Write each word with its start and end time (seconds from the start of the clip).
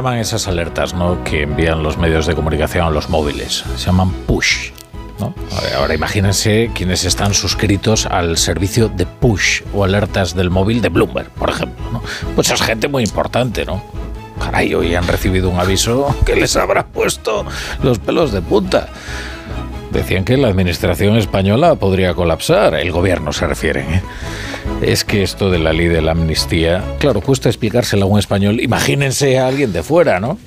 Llaman 0.00 0.16
esas 0.16 0.48
alertas 0.48 0.94
¿no? 0.94 1.22
que 1.24 1.42
envían 1.42 1.82
los 1.82 1.98
medios 1.98 2.24
de 2.24 2.34
comunicación 2.34 2.86
a 2.86 2.90
los 2.90 3.10
móviles? 3.10 3.64
Se 3.76 3.84
llaman 3.84 4.10
push. 4.26 4.70
¿no? 5.18 5.34
Ahora 5.76 5.94
imagínense 5.94 6.70
quienes 6.74 7.04
están 7.04 7.34
suscritos 7.34 8.06
al 8.06 8.38
servicio 8.38 8.88
de 8.88 9.04
push 9.04 9.60
o 9.74 9.84
alertas 9.84 10.34
del 10.34 10.48
móvil 10.48 10.80
de 10.80 10.88
Bloomberg, 10.88 11.28
por 11.32 11.50
ejemplo. 11.50 11.84
¿no? 11.92 12.02
Pues 12.34 12.50
es 12.50 12.62
gente 12.62 12.88
muy 12.88 13.02
importante, 13.02 13.66
¿no? 13.66 13.84
Caray, 14.42 14.72
hoy 14.72 14.94
han 14.94 15.06
recibido 15.06 15.50
un 15.50 15.60
aviso 15.60 16.16
que 16.24 16.34
les 16.34 16.56
habrá 16.56 16.86
puesto 16.86 17.44
los 17.82 17.98
pelos 17.98 18.32
de 18.32 18.40
punta. 18.40 18.88
Decían 19.92 20.24
que 20.24 20.38
la 20.38 20.48
administración 20.48 21.18
española 21.18 21.74
podría 21.74 22.14
colapsar, 22.14 22.74
el 22.74 22.90
gobierno 22.90 23.34
se 23.34 23.46
refiere. 23.46 23.80
¿eh? 23.82 24.02
Es 24.82 25.04
que 25.04 25.22
esto 25.22 25.50
de 25.50 25.58
la 25.58 25.72
ley 25.72 25.88
de 25.88 26.00
la 26.00 26.12
amnistía, 26.12 26.82
claro, 26.98 27.20
cuesta 27.20 27.48
explicárselo 27.48 28.06
a 28.06 28.08
un 28.08 28.18
español. 28.18 28.60
Imagínense 28.60 29.38
a 29.38 29.46
alguien 29.46 29.72
de 29.72 29.82
fuera, 29.82 30.20
¿no? 30.20 30.38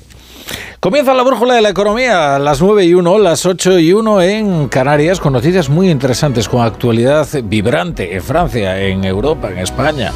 Comienza 0.80 1.14
la 1.14 1.22
brújula 1.22 1.54
de 1.54 1.62
la 1.62 1.70
economía 1.70 2.36
a 2.36 2.38
las 2.38 2.60
9 2.60 2.84
y 2.84 2.94
1, 2.94 3.18
las 3.18 3.46
8 3.46 3.78
y 3.78 3.92
1 3.92 4.22
en 4.22 4.68
Canarias, 4.68 5.18
con 5.18 5.32
noticias 5.32 5.70
muy 5.70 5.88
interesantes, 5.88 6.48
con 6.48 6.62
actualidad 6.62 7.26
vibrante 7.44 8.14
en 8.14 8.22
Francia, 8.22 8.78
en 8.82 9.04
Europa, 9.04 9.50
en 9.50 9.58
España. 9.58 10.12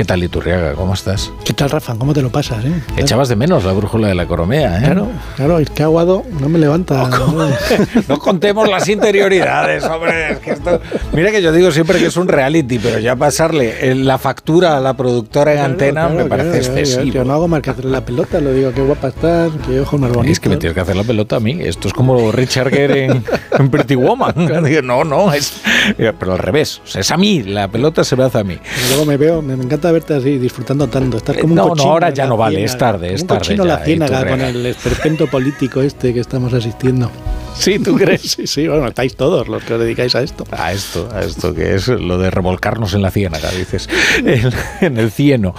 ¿Qué 0.00 0.06
tal, 0.06 0.24
Iturriaga? 0.24 0.72
¿Cómo 0.72 0.94
estás? 0.94 1.30
¿Qué 1.44 1.52
tal, 1.52 1.68
Rafa? 1.68 1.94
¿Cómo 1.94 2.14
te 2.14 2.22
lo 2.22 2.32
pasas? 2.32 2.64
Eh? 2.64 2.72
Echabas 2.96 3.28
de 3.28 3.36
menos 3.36 3.64
la 3.64 3.74
brújula 3.74 4.08
de 4.08 4.14
la 4.14 4.22
economía, 4.22 4.78
¿eh? 4.78 4.84
Claro, 4.84 5.08
claro, 5.36 5.58
es 5.58 5.68
que 5.68 5.82
Aguado 5.82 6.24
no 6.40 6.48
me 6.48 6.58
levanta. 6.58 7.06
No, 7.06 7.50
no 8.08 8.18
contemos 8.18 8.66
las 8.66 8.88
interioridades, 8.88 9.84
hombre. 9.84 10.32
Es 10.32 10.38
que 10.38 10.52
esto... 10.52 10.80
Mira 11.12 11.30
que 11.30 11.42
yo 11.42 11.52
digo 11.52 11.70
siempre 11.70 11.98
que 11.98 12.06
es 12.06 12.16
un 12.16 12.28
reality, 12.28 12.78
pero 12.78 12.98
ya 12.98 13.14
pasarle 13.14 13.94
la 13.94 14.16
factura 14.16 14.78
a 14.78 14.80
la 14.80 14.96
productora 14.96 15.52
en 15.52 15.58
Claro, 15.58 15.72
antena 15.72 16.06
claro, 16.06 16.14
me 16.14 16.24
parece 16.24 16.60
claro, 16.60 16.78
excesivo. 16.78 17.12
Yo, 17.12 17.24
no 17.26 17.34
hago 17.34 17.48
más 17.48 17.60
que 17.60 17.68
hacerle 17.68 17.90
la 17.90 18.02
pelota, 18.02 18.40
lo 18.40 18.54
digo, 18.54 18.72
qué 18.72 18.80
guapa 18.80 19.08
estás, 19.08 19.52
qué 19.66 19.80
ojos 19.80 20.00
más. 20.00 20.12
Es 20.24 20.40
que 20.40 20.48
me 20.48 20.56
tienes 20.56 20.72
que 20.72 20.80
hacer 20.80 20.96
la 20.96 21.04
pelota 21.04 21.36
a 21.36 21.40
mí. 21.40 21.58
Esto 21.60 21.88
es 21.88 21.92
como 21.92 22.32
Richard 22.32 22.70
Gere 22.70 23.04
en, 23.04 23.24
en 23.58 23.68
Pretty 23.68 23.96
Woman. 23.96 24.32
No, 24.82 25.04
no, 25.04 25.30
es. 25.34 25.60
Pero 25.98 26.32
al 26.32 26.38
revés. 26.38 26.80
O 26.82 26.86
sea, 26.86 27.02
es 27.02 27.10
a 27.10 27.18
mí. 27.18 27.42
La 27.42 27.68
pelota 27.68 28.02
se 28.02 28.16
me 28.16 28.24
hace 28.24 28.38
a 28.38 28.44
mí. 28.44 28.54
Y 28.54 28.88
luego 28.88 29.04
me 29.04 29.18
veo, 29.18 29.42
me, 29.42 29.56
me 29.56 29.64
verte 29.92 30.14
así, 30.14 30.38
disfrutando 30.38 30.86
tanto. 30.88 31.18
Como 31.18 31.38
Eh, 31.38 31.42
un 31.44 31.54
no, 31.54 31.62
no, 31.62 31.68
cochino 31.70 31.90
ahora 31.90 32.08
en 32.08 32.14
ya 32.14 32.26
no 32.26 32.36
vale, 32.36 32.56
ciénaga, 32.56 32.72
es 32.72 32.78
tarde, 32.78 33.06
como 33.06 33.14
es 33.14 33.22
un 33.22 33.26
tarde 33.28 33.40
cochino 33.40 33.62
en 33.62 33.68
ya, 33.68 33.74
la 33.78 33.84
ciénaga 33.84 34.28
con 34.28 34.40
el 34.40 34.66
esperpento 34.66 35.26
político 35.26 35.80
este 35.82 36.12
que 36.14 36.20
estamos 36.20 36.52
asistiendo. 36.52 37.10
Sí, 37.60 37.78
¿tú 37.78 37.94
crees? 37.98 38.22
Sí, 38.22 38.46
sí, 38.46 38.66
bueno, 38.66 38.88
estáis 38.88 39.14
todos 39.14 39.46
los 39.46 39.62
que 39.62 39.74
os 39.74 39.80
dedicáis 39.80 40.14
a 40.14 40.22
esto. 40.22 40.44
A 40.50 40.72
esto, 40.72 41.08
a 41.12 41.20
esto 41.20 41.54
que 41.54 41.74
es 41.74 41.88
lo 41.88 42.16
de 42.16 42.30
revolcarnos 42.30 42.94
en 42.94 43.02
la 43.02 43.10
ciénaga, 43.10 43.50
dices, 43.50 43.88
en, 44.24 44.50
en 44.80 44.96
el 44.96 45.10
cieno. 45.10 45.54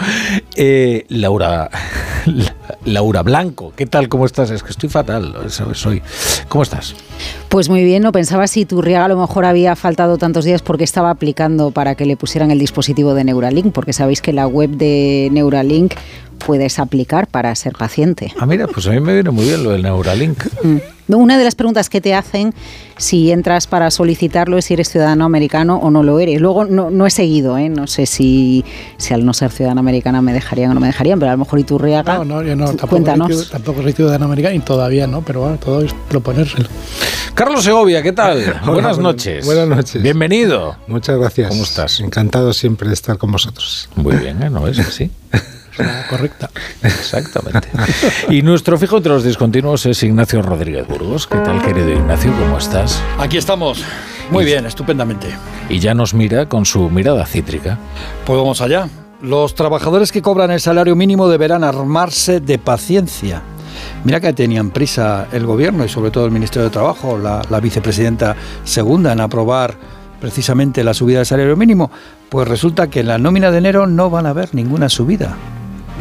Eh, 0.56 1.06
Laura, 1.10 1.70
Laura 2.86 3.22
Blanco, 3.22 3.74
¿qué 3.76 3.86
tal? 3.86 4.10
¿Cómo 4.10 4.26
estás? 4.26 4.50
Es 4.50 4.64
que 4.64 4.72
estoy 4.72 4.90
fatal, 4.90 5.36
¿sabes? 5.50 5.78
Soy. 5.78 6.02
¿Cómo 6.50 6.64
estás? 6.64 6.96
Pues 7.50 7.70
muy 7.70 7.84
bien, 7.84 8.02
no 8.02 8.12
pensaba 8.12 8.48
si 8.48 8.66
Turriaga 8.66 9.06
a 9.06 9.10
lo 9.10 9.18
mejor 9.18 9.46
había 9.46 9.76
faltado 9.76 10.18
tantos 10.18 10.44
días 10.44 10.64
porque 10.64 10.84
estaba 10.84 11.12
aplicando 11.12 11.70
para 11.70 11.94
que 11.94 12.06
le 12.06 12.18
pusieran 12.18 12.50
el 12.50 12.58
dispositivo 12.58 13.14
de 13.14 13.26
Neuralink, 13.26 13.74
porque 13.74 13.94
sabéis 13.94 14.22
que 14.22 14.34
la 14.34 14.48
web 14.48 14.72
de 14.72 15.30
Neuralink 15.32 15.94
puedes 16.46 16.80
aplicar 16.80 17.28
para 17.28 17.54
ser 17.56 17.74
paciente. 17.74 18.34
Ah, 18.40 18.46
mira, 18.46 18.68
pues 18.68 18.88
a 18.88 18.92
mí 18.92 19.00
me 19.00 19.14
viene 19.14 19.30
muy 19.32 19.46
bien 19.46 19.64
lo 19.64 19.72
del 19.72 19.82
Neuralink. 19.84 20.44
Mm. 20.64 20.78
Una 21.14 21.38
de 21.38 21.44
las 21.44 21.56
preguntas 21.56 21.90
que 21.90 22.00
te 22.00 22.14
hacen 22.16 22.54
si 22.98 23.32
entras 23.32 23.68
para 23.68 23.92
solicitarlo 23.92 24.58
es 24.58 24.64
si 24.66 24.76
eres 24.76 24.88
ciudadano 24.90 25.26
americano 25.26 25.76
o 25.76 25.92
no 25.92 26.04
lo 26.04 26.20
eres. 26.22 26.40
Luego 26.40 26.64
no, 26.64 26.90
no 26.90 27.06
he 27.06 27.10
seguido, 27.10 27.58
¿eh? 27.58 27.68
no 27.68 27.86
sé 27.88 28.06
si, 28.06 28.64
si 28.98 29.14
al 29.14 29.26
no 29.26 29.34
ser 29.34 29.52
ciudadana 29.52 29.82
americana 29.82 30.22
me 30.22 30.32
dejarían 30.32 30.72
o 30.72 30.74
no 30.74 30.80
me 30.80 30.88
dejarían, 30.88 31.20
pero 31.20 31.32
a 31.32 31.34
lo 31.34 31.40
mejor 31.40 31.60
Iturriaga, 31.60 32.20
No, 32.20 32.24
no, 32.24 32.44
yo 32.44 32.56
no, 32.56 32.64
tú 32.72 32.78
tampoco 32.78 32.96
soy, 32.96 33.04
cuéntanos. 33.04 33.30
ciu- 33.30 33.52
tampoco 33.52 33.82
soy 33.82 33.92
ciudadano 33.92 34.24
americano 34.26 34.56
y 34.56 34.60
todavía 34.60 35.06
no, 35.06 35.22
pero 35.22 35.42
bueno, 35.42 35.58
todo 35.58 35.82
es 35.82 35.94
proponérselo. 36.08 36.70
Carlos 37.34 37.64
Segovia, 37.66 38.02
¿qué 38.02 38.14
tal? 38.14 38.38
buenas 38.66 38.66
buenas- 38.66 38.98
noches. 39.00 39.46
buenas 39.46 39.68
noches. 39.68 40.02
Bienvenido. 40.02 40.78
Muchas 40.88 41.18
gracias. 41.20 41.50
¿Cómo 41.50 41.64
estás? 41.64 42.00
Encantado 42.00 42.54
siempre 42.54 42.88
de 42.88 42.94
estar 42.94 43.18
con 43.18 43.34
vosotros. 43.34 43.90
Muy 43.98 44.16
bien, 44.16 44.42
¿eh? 44.44 44.50
¿no 44.50 44.66
es 44.66 44.80
así? 44.80 45.12
Correcta. 46.10 46.50
Exactamente. 46.84 47.70
Y 48.30 48.42
nuestro 48.42 48.78
fijo 48.78 48.98
entre 48.98 49.12
los 49.14 49.24
discontinuos 49.24 49.86
es 49.86 50.04
Ignacio 50.04 50.42
Rodríguez 50.42 50.88
Burgos. 50.88 51.28
¿Qué 51.28 51.38
tal, 51.38 51.62
querido 51.62 51.90
Ignacio? 51.90 52.32
¿Cómo 52.40 52.58
estás? 52.58 53.02
Aquí 53.18 53.38
estamos. 53.38 53.84
Muy 54.30 54.46
bien, 54.46 54.66
estupendamente. 54.66 55.28
Y 55.70 55.80
ya 55.80 55.94
nos 55.94 56.14
mira 56.14 56.48
con 56.48 56.66
su 56.66 56.90
mirada 56.90 57.26
cítrica. 57.26 57.78
Pues 58.26 58.38
vamos 58.38 58.62
allá. 58.62 58.88
Los 59.22 59.56
trabajadores 59.56 60.12
que 60.12 60.22
cobran 60.22 60.52
el 60.52 60.60
salario 60.60 60.96
mínimo 60.96 61.30
deberán 61.30 61.64
armarse 61.64 62.40
de 62.40 62.58
paciencia. 62.58 63.42
Mira 64.04 64.20
que 64.20 64.34
tenían 64.34 64.72
prisa 64.72 65.28
el 65.32 65.46
gobierno 65.46 65.86
y 65.86 65.90
sobre 65.90 66.12
todo 66.12 66.26
el 66.26 66.32
Ministerio 66.32 66.66
de 66.66 66.72
Trabajo, 66.72 67.18
la, 67.18 67.42
la 67.50 67.60
vicepresidenta 67.60 68.36
segunda 68.64 69.14
en 69.14 69.22
aprobar 69.22 69.76
precisamente 70.20 70.84
la 70.84 70.94
subida 70.94 71.18
del 71.18 71.26
salario 71.26 71.56
mínimo. 71.56 71.92
Pues 72.30 72.48
resulta 72.48 72.90
que 72.90 73.02
en 73.02 73.08
la 73.08 73.18
nómina 73.18 73.52
de 73.52 73.60
enero 73.60 73.88
no 73.88 74.10
van 74.10 74.26
a 74.26 74.30
haber 74.32 74.54
ninguna 74.56 74.90
subida 74.90 75.36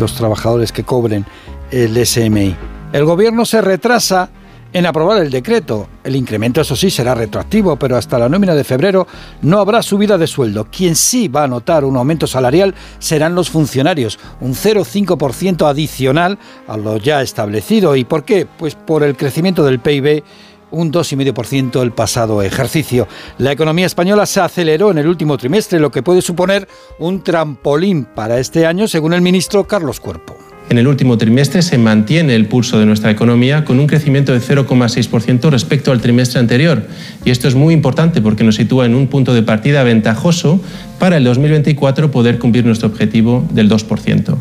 los 0.01 0.15
trabajadores 0.15 0.73
que 0.73 0.85
cobren 0.85 1.25
el 1.71 2.05
SMI. 2.05 2.57
El 2.93 3.05
gobierno 3.05 3.45
se 3.45 3.61
retrasa 3.61 4.31
en 4.73 4.87
aprobar 4.87 5.23
el 5.23 5.31
decreto. 5.31 5.89
El 6.05 6.17
incremento, 6.17 6.61
eso 6.61 6.77
sí, 6.77 6.91
será 6.91 7.15
retroactivo, 7.15 7.77
pero 7.77 7.97
hasta 7.97 8.19
la 8.19 8.29
nómina 8.29 8.55
de 8.55 8.65
febrero 8.65 9.07
no 9.43 9.59
habrá 9.59 9.83
subida 9.83 10.17
de 10.17 10.27
sueldo. 10.27 10.67
Quien 10.71 10.97
sí 10.97 11.29
va 11.29 11.45
a 11.45 11.49
notar 11.49 11.85
un 11.85 11.97
aumento 11.97 12.27
salarial 12.27 12.75
serán 12.99 13.35
los 13.35 13.51
funcionarios, 13.51 14.19
un 14.41 14.55
0,5% 14.55 15.69
adicional 15.69 16.39
a 16.69 16.77
lo 16.77 16.97
ya 16.97 17.23
establecido. 17.23 17.97
¿Y 17.97 18.05
por 18.05 18.25
qué? 18.25 18.47
Pues 18.47 18.75
por 18.75 19.03
el 19.03 19.17
crecimiento 19.17 19.65
del 19.65 19.81
PIB 19.81 20.23
un 20.71 20.93
2,5% 20.93 21.83
el 21.83 21.93
pasado 21.93 22.43
ejercicio. 22.43 23.09
La 23.39 23.53
economía 23.53 23.87
española 23.87 24.27
se 24.27 24.41
aceleró 24.41 24.91
en 24.91 24.99
el 24.99 25.09
último 25.09 25.37
trimestre, 25.37 25.81
lo 25.81 25.91
que 25.91 26.03
puede 26.03 26.23
suponer 26.23 26.69
un 26.99 27.23
trampolín 27.23 28.05
para 28.05 28.39
este 28.39 28.67
año, 28.67 28.89
según 28.89 29.13
el 29.13 29.21
ministro 29.21 29.67
Carlos 29.67 30.01
Cuerpo. 30.01 30.37
En 30.71 30.79
el 30.79 30.87
último 30.87 31.19
trimestre 31.19 31.63
se 31.63 31.79
mantiene 31.79 32.37
el 32.37 32.47
pulso 32.47 32.79
de 32.79 32.87
nuestra 32.87 33.11
economía 33.11 33.65
con 33.65 33.81
un 33.81 33.89
crecimiento 33.89 34.33
de 34.33 34.39
0,6% 34.39 35.51
respecto 35.51 35.91
al 35.91 36.01
trimestre 36.01 36.39
anterior. 36.39 36.87
Y 37.25 37.31
esto 37.31 37.49
es 37.49 37.57
muy 37.57 37.75
importante 37.75 38.23
porque 38.23 38.45
nos 38.45 38.55
sitúa 38.55 38.87
en 38.87 38.95
un 38.95 39.09
punto 39.09 39.35
de 39.35 39.43
partida 39.43 39.83
ventajoso 39.83 40.61
para 41.01 41.17
el 41.17 41.25
2024 41.25 42.13
poder 42.13 42.39
cumplir 42.39 42.65
nuestro 42.65 42.89
objetivo 42.89 43.45
del 43.51 43.69
2%. 43.69 44.37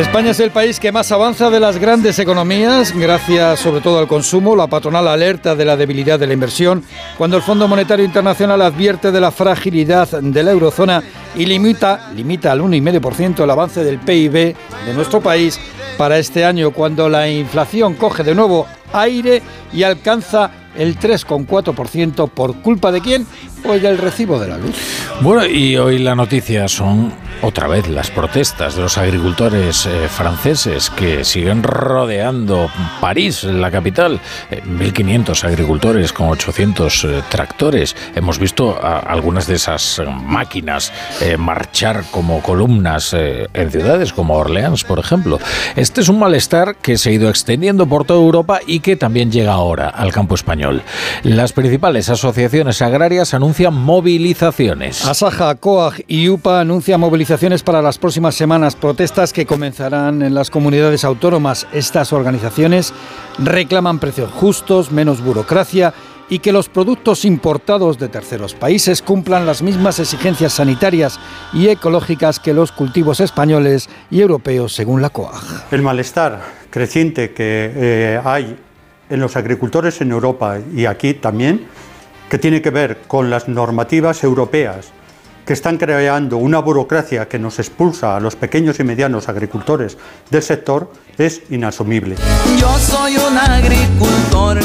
España 0.00 0.32
es 0.32 0.40
el 0.40 0.50
país 0.50 0.80
que 0.80 0.90
más 0.90 1.12
avanza 1.12 1.50
de 1.50 1.60
las 1.60 1.78
grandes 1.78 2.18
economías, 2.18 2.92
gracias 2.92 3.60
sobre 3.60 3.80
todo 3.80 4.00
al 4.00 4.08
consumo. 4.08 4.56
La 4.56 4.66
patronal 4.66 5.06
alerta 5.06 5.54
de 5.54 5.64
la 5.64 5.76
debilidad 5.76 6.18
de 6.18 6.26
la 6.26 6.32
inversión, 6.32 6.82
cuando 7.16 7.36
el 7.36 7.44
Fondo 7.44 7.68
Monetario 7.68 8.04
Internacional 8.04 8.60
advierte 8.62 9.12
de 9.12 9.20
la 9.20 9.30
fragilidad 9.30 10.08
de 10.20 10.42
la 10.42 10.50
eurozona 10.50 11.00
y 11.36 11.46
limita, 11.46 12.10
limita 12.12 12.50
al 12.50 12.60
1,5% 12.62 13.44
el 13.44 13.50
avance 13.50 13.84
del 13.84 14.00
PIB 14.00 14.32
de 14.32 14.94
nuestro 14.94 15.20
país 15.20 15.60
para 15.96 16.18
este 16.18 16.44
año, 16.44 16.72
cuando 16.72 17.08
la 17.08 17.28
inflación 17.28 17.94
coge 17.94 18.24
de 18.24 18.34
nuevo 18.34 18.66
aire 18.92 19.42
y 19.72 19.84
alcanza 19.84 20.50
el 20.76 20.98
3,4% 20.98 22.28
por 22.30 22.56
culpa 22.56 22.90
de 22.90 23.00
quién? 23.00 23.26
Pues 23.62 23.80
del 23.80 23.98
recibo 23.98 24.40
de 24.40 24.48
la 24.48 24.58
luz. 24.58 24.74
Bueno, 25.20 25.46
y 25.46 25.76
hoy 25.76 25.98
la 25.98 26.16
noticia 26.16 26.66
son 26.66 27.12
otra 27.44 27.68
vez 27.68 27.88
las 27.88 28.10
protestas 28.10 28.74
de 28.74 28.82
los 28.82 28.96
agricultores 28.96 29.84
eh, 29.84 30.08
franceses 30.08 30.88
que 30.88 31.24
siguen 31.24 31.62
rodeando 31.62 32.70
París, 33.00 33.44
la 33.44 33.70
capital. 33.70 34.20
1.500 34.50 35.44
agricultores 35.44 36.12
con 36.12 36.28
800 36.28 37.06
tractores. 37.28 37.94
Hemos 38.14 38.38
visto 38.38 38.78
algunas 38.82 39.46
de 39.46 39.56
esas 39.56 40.00
máquinas 40.24 40.92
marchar 41.38 42.04
como 42.10 42.40
columnas 42.40 43.14
en 43.14 43.70
ciudades 43.70 44.12
como 44.12 44.34
Orleans, 44.34 44.84
por 44.84 44.98
ejemplo. 44.98 45.38
Este 45.76 46.00
es 46.00 46.08
un 46.08 46.18
malestar 46.18 46.76
que 46.76 46.96
se 46.96 47.10
ha 47.10 47.12
ido 47.12 47.28
extendiendo 47.28 47.86
por 47.86 48.04
toda 48.04 48.20
Europa 48.20 48.60
y 48.66 48.80
que 48.80 48.96
también 48.96 49.30
llega 49.30 49.52
ahora 49.52 49.88
al 49.88 50.12
campo 50.12 50.34
español. 50.34 50.82
Las 51.22 51.52
principales 51.52 52.08
asociaciones 52.08 52.80
agrarias 52.80 53.34
anuncian 53.34 53.74
movilizaciones. 53.74 55.04
Asaja, 55.04 55.54
COAG 55.56 56.04
y 56.06 56.28
UPA 56.28 56.60
anuncian 56.60 57.00
movilizaciones 57.00 57.33
para 57.64 57.82
las 57.82 57.98
próximas 57.98 58.36
semanas, 58.36 58.76
protestas 58.76 59.32
que 59.32 59.44
comenzarán 59.44 60.22
en 60.22 60.34
las 60.34 60.50
comunidades 60.50 61.02
autónomas. 61.04 61.66
Estas 61.72 62.12
organizaciones 62.12 62.92
reclaman 63.38 63.98
precios 63.98 64.30
justos, 64.30 64.92
menos 64.92 65.20
burocracia 65.20 65.92
y 66.28 66.38
que 66.38 66.52
los 66.52 66.68
productos 66.68 67.24
importados 67.24 67.98
de 67.98 68.08
terceros 68.08 68.54
países 68.54 69.02
cumplan 69.02 69.46
las 69.46 69.62
mismas 69.62 69.98
exigencias 69.98 70.52
sanitarias 70.52 71.18
y 71.52 71.66
ecológicas 71.68 72.38
que 72.38 72.54
los 72.54 72.70
cultivos 72.70 73.18
españoles 73.18 73.88
y 74.12 74.20
europeos, 74.20 74.72
según 74.72 75.02
la 75.02 75.10
COAG. 75.10 75.72
El 75.72 75.82
malestar 75.82 76.40
creciente 76.70 77.32
que 77.32 77.72
eh, 77.74 78.20
hay 78.24 78.56
en 79.10 79.18
los 79.18 79.36
agricultores 79.36 80.00
en 80.00 80.12
Europa 80.12 80.58
y 80.72 80.86
aquí 80.86 81.14
también, 81.14 81.66
que 82.30 82.38
tiene 82.38 82.62
que 82.62 82.70
ver 82.70 82.98
con 83.08 83.28
las 83.28 83.48
normativas 83.48 84.22
europeas 84.22 84.92
que 85.44 85.52
están 85.52 85.76
creando 85.78 86.38
una 86.38 86.58
burocracia 86.58 87.28
que 87.28 87.38
nos 87.38 87.58
expulsa 87.58 88.16
a 88.16 88.20
los 88.20 88.36
pequeños 88.36 88.80
y 88.80 88.84
medianos 88.84 89.28
agricultores 89.28 89.96
del 90.30 90.42
sector, 90.42 90.90
es 91.18 91.42
inasumible. 91.50 92.16
Yo 92.58 92.76
soy 92.78 93.16
un 93.16 93.36
agricultor 93.36 94.60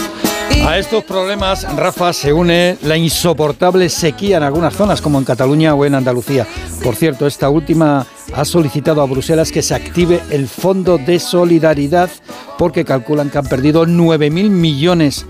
a 0.66 0.78
estos 0.78 1.04
problemas, 1.04 1.66
Rafa, 1.76 2.12
se 2.14 2.34
une 2.34 2.78
la 2.84 2.98
insoportable 2.98 3.90
sequía 3.90 4.38
en 4.38 4.44
algunas 4.44 4.76
zonas, 4.76 5.02
como 5.02 5.18
en 5.18 5.26
Cataluña 5.26 5.74
o 5.74 5.86
en 5.86 5.96
Andalucía. 5.96 6.46
Por 6.84 6.96
cierto, 6.96 7.26
esta 7.26 7.50
última 7.50 8.06
ha 8.36 8.46
solicitado 8.46 9.02
a 9.02 9.06
Bruselas 9.06 9.52
que 9.52 9.62
se 9.62 9.74
active 9.74 10.22
el 10.30 10.48
Fondo 10.48 10.98
de 10.98 11.20
Solidaridad 11.20 12.10
porque 12.58 12.86
calculan 12.86 13.30
que 13.30 13.38
han 13.38 13.48
perdido 13.48 13.86
9.000 13.86 14.50
millones 14.50 15.26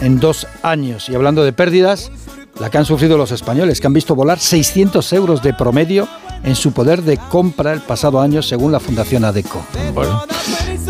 en 0.00 0.18
dos 0.18 0.46
años. 0.62 1.08
Y 1.08 1.14
hablando 1.14 1.44
de 1.44 1.52
pérdidas, 1.52 2.10
la 2.58 2.70
que 2.70 2.78
han 2.78 2.84
sufrido 2.84 3.16
los 3.16 3.32
españoles, 3.32 3.80
que 3.80 3.86
han 3.86 3.92
visto 3.92 4.14
volar 4.14 4.38
600 4.38 5.12
euros 5.12 5.42
de 5.42 5.54
promedio 5.54 6.08
en 6.44 6.56
su 6.56 6.72
poder 6.72 7.02
de 7.02 7.16
compra 7.16 7.72
el 7.72 7.80
pasado 7.80 8.20
año, 8.20 8.42
según 8.42 8.72
la 8.72 8.80
Fundación 8.80 9.24
ADECO. 9.24 9.64
Bueno. 9.94 10.22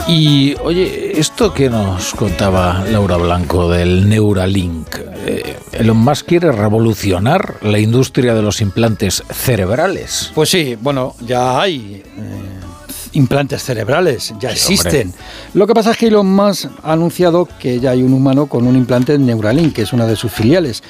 Y 0.08 0.54
oye, 0.64 1.18
esto 1.18 1.52
que 1.52 1.68
nos 1.68 2.14
contaba 2.14 2.84
Laura 2.90 3.16
Blanco 3.16 3.68
del 3.68 4.08
Neuralink, 4.08 4.88
eh, 5.26 5.58
Elon 5.72 5.98
Musk 5.98 6.26
quiere 6.26 6.50
revolucionar 6.52 7.58
la 7.62 7.78
industria 7.78 8.34
de 8.34 8.42
los 8.42 8.60
implantes 8.60 9.22
cerebrales. 9.30 10.32
Pues 10.34 10.48
sí, 10.50 10.76
bueno, 10.80 11.14
ya 11.20 11.60
hay. 11.60 12.02
Eh, 12.04 12.62
implantes 13.14 13.62
cerebrales, 13.62 14.32
ya 14.40 14.50
existen. 14.52 15.12
Lo 15.54 15.66
que 15.66 15.74
pasa 15.74 15.90
es 15.90 15.96
que 15.98 16.06
Elon 16.06 16.34
Musk 16.34 16.70
ha 16.82 16.92
anunciado 16.92 17.46
que 17.58 17.78
ya 17.78 17.90
hay 17.90 18.02
un 18.02 18.12
humano 18.14 18.46
con 18.46 18.66
un 18.66 18.74
implante 18.74 19.18
Neuralink, 19.18 19.74
que 19.74 19.82
es 19.82 19.92
una 19.92 20.06
de 20.06 20.16
sus 20.16 20.32
filiales 20.32 20.82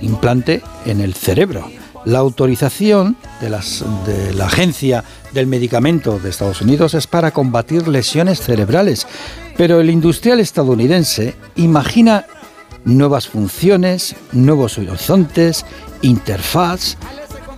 implante 0.00 0.62
en 0.86 1.00
el 1.00 1.14
cerebro. 1.14 1.70
La 2.04 2.18
autorización 2.18 3.16
de, 3.40 3.48
de 3.48 4.34
la 4.34 4.46
Agencia 4.46 5.04
del 5.32 5.46
Medicamento 5.46 6.18
de 6.18 6.30
Estados 6.30 6.60
Unidos 6.60 6.94
es 6.94 7.06
para 7.06 7.30
combatir 7.30 7.86
lesiones 7.86 8.40
cerebrales, 8.40 9.06
pero 9.56 9.80
el 9.80 9.88
industrial 9.88 10.40
estadounidense 10.40 11.36
imagina 11.54 12.26
nuevas 12.84 13.28
funciones, 13.28 14.16
nuevos 14.32 14.78
horizontes, 14.78 15.64
interfaz, 16.02 16.96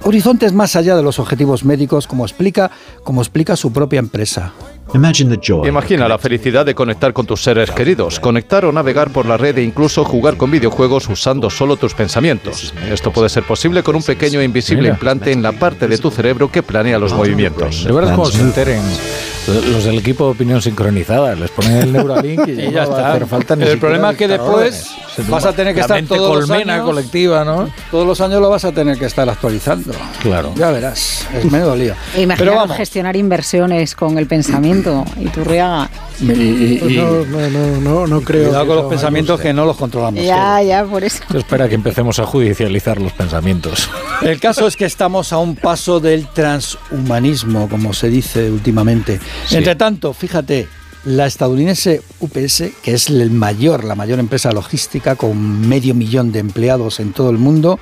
horizontes 0.03 0.53
más 0.53 0.77
allá 0.77 0.97
de 0.97 1.03
los 1.03 1.19
objetivos 1.19 1.65
médicos, 1.65 2.07
como 2.07 2.25
explica, 2.25 2.71
como 3.03 3.23
explica 3.23 3.57
su 3.57 3.73
propia 3.73 3.99
empresa. 3.99 4.53
Imagina 5.67 6.09
la 6.09 6.19
felicidad 6.19 6.67
de 6.67 6.75
conectar 6.75 7.13
con 7.13 7.27
tus 7.27 7.43
seres 7.43 7.71
queridos, 7.71 8.21
conectar 8.21 8.65
o 8.65 8.73
navegar 8.73 9.11
por 9.11 9.27
la 9.27 9.37
red 9.37 9.59
e 9.59 9.63
incluso 9.63 10.05
jugar 10.05 10.37
con 10.37 10.51
videojuegos 10.51 11.09
usando 11.09 11.51
solo 11.51 11.77
tus 11.77 11.95
pensamientos. 11.95 12.75
Esto 12.91 13.11
puede 13.11 13.29
ser 13.29 13.45
posible 13.45 13.83
con 13.83 13.97
un 13.97 14.03
pequeño 14.03 14.41
e 14.41 14.45
invisible 14.45 14.89
implante 14.89 15.33
en 15.33 15.43
la 15.43 15.53
parte 15.53 15.89
de 15.89 15.99
tu 15.99 16.11
cerebro 16.11 16.51
que 16.51 16.63
planea 16.63 16.99
los 16.99 17.13
movimientos. 17.13 17.85
De 17.85 17.93
verdad, 17.93 18.15
como 18.15 18.27
se 18.27 18.41
enteren 18.41 18.83
los 19.47 19.85
del 19.85 19.99
equipo 19.99 20.27
de 20.27 20.31
opinión 20.33 20.63
sincronizada, 20.63 21.35
les 21.35 21.51
ponen 21.51 21.77
el 21.77 21.93
Neuralink 21.93 22.49
y, 22.49 22.55
ya 22.73 22.85
está. 22.85 23.27
falta 23.27 23.55
el 23.55 23.79
problema 23.79 24.13
es 24.13 24.17
que 24.17 24.29
después 24.29 24.95
vas 25.29 25.45
a 25.45 25.53
tener 25.53 25.75
que 25.75 25.81
estar 25.81 26.03
todos 26.05 26.47
colmena 26.47 26.79
los 26.79 26.87
colectiva, 26.87 27.45
¿no? 27.45 27.69
Todos 27.91 28.07
los 28.07 28.21
años 28.21 28.41
lo 28.41 28.51
vas 28.51 28.65
a 28.65 28.73
tener 28.73 28.99
que 28.99 29.07
estar 29.07 29.29
actualizando. 29.29 29.93
Claro. 30.23 30.53
Ya 30.57 30.71
verás, 30.71 31.27
es 31.35 31.45
medio 31.51 31.75
lío. 31.77 31.95
Pero 32.39 32.55
vamos. 32.55 32.77
gestionar 32.77 33.17
inversiones 33.17 33.95
con 33.95 34.19
el 34.19 34.27
pensamiento 34.27 35.05
y 35.21 35.27
tu 35.27 35.45
riaga. 35.45 35.91
Y, 36.21 36.77
pues 36.79 36.93
no, 36.93 37.25
no, 37.51 37.81
no, 37.81 38.07
no, 38.07 38.21
creo. 38.21 38.45
Cuidado 38.45 38.67
con 38.67 38.77
los 38.77 38.87
pensamientos 38.87 39.41
que 39.41 39.53
no 39.53 39.65
los 39.65 39.77
controlamos. 39.77 40.25
Ya, 40.25 40.63
ya, 40.63 40.85
por 40.85 41.03
eso. 41.05 41.23
espera 41.35 41.69
que 41.69 41.75
empecemos 41.75 42.19
a 42.19 42.27
judicializar 42.27 43.01
los 43.01 43.13
pensamientos. 43.13 43.89
El 44.23 44.41
caso 44.41 44.67
es 44.67 44.77
que 44.77 44.85
estamos 44.85 45.33
a 45.33 45.39
un 45.39 45.57
paso 45.57 46.01
del 46.01 46.29
transhumanismo, 46.29 47.69
como 47.69 47.93
se 47.93 48.09
dice 48.11 48.51
últimamente. 48.51 49.21
Entre 49.51 49.75
tanto, 49.75 50.13
fíjate, 50.13 50.69
la 51.05 51.27
estadounidense 51.27 52.03
UPS, 52.21 52.65
que 52.83 52.95
es 52.95 53.09
el 53.09 53.31
mayor, 53.31 53.85
la 53.85 53.95
mayor 53.95 54.19
empresa 54.19 54.53
logística 54.53 55.17
con 55.17 55.69
medio 55.69 55.95
millón 55.95 56.33
de 56.33 56.39
empleados 56.39 57.01
en 57.01 57.13
todo 57.13 57.31
el 57.31 57.39
mundo, 57.39 57.79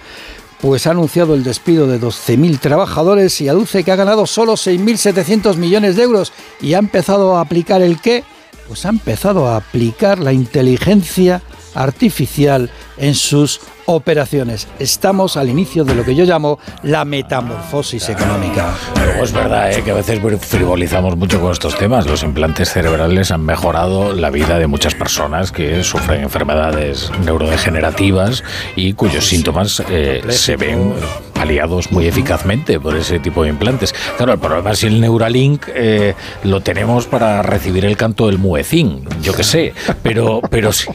pues 0.63 0.87
ha 0.87 0.93
anunciado 0.93 1.35
el 1.35 1.43
despido 1.43 1.89
de 1.89 2.01
12.000 2.01 2.61
trabajadores 2.61 3.41
y 3.41 3.49
aduce 3.49 3.83
que 3.83 3.91
ha 3.91 3.97
ganado 3.97 4.27
solo 4.27 4.53
6.700 4.53 5.57
millones 5.57 5.97
de 5.97 6.05
euros 6.05 6.33
y 6.61 6.75
ha 6.75 6.79
empezado 6.79 7.37
a 7.37 7.41
aplicar 7.41 7.83
el 7.83 8.01
qué? 8.01 8.23
Pues 8.69 8.87
ha 8.87 8.91
empezado 8.91 9.49
a 9.49 9.57
aplicar 9.57 10.21
la 10.21 10.33
inteligencia 10.33 11.43
artificial 11.75 12.71
en 12.97 13.17
sus 13.17 13.61
operaciones. 13.87 14.69
Estamos 14.79 15.37
al 15.37 15.49
inicio 15.49 15.85
de 15.85 15.95
lo 15.95 16.05
que 16.05 16.15
yo 16.15 16.25
llamo 16.25 16.59
la 16.83 17.05
metamorfosis 17.05 18.09
económica. 18.09 18.75
Pero 18.95 19.25
es 19.25 19.33
verdad 19.33 19.73
¿eh? 19.73 19.83
que 19.83 19.91
a 19.91 19.95
veces 19.95 20.21
frivolizamos 20.41 21.17
mucho 21.17 21.41
con 21.41 21.53
estos 21.53 21.77
temas. 21.77 22.07
Los 22.07 22.23
implantes 22.23 22.71
cerebrales 22.71 23.31
han 23.31 23.45
mejorado 23.45 24.15
la 24.15 24.31
vida 24.31 24.59
de 24.59 24.67
muchas 24.67 24.95
personas 24.95 25.53
que 25.53 25.83
sufren 25.85 26.23
enfermedades 26.23 27.11
neurodegenerativas 27.25 28.43
y 28.77 28.93
cuyos 28.95 29.27
síntomas 29.27 29.83
eh, 29.89 30.23
se 30.29 30.57
ven 30.57 30.95
aliados 31.43 31.91
muy 31.91 32.07
eficazmente 32.07 32.79
por 32.79 32.97
ese 32.97 33.19
tipo 33.19 33.43
de 33.43 33.51
implantes. 33.51 33.93
Claro, 34.17 34.33
el 34.33 34.39
problema 34.39 34.71
es 34.71 34.79
si 34.79 34.87
el 34.87 35.01
Neuralink 35.01 35.67
eh, 35.75 36.15
lo 36.45 36.61
tenemos 36.61 37.07
para 37.07 37.43
recibir 37.43 37.85
el 37.85 37.97
canto 37.97 38.29
del 38.29 38.39
muecín, 38.39 39.05
yo 39.23 39.35
qué 39.35 39.43
sé, 39.43 39.75
pero, 40.03 40.41
pero 40.51 40.73
si, 40.73 40.89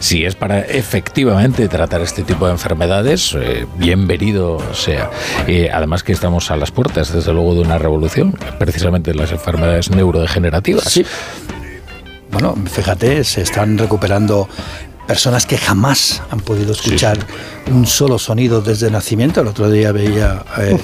si 0.00 0.24
es 0.24 0.34
para 0.34 0.60
efectivamente 0.60 1.68
tratar 1.68 2.02
este 2.02 2.23
tipo 2.24 2.46
de 2.46 2.52
enfermedades, 2.52 3.34
eh, 3.34 3.66
bienvenido 3.78 4.58
sea. 4.72 5.10
además 5.72 6.02
que 6.02 6.12
estamos 6.12 6.50
a 6.50 6.56
las 6.56 6.70
puertas, 6.70 7.12
desde 7.12 7.32
luego, 7.32 7.54
de 7.54 7.60
una 7.60 7.78
revolución, 7.78 8.36
precisamente 8.58 9.14
las 9.14 9.32
enfermedades 9.32 9.90
neurodegenerativas. 9.90 10.84
Sí. 10.84 11.04
Bueno, 12.30 12.56
fíjate, 12.68 13.22
se 13.22 13.42
están 13.42 13.78
recuperando 13.78 14.48
personas 15.06 15.46
que 15.46 15.58
jamás 15.58 16.22
han 16.30 16.40
podido 16.40 16.72
escuchar 16.72 17.18
un 17.70 17.86
solo 17.86 18.18
sonido 18.18 18.60
desde 18.60 18.90
nacimiento. 18.90 19.40
El 19.40 19.48
otro 19.48 19.70
día 19.70 19.92
veía 19.92 20.44
eh, 20.58 20.76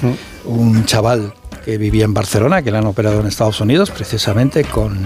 un 0.45 0.85
chaval 0.85 1.33
que 1.65 1.77
vivía 1.77 2.05
en 2.05 2.13
Barcelona, 2.13 2.61
que 2.61 2.71
le 2.71 2.77
han 2.77 2.85
operado 2.87 3.19
en 3.19 3.27
Estados 3.27 3.59
Unidos, 3.61 3.91
precisamente 3.91 4.63
con 4.63 4.97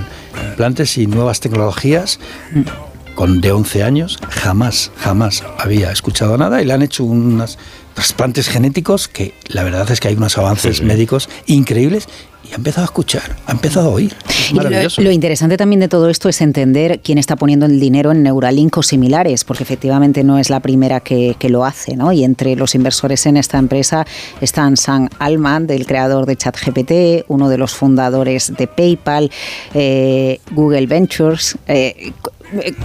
implantes 0.49 0.97
y 0.97 1.07
nuevas 1.07 1.39
tecnologías. 1.39 2.19
Con 3.15 3.41
de 3.41 3.51
11 3.51 3.83
años, 3.83 4.19
jamás, 4.29 4.91
jamás 4.97 5.43
había 5.57 5.91
escuchado 5.91 6.37
nada 6.37 6.61
y 6.61 6.65
le 6.65 6.73
han 6.73 6.81
hecho 6.81 7.05
unos 7.05 7.57
trasplantes 7.93 8.49
genéticos 8.49 9.07
que 9.07 9.33
la 9.47 9.63
verdad 9.63 9.89
es 9.89 10.01
que 10.01 10.09
hay 10.09 10.15
unos 10.15 10.37
avances 10.37 10.81
médicos 10.81 11.29
increíbles 11.45 12.07
y 12.47 12.53
ha 12.53 12.55
empezado 12.55 12.83
a 12.83 12.85
escuchar, 12.85 13.35
ha 13.45 13.51
empezado 13.51 13.89
a 13.89 13.93
oír. 13.93 14.13
lo, 14.97 15.11
interesante 15.11 15.57
también 15.57 15.79
de 15.79 15.87
todo 15.87 16.09
esto 16.09 16.29
es 16.29 16.41
entender 16.41 16.99
quién 17.01 17.17
está 17.17 17.35
poniendo 17.35 17.65
el 17.65 17.79
dinero 17.79 18.11
en 18.11 18.23
Neuralink 18.23 18.77
o 18.77 18.83
similares, 18.83 19.43
porque 19.43 19.63
efectivamente 19.63 20.23
no 20.23 20.37
es 20.37 20.49
la 20.49 20.59
primera 20.59 20.99
que, 20.99 21.35
lo 21.45 21.63
hace, 21.63 21.95
¿no? 21.95 22.11
Y 22.11 22.23
entre 22.23 22.55
los 22.55 22.73
inversores 22.73 23.27
en 23.27 23.37
esta 23.37 23.59
empresa 23.59 24.05
están 24.41 24.77
Sam 24.77 25.09
Alman, 25.19 25.67
del 25.67 25.85
creador 25.85 26.25
de 26.25 26.35
ChatGPT, 26.35 27.25
uno 27.27 27.49
de 27.49 27.57
los 27.59 27.75
fundadores 27.75 28.51
de 28.57 28.65
PayPal, 28.65 29.31
eh, 29.75 30.39
Google 30.51 30.87
Ventures. 30.87 31.55
Eh, 31.67 32.13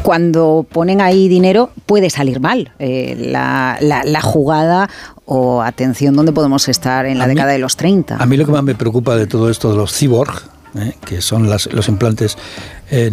cuando 0.03 0.67
ponen 0.71 1.01
ahí 1.01 1.29
dinero 1.29 1.71
puede 1.87 2.11
salir 2.11 2.41
mal. 2.41 2.73
Eh, 2.79 3.17
la, 3.19 4.21
jugada 4.23 4.89
o 5.33 5.63
atención, 5.63 6.17
¿dónde 6.17 6.33
podemos 6.33 6.69
estar 6.69 7.07
en 7.07 7.17
la 7.17 7.29
década 7.29 7.53
de 7.53 7.61
los 7.61 7.77
30? 7.77 8.17
A 8.17 8.27
mí 8.27 8.37
lo 8.37 8.45
que 8.45 8.51
más 8.51 8.65
me 8.65 8.75
preocupa 8.75 9.15
de 9.15 9.29
todo 9.29 9.49
esto 9.49 9.71
de 9.71 9.77
los 9.77 9.97
cyborg, 9.97 10.43
¿eh? 10.75 10.95
que 11.07 11.23
son 11.23 11.49
los 11.49 11.89
implantes 11.89 12.37
eh, 12.91 13.13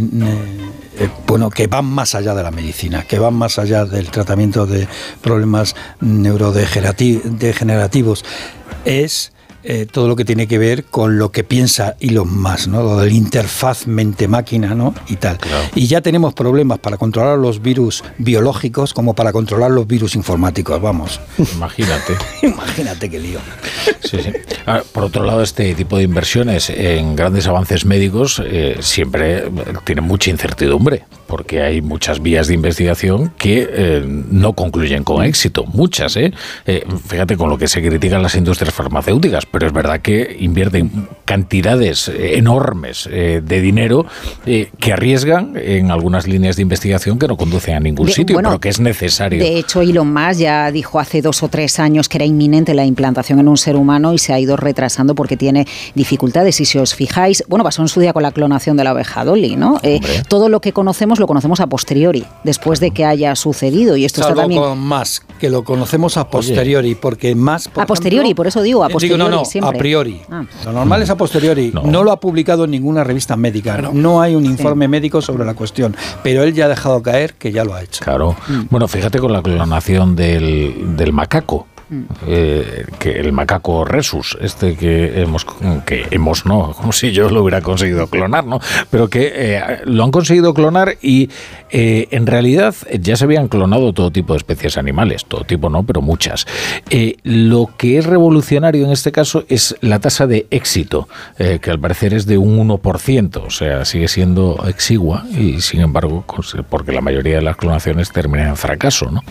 eh, 0.99 1.09
bueno, 1.27 1.51
que 1.51 1.67
van 1.67 1.85
más 1.85 2.15
allá 2.15 2.33
de 2.33 2.41
la 2.41 2.49
medicina, 2.49 3.03
que 3.03 3.19
van 3.19 3.35
más 3.35 3.59
allá 3.59 3.85
del 3.85 4.09
tratamiento 4.09 4.65
de 4.65 4.87
problemas 5.21 5.75
neurodegenerativos, 6.01 8.25
es 8.83 9.31
eh, 9.63 9.85
todo 9.89 10.07
lo 10.07 10.15
que 10.15 10.25
tiene 10.25 10.47
que 10.47 10.57
ver 10.57 10.85
con 10.85 11.17
lo 11.17 11.31
que 11.31 11.43
piensa 11.43 11.95
Elon 11.99 12.41
Musk, 12.41 12.67
¿no? 12.67 12.83
Lo 12.83 12.97
del 12.97 13.11
interfaz 13.11 13.87
mente-máquina, 13.87 14.75
¿no? 14.75 14.93
Y 15.07 15.17
tal. 15.17 15.37
Y 15.75 15.87
ya 15.87 16.01
tenemos 16.01 16.33
problemas 16.33 16.79
para 16.79 16.97
controlar 16.97 17.37
los 17.37 17.61
virus 17.61 18.03
biológicos 18.17 18.93
como 18.93 19.13
para 19.13 19.31
controlar 19.31 19.71
los 19.71 19.87
virus 19.87 20.15
informáticos, 20.15 20.81
vamos. 20.81 21.19
Imagínate. 21.55 22.15
Imagínate 22.43 23.09
qué 23.09 23.19
lío. 23.19 23.39
Sí, 24.03 24.19
sí. 24.21 24.31
por 24.91 25.03
otro 25.03 25.23
lado, 25.25 25.41
este 25.41 25.73
tipo 25.73 25.97
de 25.97 26.03
inversiones 26.03 26.69
en 26.69 27.15
grandes 27.15 27.47
avances 27.47 27.85
médicos 27.85 28.41
eh, 28.45 28.77
siempre 28.79 29.51
tienen 29.83 30.05
mucha 30.05 30.29
incertidumbre, 30.29 31.03
porque 31.27 31.61
hay 31.61 31.81
muchas 31.81 32.21
vías 32.21 32.47
de 32.47 32.53
investigación 32.53 33.33
que 33.37 33.67
eh, 33.69 34.03
no 34.05 34.53
concluyen 34.53 35.03
con 35.03 35.23
éxito. 35.23 35.65
Muchas, 35.65 36.15
¿eh? 36.17 36.33
Fíjate 37.07 37.37
con 37.37 37.49
lo 37.49 37.57
que 37.57 37.67
se 37.67 37.81
critican 37.81 38.21
las 38.21 38.35
industrias 38.35 38.73
farmacéuticas 38.73 39.27
pero 39.51 39.67
es 39.67 39.73
verdad 39.73 40.01
que 40.01 40.37
invierten 40.39 41.07
cantidades 41.25 42.09
enormes 42.09 43.09
eh, 43.11 43.41
de 43.43 43.61
dinero 43.61 44.05
eh, 44.45 44.69
que 44.79 44.93
arriesgan 44.93 45.53
en 45.55 45.91
algunas 45.91 46.27
líneas 46.27 46.55
de 46.55 46.61
investigación 46.61 47.19
que 47.19 47.27
no 47.27 47.37
conducen 47.37 47.75
a 47.75 47.79
ningún 47.79 48.09
sitio, 48.09 48.37
pero 48.37 48.59
que 48.59 48.69
es 48.69 48.79
necesario. 48.79 49.43
De 49.43 49.57
hecho, 49.57 49.81
Elon 49.81 50.11
Musk 50.11 50.39
ya 50.39 50.71
dijo 50.71 50.99
hace 50.99 51.21
dos 51.21 51.43
o 51.43 51.47
tres 51.47 51.79
años 51.79 52.09
que 52.09 52.17
era 52.17 52.25
inminente 52.25 52.73
la 52.73 52.85
implantación 52.85 53.39
en 53.39 53.47
un 53.47 53.57
ser 53.57 53.75
humano 53.75 54.13
y 54.13 54.17
se 54.17 54.33
ha 54.33 54.39
ido 54.39 54.55
retrasando 54.55 55.15
porque 55.15 55.37
tiene 55.37 55.67
dificultades. 55.95 56.59
Y 56.61 56.65
si 56.65 56.77
os 56.77 56.95
fijáis, 56.95 57.43
bueno, 57.47 57.63
pasó 57.63 57.81
en 57.81 57.87
su 57.87 57.99
día 57.99 58.13
con 58.13 58.23
la 58.23 58.31
clonación 58.31 58.77
de 58.77 58.83
la 58.83 58.93
oveja 58.93 59.25
Dolly, 59.25 59.55
¿no? 59.55 59.79
Eh, 59.83 59.99
todo 60.27 60.49
lo 60.49 60.61
que 60.61 60.73
conocemos 60.73 61.16
lo 61.19 61.27
conocemos 61.27 61.59
a 61.59 61.67
posteriori, 61.67 62.25
después 62.43 62.79
de 62.79 62.91
que 62.91 63.05
haya 63.05 63.35
sucedido. 63.35 63.97
Y 63.97 64.05
esto 64.05 64.21
está 64.21 64.33
también... 64.33 64.61
con 64.61 64.79
más, 64.79 65.21
que 65.39 65.49
lo 65.49 65.63
conocemos 65.63 66.17
a 66.17 66.29
posteriori, 66.29 66.95
porque 66.95 67.35
más... 67.35 67.69
a 67.75 67.85
posteriori, 67.85 68.33
por 68.33 68.47
eso 68.47 68.61
digo, 68.61 68.83
a 68.83 68.89
posteriori 68.89 69.37
a 69.61 69.71
priori. 69.71 70.21
Ah. 70.29 70.45
Lo 70.65 70.71
normal 70.73 71.01
es 71.01 71.09
a 71.09 71.17
posteriori. 71.17 71.71
No. 71.73 72.03
lo 72.03 72.11
ha 72.11 72.19
publicado 72.19 72.65
en 72.65 72.71
ninguna 72.71 73.03
revista 73.03 73.35
médica. 73.35 73.77
No, 73.77 74.21
hay 74.21 74.35
un 74.35 74.45
informe 74.45 74.87
médico 74.87 75.21
sobre 75.21 75.45
la 75.45 75.53
cuestión. 75.53 75.95
Pero 76.23 76.43
él 76.43 76.53
ya 76.53 76.65
ha 76.65 76.69
dejado 76.69 77.01
caer 77.01 77.33
que 77.33 77.51
ya 77.51 77.63
lo 77.63 77.73
ha 77.73 77.83
hecho. 77.83 78.03
Claro. 78.03 78.35
Mm. 78.47 78.61
Bueno, 78.69 78.87
fíjate 78.87 79.19
con 79.19 79.33
la 79.33 79.41
clonación 79.41 80.15
del, 80.15 80.95
del 80.95 81.13
macaco. 81.13 81.67
Eh, 82.27 82.85
que 82.99 83.11
el 83.11 83.31
macaco 83.31 83.85
Resus, 83.85 84.37
este 84.41 84.75
que 84.75 85.21
hemos, 85.21 85.45
que 85.85 86.05
hemos 86.11 86.45
no, 86.45 86.73
como 86.77 86.91
si 86.91 87.11
yo 87.11 87.29
lo 87.29 87.43
hubiera 87.43 87.61
conseguido 87.61 88.07
clonar, 88.07 88.45
¿no? 88.45 88.59
Pero 88.89 89.09
que 89.09 89.31
eh, 89.33 89.61
lo 89.85 90.03
han 90.03 90.11
conseguido 90.11 90.53
clonar 90.53 90.97
y 91.01 91.29
eh, 91.69 92.09
en 92.11 92.27
realidad 92.27 92.75
ya 92.99 93.15
se 93.15 93.23
habían 93.23 93.47
clonado 93.47 93.93
todo 93.93 94.11
tipo 94.11 94.33
de 94.33 94.37
especies 94.37 94.77
animales, 94.77 95.25
todo 95.25 95.45
tipo 95.45 95.69
no, 95.69 95.83
pero 95.83 96.01
muchas. 96.01 96.45
lo 97.23 97.69
que 97.77 97.97
es 97.97 98.05
revolucionario 98.05 98.85
en 98.85 98.91
este 98.91 99.13
caso 99.13 99.45
es 99.47 99.75
la 99.79 99.99
tasa 99.99 100.27
de 100.27 100.47
éxito, 100.51 101.07
que 101.37 101.71
al 101.71 101.79
parecer 101.79 102.13
es 102.13 102.25
de 102.25 102.37
un 102.37 102.67
1%, 102.67 103.43
o 103.45 103.49
sea, 103.49 103.85
sigue 103.85 104.07
siendo 104.07 104.65
exigua 104.67 105.25
y 105.29 105.61
sin 105.61 105.81
embargo, 105.81 106.25
porque 106.69 106.91
la 106.91 107.01
mayoría 107.01 107.35
de 107.35 107.41
las 107.41 107.55
clonaciones 107.55 108.11
terminan 108.11 108.47
en 108.49 108.57
fracaso, 108.57 109.09
¿no? 109.09 109.21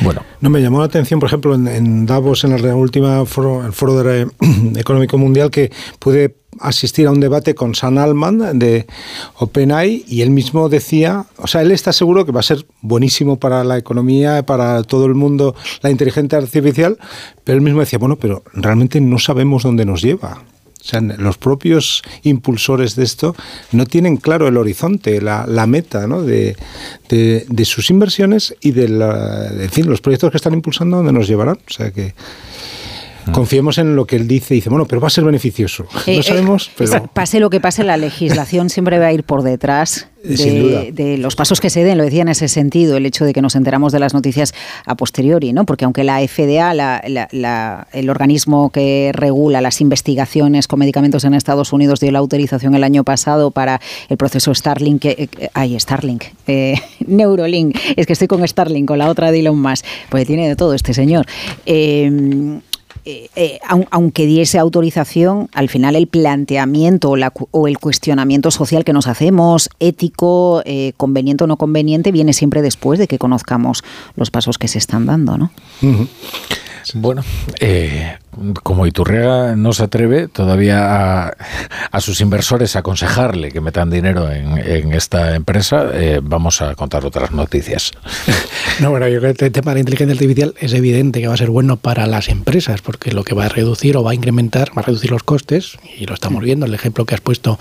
Bueno. 0.00 0.22
No 0.40 0.50
me 0.50 0.60
llamó 0.60 0.80
la 0.80 0.86
atención, 0.86 1.20
por 1.20 1.28
ejemplo, 1.28 1.54
en 1.54 1.81
en 1.81 1.81
Davos, 2.06 2.44
en 2.44 2.60
la 2.62 2.76
última 2.76 3.24
foro, 3.26 3.64
el 3.64 3.72
Foro 3.72 4.02
Económico 4.76 5.18
Mundial, 5.18 5.50
que 5.50 5.70
pude 5.98 6.36
asistir 6.60 7.06
a 7.06 7.10
un 7.10 7.20
debate 7.20 7.54
con 7.54 7.74
San 7.74 7.98
Alman 7.98 8.58
de 8.58 8.86
OpenAI 9.38 10.04
y 10.06 10.22
él 10.22 10.30
mismo 10.30 10.68
decía, 10.68 11.26
o 11.38 11.46
sea, 11.46 11.62
él 11.62 11.72
está 11.72 11.92
seguro 11.92 12.26
que 12.26 12.32
va 12.32 12.40
a 12.40 12.44
ser 12.44 12.66
buenísimo 12.80 13.38
para 13.38 13.64
la 13.64 13.78
economía, 13.78 14.44
para 14.44 14.82
todo 14.82 15.06
el 15.06 15.14
mundo 15.14 15.54
la 15.82 15.90
inteligencia 15.90 16.38
artificial, 16.38 16.98
pero 17.44 17.56
él 17.56 17.64
mismo 17.64 17.80
decía, 17.80 17.98
bueno, 17.98 18.16
pero 18.16 18.42
realmente 18.52 19.00
no 19.00 19.18
sabemos 19.18 19.62
dónde 19.62 19.84
nos 19.84 20.02
lleva. 20.02 20.42
O 20.82 20.84
sea, 20.84 21.00
los 21.00 21.38
propios 21.38 22.02
impulsores 22.24 22.96
de 22.96 23.04
esto 23.04 23.36
no 23.70 23.86
tienen 23.86 24.16
claro 24.16 24.48
el 24.48 24.56
horizonte, 24.56 25.20
la, 25.20 25.46
meta 25.68 26.08
¿no? 26.08 26.22
de, 26.22 26.56
de, 27.08 27.64
sus 27.64 27.88
inversiones 27.90 28.56
y 28.60 28.72
de, 28.72 28.88
la, 28.88 29.48
fin, 29.70 29.88
los 29.88 30.00
proyectos 30.00 30.32
que 30.32 30.38
están 30.38 30.54
impulsando, 30.54 30.96
dónde 30.96 31.12
nos 31.12 31.28
llevarán. 31.28 31.58
O 31.68 31.72
sea 31.72 31.92
que. 31.92 32.14
Confiemos 33.32 33.78
en 33.78 33.94
lo 33.94 34.06
que 34.06 34.16
él 34.16 34.26
dice 34.26 34.54
y 34.54 34.58
dice, 34.58 34.70
bueno, 34.70 34.86
pero 34.86 35.00
va 35.00 35.06
a 35.06 35.10
ser 35.10 35.24
beneficioso. 35.24 35.84
no 35.84 36.00
eh, 36.06 36.22
sabemos, 36.22 36.68
eh, 36.68 36.72
pero... 36.78 37.08
Pase 37.12 37.40
lo 37.40 37.50
que 37.50 37.60
pase, 37.60 37.84
la 37.84 37.96
legislación 37.96 38.70
siempre 38.70 38.98
va 38.98 39.06
a 39.06 39.12
ir 39.12 39.24
por 39.24 39.42
detrás 39.42 40.08
de, 40.22 41.16
los 41.18 41.36
pasos 41.36 41.60
que 41.60 41.70
se 41.70 41.84
den, 41.84 41.98
lo 41.98 42.04
decía 42.04 42.22
en 42.22 42.28
ese 42.28 42.48
sentido, 42.48 42.96
el 42.96 43.06
hecho 43.06 43.24
de 43.24 43.32
que 43.32 43.42
nos 43.42 43.56
enteramos 43.56 43.92
de 43.92 43.98
las 43.98 44.14
noticias 44.14 44.54
a 44.86 44.94
posteriori, 44.94 45.52
¿no? 45.52 45.66
porque 45.66 45.84
aunque 45.84 46.04
la 46.04 46.20
FDA, 46.26 47.00
el 47.92 48.10
organismo 48.10 48.70
que 48.70 49.10
regula 49.12 49.60
las 49.60 49.80
investigaciones 49.80 50.68
con 50.68 50.78
medicamentos 50.78 51.24
en 51.24 51.34
Estados 51.34 51.72
Unidos, 51.72 52.00
dio 52.00 52.12
la 52.12 52.20
autorización 52.20 52.74
el 52.74 52.84
año 52.84 53.04
pasado 53.04 53.50
para 53.50 53.80
el 54.08 54.16
proceso 54.16 54.54
Starlink, 54.54 55.04
eh, 55.04 55.28
ay, 55.54 55.78
Starlink, 55.78 56.24
eh, 56.46 56.74
Neurolink, 57.06 57.76
es 57.96 58.06
que 58.06 58.12
estoy 58.12 58.28
con 58.28 58.46
Starlink, 58.46 58.86
con 58.86 58.98
la 58.98 59.08
otra 59.08 59.32
de 59.32 59.40
Elon 59.40 59.60
Musk, 59.60 59.84
pues 60.08 60.26
tiene 60.26 60.48
de 60.48 60.56
todo 60.56 60.74
este 60.74 60.94
señor. 60.94 61.26
Eh, 61.66 62.60
eh, 63.04 63.28
eh, 63.34 63.58
aunque 63.90 64.26
diese 64.26 64.60
autorización, 64.60 65.48
al 65.52 65.68
final 65.68 65.96
el 65.96 66.06
planteamiento 66.06 67.10
o, 67.50 67.66
el 67.66 67.78
cuestionamiento 67.78 68.52
social 68.52 68.84
que 68.84 68.92
nos 68.92 69.08
hacemos, 69.08 69.70
ético, 69.80 70.62
eh, 70.64 70.92
conveniente 70.96 71.42
o 71.42 71.46
no 71.48 71.56
conveniente, 71.56 72.12
viene 72.12 72.32
siempre 72.32 72.62
después 72.62 73.00
de 73.00 73.08
que 73.08 73.18
conozcamos 73.18 73.82
los 74.14 74.30
pasos 74.30 74.56
que 74.56 74.68
se 74.68 74.78
están 74.78 75.06
dando, 75.06 75.36
¿no? 75.36 75.50
Bueno, 76.94 77.22
eh, 77.60 78.16
como 78.62 78.86
Iturriaga 78.86 79.56
no 79.56 79.72
se 79.72 79.84
atreve 79.84 80.28
todavía 80.28 81.34
a, 81.90 82.00
sus 82.00 82.20
inversores 82.20 82.76
a 82.76 82.80
aconsejarle 82.80 83.50
que 83.50 83.60
metan 83.60 83.90
dinero 83.90 84.30
en, 84.30 84.92
esta 84.92 85.34
empresa, 85.34 85.90
eh, 85.92 86.20
vamos 86.22 86.62
a 86.62 86.74
contar 86.74 87.04
otras 87.04 87.32
noticias. 87.32 87.92
No, 88.80 88.90
bueno, 88.90 89.06
yo 89.06 89.20
creo 89.20 89.34
que 89.34 89.44
el 89.44 89.52
tema 89.52 89.72
de 89.72 89.74
la 89.76 89.80
inteligencia 89.80 90.14
artificial 90.14 90.54
es 90.58 90.72
evidente 90.72 91.20
que 91.20 91.28
va 91.28 91.34
a 91.34 91.36
ser 91.36 91.50
bueno 91.50 91.76
para 91.76 92.06
las 92.06 92.30
empresas, 92.30 92.80
porque 92.80 93.12
lo 93.12 93.22
que 93.22 93.34
va 93.34 93.44
a 93.44 93.48
reducir 93.48 93.98
o 93.98 94.02
va 94.02 94.12
a 94.12 94.14
incrementar, 94.14 94.70
va 94.76 94.80
a 94.80 94.86
reducir 94.86 95.10
los 95.10 95.22
costes, 95.22 95.76
y 95.98 96.06
lo 96.06 96.14
estamos 96.14 96.42
viendo, 96.42 96.64
el 96.64 96.72
ejemplo 96.72 97.04
que 97.04 97.14
has 97.14 97.20
puesto 97.20 97.58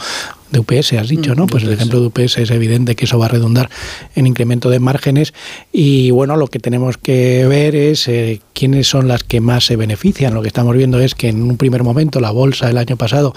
de 0.52 0.60
UPS, 0.60 0.94
has 0.94 1.10
dicho, 1.10 1.36
¿no? 1.36 1.46
Mm, 1.46 1.50
pues 1.50 1.64
el 1.64 1.74
ejemplo 1.74 2.00
de 2.00 2.08
UPS 2.08 2.38
es 2.38 2.52
evidente 2.52 2.96
que 2.96 3.06
eso 3.06 3.18
va 3.18 3.26
a 3.26 3.30
redundar 3.30 3.70
en 4.16 4.28
incremento 4.28 4.70
de 4.70 4.80
márgenes 4.80 5.34
y 5.72 6.12
bueno, 6.12 6.38
lo 6.38 6.48
que 6.48 6.60
tenemos 6.60 6.98
que 6.98 7.46
ver 7.48 7.76
es 7.76 8.08
eh, 8.08 8.42
quiénes 8.54 8.88
son 8.88 9.08
las 9.08 9.24
que 9.24 9.42
más 9.42 9.66
se 9.66 9.76
benefician. 9.76 10.34
Lo 10.34 10.42
que 10.42 10.48
estamos 10.48 10.76
viendo 10.76 11.00
es 11.00 11.16
que 11.16 11.30
en 11.30 11.42
un 11.44 11.58
primer 11.58 11.84
momento 11.84 12.20
la 12.20 12.32
bolsa 12.32 12.70
el 12.70 12.78
año 12.78 12.98
pasado 12.98 13.34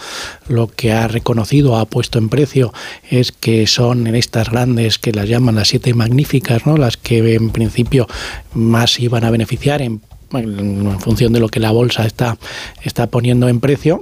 lo 0.49 0.67
que 0.69 0.93
ha 0.93 1.09
reconocido, 1.09 1.77
ha 1.77 1.87
puesto 1.87 2.19
en 2.19 2.29
precio 2.29 2.73
es 3.11 3.33
que 3.33 3.67
son 3.67 4.07
en 4.07 4.15
estas 4.15 4.51
grandes 4.51 4.99
que 4.99 5.13
las 5.13 5.29
llaman 5.29 5.55
las 5.55 5.69
siete 5.69 5.95
magníficas, 5.95 6.67
¿no? 6.67 6.77
Las 6.77 6.97
que 6.97 7.35
en 7.35 7.51
principio 7.51 8.07
más 8.53 8.99
iban 9.01 9.25
a 9.25 9.31
beneficiar 9.31 9.83
en 9.83 10.01
en 10.39 11.01
función 11.01 11.33
de 11.33 11.41
lo 11.41 11.49
que 11.49 11.61
la 11.61 11.71
bolsa 11.71 12.07
está, 12.07 12.39
está 12.83 13.07
poniendo 13.07 13.49
en 13.49 13.61
precio 13.61 14.01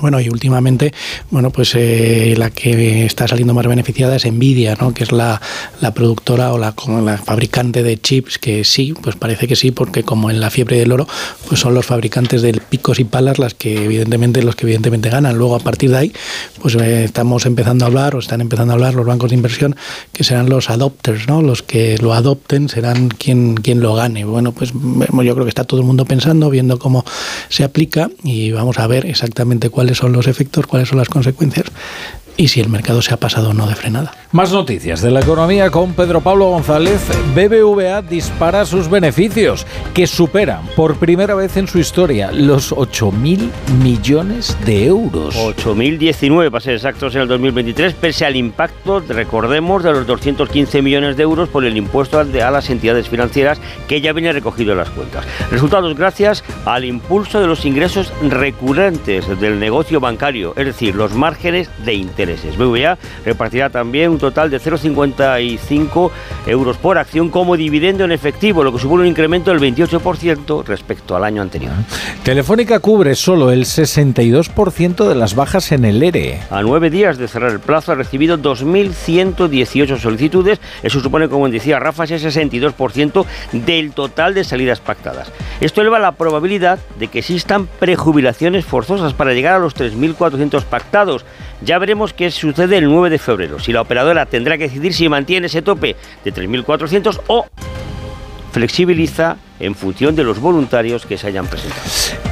bueno, 0.00 0.20
y 0.20 0.28
últimamente, 0.28 0.92
bueno, 1.30 1.50
pues 1.50 1.74
eh, 1.74 2.34
la 2.36 2.50
que 2.50 3.04
está 3.04 3.26
saliendo 3.28 3.54
más 3.54 3.66
beneficiada 3.66 4.16
es 4.16 4.30
Nvidia, 4.30 4.76
¿no? 4.80 4.92
Que 4.94 5.04
es 5.04 5.12
la, 5.12 5.40
la 5.80 5.92
productora 5.94 6.52
o 6.52 6.58
la, 6.58 6.74
la, 7.02 7.18
fabricante 7.18 7.82
de 7.82 8.00
chips, 8.00 8.38
que 8.38 8.64
sí, 8.64 8.94
pues 9.00 9.16
parece 9.16 9.46
que 9.46 9.56
sí, 9.56 9.70
porque 9.70 10.02
como 10.02 10.30
en 10.30 10.40
la 10.40 10.50
fiebre 10.50 10.78
del 10.78 10.92
oro, 10.92 11.06
pues 11.48 11.60
son 11.60 11.74
los 11.74 11.86
fabricantes 11.86 12.42
de 12.42 12.52
picos 12.54 12.98
y 12.98 13.04
palas 13.04 13.38
las 13.38 13.54
que 13.54 13.84
evidentemente, 13.84 14.42
los 14.42 14.56
que 14.56 14.66
evidentemente 14.66 15.10
ganan. 15.10 15.36
Luego 15.36 15.56
a 15.56 15.60
partir 15.60 15.90
de 15.90 15.98
ahí, 15.98 16.12
pues 16.60 16.74
eh, 16.76 17.04
estamos 17.04 17.46
empezando 17.46 17.84
a 17.84 17.88
hablar, 17.88 18.14
o 18.14 18.18
están 18.18 18.40
empezando 18.40 18.72
a 18.72 18.74
hablar 18.74 18.94
los 18.94 19.06
bancos 19.06 19.30
de 19.30 19.36
inversión, 19.36 19.76
que 20.12 20.24
serán 20.24 20.48
los 20.48 20.70
adopters, 20.70 21.28
¿no? 21.28 21.42
Los 21.42 21.62
que 21.62 21.98
lo 21.98 22.12
adopten 22.14 22.68
serán 22.68 23.08
quien, 23.08 23.54
quien 23.54 23.80
lo 23.80 23.94
gane. 23.94 24.24
Bueno, 24.24 24.52
pues 24.52 24.72
yo 24.72 25.34
creo 25.34 25.44
que 25.44 25.48
está 25.48 25.64
todo 25.64 25.80
el 25.80 25.86
mundo 25.86 26.04
pensando, 26.04 26.50
viendo 26.50 26.78
cómo 26.78 27.04
se 27.48 27.64
aplica 27.64 28.10
y 28.22 28.52
vamos 28.52 28.78
a 28.78 28.86
ver 28.86 29.06
exactamente 29.06 29.70
cuál 29.70 29.85
cuáles 29.86 29.98
son 29.98 30.12
los 30.12 30.26
efectos, 30.26 30.66
cuáles 30.66 30.88
son 30.88 30.98
las 30.98 31.08
consecuencias. 31.08 31.66
Y 32.36 32.48
si 32.48 32.60
el 32.60 32.68
mercado 32.68 33.02
se 33.02 33.14
ha 33.14 33.16
pasado 33.16 33.50
o 33.50 33.54
no 33.54 33.66
de 33.66 33.74
frenada. 33.74 34.12
Más 34.32 34.52
noticias 34.52 35.00
de 35.00 35.10
la 35.10 35.20
economía 35.20 35.70
con 35.70 35.94
Pedro 35.94 36.20
Pablo 36.20 36.48
González. 36.50 37.00
BBVA 37.34 38.02
dispara 38.02 38.66
sus 38.66 38.90
beneficios, 38.90 39.66
que 39.94 40.06
superan 40.06 40.66
por 40.76 40.96
primera 40.96 41.34
vez 41.34 41.56
en 41.56 41.68
su 41.68 41.78
historia 41.78 42.32
los 42.32 42.74
8.000 42.74 43.50
millones 43.82 44.56
de 44.64 44.86
euros. 44.86 45.36
8.019 45.36 46.50
para 46.50 46.60
ser 46.60 46.74
exactos 46.74 47.14
en 47.14 47.22
el 47.22 47.28
2023, 47.28 47.94
pese 47.94 48.26
al 48.26 48.36
impacto, 48.36 49.00
recordemos, 49.00 49.82
de 49.82 49.92
los 49.92 50.06
215 50.06 50.82
millones 50.82 51.16
de 51.16 51.22
euros 51.22 51.48
por 51.48 51.64
el 51.64 51.76
impuesto 51.76 52.18
a 52.18 52.24
las 52.24 52.70
entidades 52.70 53.08
financieras 53.08 53.60
que 53.88 54.00
ya 54.00 54.12
viene 54.12 54.32
recogido 54.32 54.72
en 54.72 54.78
las 54.78 54.90
cuentas. 54.90 55.24
Resultados 55.50 55.96
gracias 55.96 56.44
al 56.64 56.84
impulso 56.84 57.40
de 57.40 57.46
los 57.46 57.64
ingresos 57.64 58.12
recurrentes 58.22 59.26
del 59.40 59.58
negocio 59.58 60.00
bancario, 60.00 60.52
es 60.56 60.66
decir, 60.66 60.94
los 60.94 61.14
márgenes 61.14 61.70
de 61.84 61.94
intereses. 62.26 62.56
Repartirá 63.24 63.70
también 63.70 64.10
un 64.10 64.18
total 64.18 64.50
de 64.50 64.60
0,55 64.60 66.10
euros 66.46 66.76
por 66.76 66.98
acción 66.98 67.30
como 67.30 67.56
dividendo 67.56 68.04
en 68.04 68.12
efectivo, 68.12 68.64
lo 68.64 68.72
que 68.72 68.78
supone 68.78 69.02
un 69.02 69.08
incremento 69.08 69.50
del 69.50 69.60
28% 69.60 70.64
respecto 70.64 71.16
al 71.16 71.24
año 71.24 71.42
anterior. 71.42 71.72
Telefónica 72.22 72.80
cubre 72.80 73.14
solo 73.14 73.50
el 73.52 73.64
62% 73.64 75.08
de 75.08 75.14
las 75.14 75.34
bajas 75.34 75.72
en 75.72 75.84
el 75.84 76.02
ERE. 76.02 76.40
A 76.50 76.62
nueve 76.62 76.90
días 76.90 77.18
de 77.18 77.28
cerrar 77.28 77.52
el 77.52 77.60
plazo 77.60 77.92
ha 77.92 77.94
recibido 77.94 78.38
2.118 78.38 79.98
solicitudes. 79.98 80.60
Eso 80.82 81.00
supone, 81.00 81.28
como 81.28 81.48
decía 81.48 81.78
Rafa, 81.78 82.04
ese 82.04 82.18
62% 82.18 83.24
del 83.52 83.92
total 83.92 84.34
de 84.34 84.44
salidas 84.44 84.80
pactadas. 84.80 85.30
Esto 85.60 85.80
eleva 85.80 85.98
la 85.98 86.12
probabilidad 86.12 86.78
de 86.98 87.08
que 87.08 87.20
existan 87.20 87.66
prejubilaciones 87.78 88.64
forzosas 88.64 89.14
para 89.14 89.32
llegar 89.32 89.54
a 89.54 89.58
los 89.58 89.74
3.400 89.76 90.62
pactados. 90.64 91.24
Ya 91.62 91.78
veremos 91.78 92.12
qué 92.12 92.30
sucede 92.30 92.78
el 92.78 92.84
9 92.84 93.10
de 93.10 93.18
febrero, 93.18 93.58
si 93.58 93.72
la 93.72 93.80
operadora 93.80 94.26
tendrá 94.26 94.58
que 94.58 94.64
decidir 94.64 94.92
si 94.92 95.08
mantiene 95.08 95.46
ese 95.46 95.62
tope 95.62 95.96
de 96.24 96.34
3.400 96.34 97.20
o 97.28 97.46
flexibiliza 98.52 99.36
en 99.60 99.74
función 99.74 100.14
de 100.16 100.24
los 100.24 100.40
voluntarios 100.40 101.06
que 101.06 101.18
se 101.18 101.28
hayan 101.28 101.46
presentado. 101.46 101.82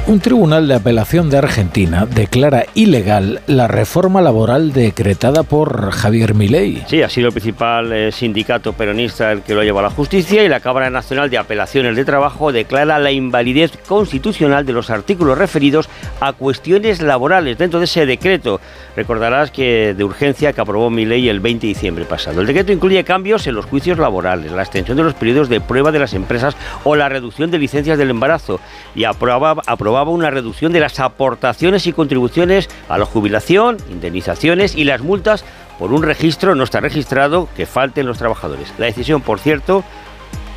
Un 0.07 0.19
tribunal 0.19 0.67
de 0.67 0.75
apelación 0.75 1.29
de 1.29 1.39
Argentina 1.39 2.05
declara 2.05 2.65
ilegal 2.75 3.41
la 3.47 3.67
reforma 3.67 4.21
laboral 4.21 4.71
decretada 4.71 5.43
por 5.43 5.91
Javier 5.91 6.35
Milei. 6.35 6.83
Sí, 6.87 7.01
ha 7.01 7.09
sido 7.09 7.27
el 7.27 7.33
principal 7.33 7.91
eh, 7.91 8.11
sindicato 8.11 8.73
peronista 8.73 9.31
el 9.31 9.41
que 9.41 9.55
lo 9.55 9.63
lleva 9.63 9.79
a 9.79 9.83
la 9.83 9.89
justicia 9.89 10.43
y 10.43 10.49
la 10.49 10.59
Cámara 10.59 10.89
Nacional 10.89 11.29
de 11.29 11.37
Apelaciones 11.37 11.95
de 11.95 12.05
Trabajo 12.05 12.51
declara 12.51 12.99
la 12.99 13.11
invalidez 13.11 13.71
constitucional 13.87 14.65
de 14.65 14.73
los 14.73 14.89
artículos 14.89 15.37
referidos 15.37 15.89
a 16.19 16.33
cuestiones 16.33 17.01
laborales 17.01 17.57
dentro 17.57 17.79
de 17.79 17.85
ese 17.85 18.05
decreto. 18.05 18.61
Recordarás 18.95 19.51
que 19.51 19.93
de 19.95 20.03
urgencia 20.03 20.53
que 20.53 20.61
aprobó 20.61 20.89
Milei 20.89 21.27
el 21.29 21.39
20 21.39 21.65
de 21.65 21.73
diciembre 21.73 22.05
pasado. 22.05 22.41
El 22.41 22.47
decreto 22.47 22.71
incluye 22.71 23.03
cambios 23.03 23.47
en 23.47 23.55
los 23.55 23.65
juicios 23.65 23.97
laborales, 23.97 24.51
la 24.51 24.61
extensión 24.61 24.97
de 24.97 25.03
los 25.03 25.15
periodos 25.15 25.49
de 25.49 25.61
prueba 25.61 25.91
de 25.91 25.99
las 25.99 26.13
empresas 26.13 26.55
o 26.83 26.95
la 26.95 27.09
reducción 27.15 27.51
de 27.51 27.57
licencias 27.57 27.97
del 27.97 28.09
embarazo 28.09 28.59
y 28.93 29.05
aprobaba, 29.05 29.61
aprobaba 29.65 30.11
una 30.11 30.29
reducción 30.29 30.71
de 30.71 30.79
las 30.79 30.99
aportaciones 30.99 31.87
y 31.87 31.93
contribuciones 31.93 32.69
a 32.87 32.97
la 32.97 33.05
jubilación, 33.05 33.77
indemnizaciones 33.89 34.75
y 34.75 34.83
las 34.83 35.01
multas 35.01 35.43
por 35.79 35.91
un 35.91 36.03
registro 36.03 36.55
no 36.55 36.63
está 36.63 36.79
registrado 36.79 37.49
que 37.55 37.65
falten 37.65 38.05
los 38.05 38.17
trabajadores. 38.17 38.73
La 38.77 38.85
decisión, 38.85 39.21
por 39.21 39.39
cierto, 39.39 39.83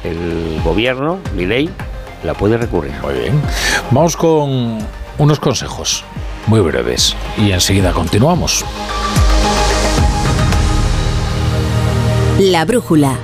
el 0.04 0.60
gobierno, 0.62 1.18
mi 1.34 1.46
ley, 1.46 1.70
la 2.24 2.34
puede 2.34 2.56
recurrir. 2.56 2.92
Muy 3.02 3.14
bien. 3.14 3.42
Vamos 3.90 4.16
con 4.16 4.78
unos 5.18 5.40
consejos 5.40 6.04
muy 6.46 6.60
breves 6.60 7.16
y 7.36 7.50
enseguida 7.50 7.92
continuamos. 7.92 8.64
La 12.38 12.64
brújula 12.64 13.16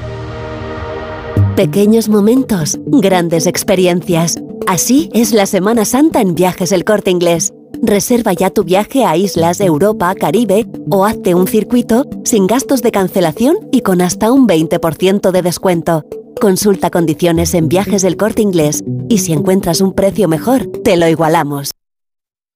Pequeños 1.56 2.08
momentos, 2.08 2.80
grandes 2.84 3.46
experiencias. 3.46 4.42
Así 4.66 5.08
es 5.14 5.32
la 5.32 5.46
Semana 5.46 5.84
Santa 5.84 6.20
en 6.20 6.34
Viajes 6.34 6.73
El 6.73 6.84
Corte 6.84 7.12
Inglés. 7.12 7.54
Reserva 7.80 8.32
ya 8.32 8.50
tu 8.50 8.64
viaje 8.64 9.04
a 9.04 9.16
islas, 9.16 9.61
Europa, 9.61 10.12
Caribe 10.16 10.66
o 10.90 11.04
hazte 11.04 11.37
un 11.37 11.46
circuito 11.46 12.06
sin 12.25 12.49
gastos 12.49 12.82
de 12.82 12.90
cancelación 12.90 13.56
y 13.70 13.82
con 13.82 14.00
hasta 14.00 14.32
un 14.32 14.49
20% 14.49 15.30
de 15.30 15.42
descuento. 15.42 16.04
Consulta 16.40 16.90
condiciones 16.90 17.54
en 17.54 17.68
Viajes 17.68 18.02
del 18.02 18.16
Corte 18.16 18.42
Inglés 18.42 18.82
y 19.08 19.18
si 19.18 19.32
encuentras 19.32 19.80
un 19.80 19.92
precio 19.92 20.26
mejor, 20.26 20.66
te 20.82 20.96
lo 20.96 21.06
igualamos. 21.06 21.70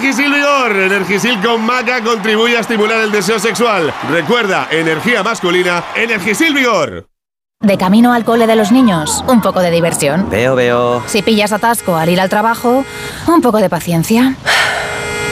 Energisil 0.00 0.32
Vigor. 0.32 0.76
Energisil 0.76 1.40
con 1.42 1.62
maca 1.62 2.02
contribuye 2.02 2.56
a 2.56 2.60
estimular 2.60 3.00
el 3.02 3.12
deseo 3.12 3.38
sexual. 3.38 3.92
Recuerda, 4.10 4.66
energía 4.70 5.22
masculina, 5.22 5.84
Energisil 5.94 6.54
Vigor. 6.54 7.06
De 7.60 7.76
camino 7.76 8.14
al 8.14 8.24
cole 8.24 8.46
de 8.46 8.56
los 8.56 8.72
niños, 8.72 9.22
un 9.28 9.42
poco 9.42 9.60
de 9.60 9.70
diversión. 9.70 10.30
Veo, 10.30 10.54
veo. 10.54 11.02
Si 11.06 11.20
pillas 11.20 11.52
atasco 11.52 11.96
al 11.96 12.08
ir 12.08 12.18
al 12.18 12.30
trabajo, 12.30 12.82
un 13.26 13.42
poco 13.42 13.58
de 13.58 13.68
paciencia. 13.68 14.36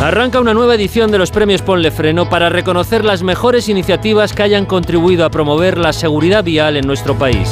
Arranca 0.00 0.38
una 0.40 0.54
nueva 0.54 0.76
edición 0.76 1.10
de 1.10 1.18
los 1.18 1.32
premios 1.32 1.60
Ponle 1.60 1.90
Freno 1.90 2.30
para 2.30 2.48
reconocer 2.48 3.04
las 3.04 3.24
mejores 3.24 3.68
iniciativas 3.68 4.32
que 4.32 4.44
hayan 4.44 4.64
contribuido 4.64 5.24
a 5.24 5.30
promover 5.30 5.76
la 5.76 5.92
seguridad 5.92 6.44
vial 6.44 6.76
en 6.76 6.86
nuestro 6.86 7.18
país. 7.18 7.48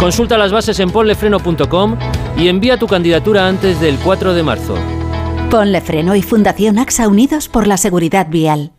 Consulta 0.00 0.36
las 0.38 0.50
bases 0.50 0.80
en 0.80 0.90
ponlefreno.com 0.90 1.96
y 2.36 2.48
envía 2.48 2.78
tu 2.78 2.88
candidatura 2.88 3.46
antes 3.46 3.80
del 3.80 3.96
4 3.98 4.34
de 4.34 4.42
marzo. 4.42 4.74
Ponle 5.50 5.80
Freno 5.80 6.16
y 6.16 6.22
Fundación 6.22 6.80
AXA 6.80 7.06
Unidos 7.06 7.48
por 7.48 7.68
la 7.68 7.76
Seguridad 7.76 8.26
Vial. 8.28 8.72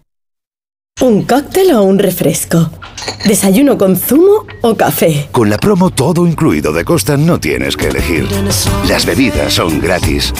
¿Un 1.01 1.23
cóctel 1.23 1.71
o 1.71 1.83
un 1.83 1.99
refresco? 1.99 2.69
¿Desayuno 3.25 3.77
con 3.77 3.95
zumo 3.95 4.45
o 4.61 4.75
café? 4.75 5.29
Con 5.31 5.49
la 5.49 5.57
promo 5.57 5.89
todo 5.89 6.27
incluido 6.27 6.73
de 6.73 6.83
Costa 6.83 7.15
no 7.15 7.39
tienes 7.39 7.77
que 7.77 7.87
elegir. 7.87 8.27
Las 8.89 9.05
bebidas 9.05 9.53
son 9.53 9.79
gratis. 9.79 10.33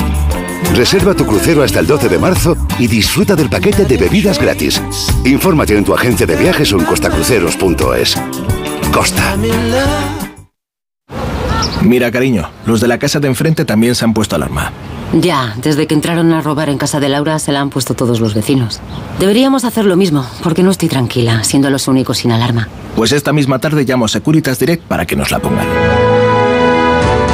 Reserva 0.73 1.13
tu 1.13 1.25
crucero 1.25 1.63
hasta 1.63 1.79
el 1.79 1.87
12 1.87 2.09
de 2.09 2.19
marzo 2.19 2.55
y 2.77 2.87
disfruta 2.87 3.35
del 3.35 3.49
paquete 3.49 3.85
de 3.85 3.97
bebidas 3.97 4.39
gratis. 4.39 4.81
Infórmate 5.25 5.77
en 5.77 5.83
tu 5.83 5.93
agencia 5.93 6.25
de 6.25 6.35
viajes 6.35 6.71
o 6.73 6.79
en 6.79 6.85
costacruceros.es. 6.85 8.15
Costa. 8.91 9.37
Mira, 11.81 12.11
cariño, 12.11 12.49
los 12.65 12.81
de 12.81 12.87
la 12.87 12.99
casa 12.99 13.19
de 13.19 13.27
enfrente 13.27 13.65
también 13.65 13.95
se 13.95 14.05
han 14.05 14.13
puesto 14.13 14.35
alarma. 14.35 14.71
Ya, 15.13 15.55
desde 15.61 15.87
que 15.87 15.95
entraron 15.95 16.31
a 16.33 16.41
robar 16.41 16.69
en 16.69 16.77
casa 16.77 16.99
de 16.99 17.09
Laura 17.09 17.39
se 17.39 17.51
la 17.51 17.61
han 17.61 17.69
puesto 17.69 17.95
todos 17.95 18.19
los 18.19 18.35
vecinos. 18.35 18.79
Deberíamos 19.19 19.65
hacer 19.65 19.85
lo 19.85 19.95
mismo, 19.95 20.25
porque 20.43 20.61
no 20.61 20.69
estoy 20.71 20.87
tranquila, 20.87 21.43
siendo 21.43 21.69
los 21.69 21.87
únicos 21.87 22.19
sin 22.19 22.31
alarma. 22.31 22.67
Pues 22.95 23.11
esta 23.11 23.33
misma 23.33 23.59
tarde 23.59 23.85
llamo 23.85 24.05
a 24.05 24.07
Securitas 24.07 24.59
Direct 24.59 24.83
para 24.83 25.05
que 25.05 25.15
nos 25.15 25.31
la 25.31 25.39
pongan. 25.39 25.65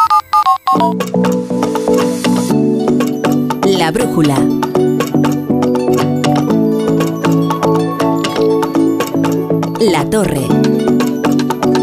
La 3.63 3.89
brújula. 3.91 4.35
La 9.79 10.03
torre. 10.09 10.41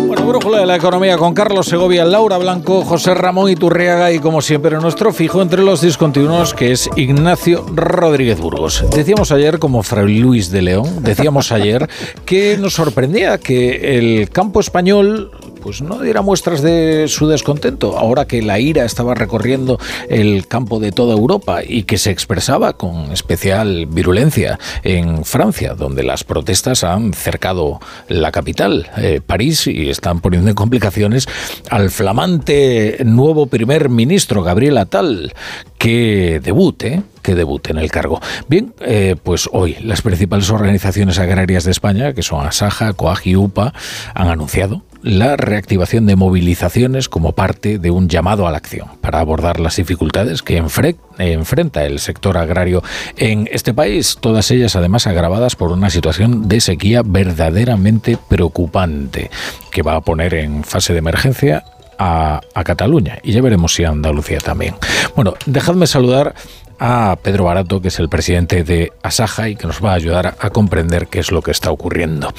Bueno, 0.06 0.26
brújula 0.26 0.58
de 0.58 0.66
la 0.66 0.76
economía 0.76 1.16
con 1.16 1.32
Carlos 1.32 1.66
Segovia, 1.66 2.04
Laura 2.04 2.36
Blanco, 2.36 2.82
José 2.84 3.14
Ramón 3.14 3.50
Iturriaga 3.50 4.12
y 4.12 4.18
como 4.18 4.42
siempre 4.42 4.76
nuestro 4.76 5.14
fijo 5.14 5.40
entre 5.40 5.62
los 5.62 5.80
discontinuos 5.80 6.52
que 6.52 6.72
es 6.72 6.90
Ignacio 6.96 7.64
Rodríguez 7.74 8.38
Burgos. 8.38 8.84
Decíamos 8.94 9.32
ayer, 9.32 9.58
como 9.58 9.82
Fray 9.82 10.18
Luis 10.18 10.50
de 10.50 10.60
León, 10.60 11.02
decíamos 11.02 11.52
ayer 11.52 11.88
que 12.26 12.58
nos 12.58 12.74
sorprendía 12.74 13.38
que 13.38 13.96
el 13.96 14.28
campo 14.28 14.60
español 14.60 15.30
pues 15.66 15.82
no 15.82 15.98
diera 15.98 16.22
muestras 16.22 16.62
de 16.62 17.06
su 17.08 17.26
descontento, 17.26 17.98
ahora 17.98 18.28
que 18.28 18.40
la 18.40 18.60
ira 18.60 18.84
estaba 18.84 19.16
recorriendo 19.16 19.80
el 20.08 20.46
campo 20.46 20.78
de 20.78 20.92
toda 20.92 21.14
Europa 21.14 21.64
y 21.66 21.82
que 21.82 21.98
se 21.98 22.12
expresaba 22.12 22.74
con 22.74 23.10
especial 23.10 23.86
virulencia 23.86 24.60
en 24.84 25.24
Francia, 25.24 25.74
donde 25.74 26.04
las 26.04 26.22
protestas 26.22 26.84
han 26.84 27.12
cercado 27.14 27.80
la 28.06 28.30
capital, 28.30 28.88
eh, 28.96 29.20
París, 29.26 29.66
y 29.66 29.88
están 29.88 30.20
poniendo 30.20 30.50
en 30.50 30.54
complicaciones 30.54 31.26
al 31.68 31.90
flamante 31.90 32.98
nuevo 33.04 33.48
primer 33.48 33.88
ministro, 33.88 34.44
Gabriel 34.44 34.78
Attal, 34.78 35.34
que 35.78 36.40
debute, 36.44 37.02
que 37.26 37.34
debute 37.34 37.72
en 37.72 37.78
el 37.78 37.90
cargo. 37.90 38.20
Bien, 38.46 38.72
eh, 38.80 39.16
pues 39.20 39.48
hoy 39.52 39.76
las 39.80 40.00
principales 40.00 40.48
organizaciones 40.48 41.18
agrarias 41.18 41.64
de 41.64 41.72
España, 41.72 42.12
que 42.12 42.22
son 42.22 42.46
Asaja, 42.46 42.92
Coag 42.92 43.18
y 43.24 43.34
UPA, 43.34 43.74
han 44.14 44.28
anunciado 44.28 44.84
la 45.02 45.36
reactivación 45.36 46.06
de 46.06 46.14
movilizaciones 46.14 47.08
como 47.08 47.32
parte 47.32 47.80
de 47.80 47.90
un 47.90 48.08
llamado 48.08 48.46
a 48.46 48.52
la 48.52 48.58
acción 48.58 48.86
para 49.00 49.18
abordar 49.18 49.58
las 49.58 49.74
dificultades 49.74 50.42
que 50.42 50.56
enfrenta 50.56 51.84
el 51.84 51.98
sector 51.98 52.38
agrario 52.38 52.82
en 53.16 53.48
este 53.50 53.74
país, 53.74 54.18
todas 54.20 54.48
ellas 54.52 54.76
además 54.76 55.08
agravadas 55.08 55.56
por 55.56 55.72
una 55.72 55.90
situación 55.90 56.48
de 56.48 56.60
sequía 56.60 57.02
verdaderamente 57.04 58.18
preocupante 58.28 59.30
que 59.72 59.82
va 59.82 59.96
a 59.96 60.00
poner 60.00 60.34
en 60.34 60.62
fase 60.62 60.92
de 60.92 61.00
emergencia 61.00 61.64
a, 61.98 62.40
a, 62.54 62.64
Cataluña 62.64 63.18
y 63.22 63.32
ya 63.32 63.42
veremos 63.42 63.74
si 63.74 63.84
a 63.84 63.90
Andalucía 63.90 64.38
también. 64.38 64.74
Bueno, 65.14 65.34
dejadme 65.46 65.86
saludar 65.86 66.34
a 66.78 67.16
Pedro 67.22 67.44
Barato, 67.44 67.80
que 67.80 67.88
es 67.88 67.98
el 67.98 68.08
presidente 68.08 68.64
de 68.64 68.92
Asaja 69.02 69.48
y 69.48 69.56
que 69.56 69.66
nos 69.66 69.84
va 69.84 69.92
a 69.92 69.94
ayudar 69.94 70.36
a 70.38 70.50
comprender 70.50 71.08
qué 71.08 71.20
es 71.20 71.32
lo 71.32 71.42
que 71.42 71.50
está 71.50 71.70
ocurriendo. 71.70 72.32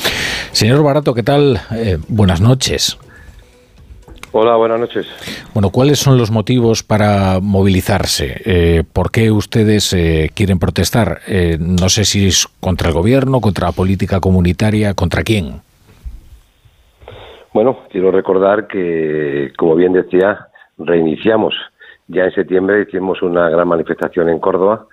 Señor 0.52 0.84
Barato, 0.84 1.14
¿qué 1.14 1.24
tal? 1.24 1.62
Eh, 1.72 1.98
buenas 2.08 2.42
noches. 2.42 2.98
Hola, 4.34 4.56
buenas 4.56 4.80
noches. 4.80 5.08
Bueno, 5.54 5.72
¿cuáles 5.72 6.00
son 6.00 6.18
los 6.18 6.30
motivos 6.30 6.84
para 6.84 7.40
movilizarse? 7.42 8.42
Eh, 8.46 8.84
¿Por 8.92 9.10
qué 9.10 9.32
ustedes 9.32 9.94
eh, 9.94 10.30
quieren 10.36 10.60
protestar? 10.60 11.22
No 11.60 11.90
sé 11.90 12.06
si 12.06 12.28
es 12.28 12.48
contra 12.60 12.90
el 12.90 12.94
gobierno, 12.94 13.42
contra 13.42 13.68
la 13.68 13.72
política 13.72 14.20
comunitaria, 14.20 14.94
¿contra 14.94 15.24
quién? 15.24 15.62
Bueno, 17.58 17.80
quiero 17.90 18.12
recordar 18.12 18.68
que, 18.68 19.52
como 19.58 19.74
bien 19.74 19.92
decía, 19.92 20.46
reiniciamos 20.78 21.56
ya 22.08 22.26
en 22.26 22.32
septiembre 22.32 22.84
hicimos 22.88 23.24
una 23.24 23.50
gran 23.50 23.68
manifestación 23.68 24.30
en 24.30 24.38
Córdoba 24.38 24.86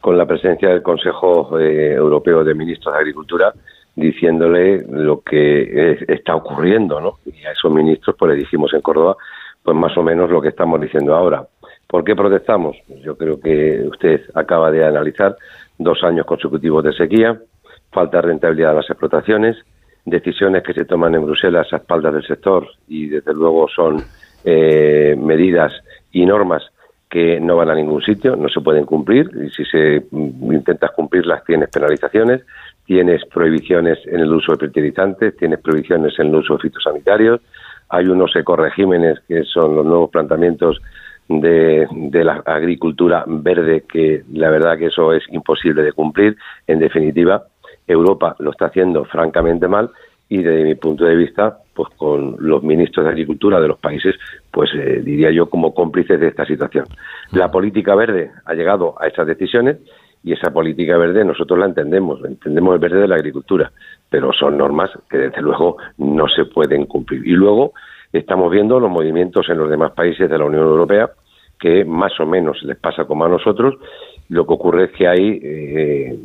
con 0.00 0.16
la 0.16 0.24
presencia 0.24 0.70
del 0.70 0.80
Consejo 0.82 1.60
eh, 1.60 1.92
Europeo 1.92 2.42
de 2.42 2.54
Ministros 2.54 2.94
de 2.94 3.00
Agricultura 3.00 3.52
diciéndole 3.94 4.86
lo 4.88 5.20
que 5.20 5.90
es- 5.92 6.08
está 6.08 6.34
ocurriendo, 6.36 7.02
¿no? 7.02 7.18
Y 7.26 7.44
a 7.44 7.52
esos 7.52 7.70
ministros 7.70 8.16
pues 8.18 8.30
le 8.32 8.38
dijimos 8.38 8.72
en 8.72 8.80
Córdoba 8.80 9.18
pues 9.62 9.76
más 9.76 9.94
o 9.98 10.02
menos 10.02 10.30
lo 10.30 10.40
que 10.40 10.48
estamos 10.48 10.80
diciendo 10.80 11.14
ahora. 11.14 11.46
¿Por 11.86 12.02
qué 12.02 12.16
protestamos? 12.16 12.78
Yo 13.04 13.14
creo 13.18 13.38
que 13.38 13.82
usted 13.90 14.22
acaba 14.32 14.70
de 14.70 14.86
analizar 14.86 15.36
dos 15.76 16.02
años 16.02 16.24
consecutivos 16.24 16.82
de 16.82 16.94
sequía, 16.94 17.38
falta 17.92 18.22
de 18.22 18.28
rentabilidad 18.28 18.70
de 18.70 18.76
las 18.76 18.88
explotaciones, 18.88 19.58
decisiones 20.06 20.62
que 20.62 20.72
se 20.72 20.84
toman 20.84 21.14
en 21.16 21.26
Bruselas 21.26 21.66
a 21.72 21.76
espaldas 21.76 22.14
del 22.14 22.26
sector 22.26 22.66
y 22.88 23.08
desde 23.08 23.34
luego 23.34 23.68
son 23.68 24.02
eh, 24.44 25.16
medidas 25.18 25.72
y 26.12 26.24
normas 26.24 26.62
que 27.10 27.40
no 27.40 27.56
van 27.56 27.70
a 27.70 27.74
ningún 27.74 28.02
sitio, 28.02 28.36
no 28.36 28.48
se 28.48 28.60
pueden 28.60 28.84
cumplir 28.84 29.30
y 29.34 29.50
si 29.50 29.64
se 29.64 30.06
mm, 30.10 30.52
intentas 30.52 30.92
cumplirlas 30.92 31.44
tienes 31.44 31.68
penalizaciones, 31.70 32.42
tienes 32.84 33.24
prohibiciones 33.26 33.98
en 34.06 34.20
el 34.20 34.32
uso 34.32 34.52
de 34.52 34.58
fertilizantes, 34.58 35.36
tienes 35.36 35.60
prohibiciones 35.60 36.16
en 36.18 36.28
el 36.28 36.36
uso 36.36 36.54
de 36.54 36.60
fitosanitarios, 36.60 37.40
hay 37.88 38.06
unos 38.06 38.34
ecoregímenes 38.36 39.20
que 39.26 39.42
son 39.44 39.74
los 39.74 39.84
nuevos 39.84 40.10
planteamientos 40.10 40.80
de, 41.28 41.88
de 41.90 42.24
la 42.24 42.42
agricultura 42.46 43.24
verde 43.26 43.84
que 43.88 44.22
la 44.32 44.50
verdad 44.50 44.78
que 44.78 44.86
eso 44.86 45.12
es 45.12 45.24
imposible 45.30 45.82
de 45.82 45.92
cumplir. 45.92 46.36
En 46.66 46.78
definitiva, 46.78 47.44
Europa 47.86 48.36
lo 48.38 48.50
está 48.50 48.66
haciendo 48.66 49.04
francamente 49.04 49.68
mal 49.68 49.90
y 50.28 50.38
desde 50.38 50.64
mi 50.64 50.74
punto 50.74 51.04
de 51.04 51.14
vista, 51.14 51.58
pues 51.74 51.88
con 51.96 52.36
los 52.40 52.62
ministros 52.62 53.04
de 53.04 53.10
Agricultura 53.10 53.60
de 53.60 53.68
los 53.68 53.78
países, 53.78 54.16
pues 54.50 54.70
eh, 54.74 55.00
diría 55.04 55.30
yo 55.30 55.48
como 55.48 55.72
cómplices 55.72 56.18
de 56.18 56.28
esta 56.28 56.44
situación. 56.44 56.86
La 57.32 57.50
política 57.50 57.94
verde 57.94 58.32
ha 58.44 58.54
llegado 58.54 58.94
a 59.00 59.06
estas 59.06 59.26
decisiones 59.26 59.78
y 60.24 60.32
esa 60.32 60.50
política 60.50 60.96
verde 60.96 61.24
nosotros 61.24 61.58
la 61.58 61.66
entendemos, 61.66 62.24
entendemos 62.24 62.74
el 62.74 62.80
verde 62.80 63.00
de 63.02 63.08
la 63.08 63.14
agricultura, 63.14 63.70
pero 64.10 64.32
son 64.32 64.58
normas 64.58 64.90
que 65.08 65.18
desde 65.18 65.40
luego 65.40 65.76
no 65.98 66.26
se 66.28 66.46
pueden 66.46 66.86
cumplir. 66.86 67.24
Y 67.24 67.32
luego 67.32 67.72
estamos 68.12 68.50
viendo 68.50 68.80
los 68.80 68.90
movimientos 68.90 69.48
en 69.48 69.58
los 69.58 69.70
demás 69.70 69.92
países 69.92 70.28
de 70.28 70.38
la 70.38 70.44
Unión 70.44 70.64
Europea 70.64 71.10
que 71.58 71.84
más 71.84 72.18
o 72.20 72.26
menos 72.26 72.62
les 72.62 72.76
pasa 72.76 73.04
como 73.04 73.24
a 73.24 73.28
nosotros. 73.28 73.74
Lo 74.28 74.46
que 74.46 74.52
ocurre 74.52 74.84
es 74.84 74.92
que 74.92 75.06
hay, 75.06 75.40
eh, 75.42 76.18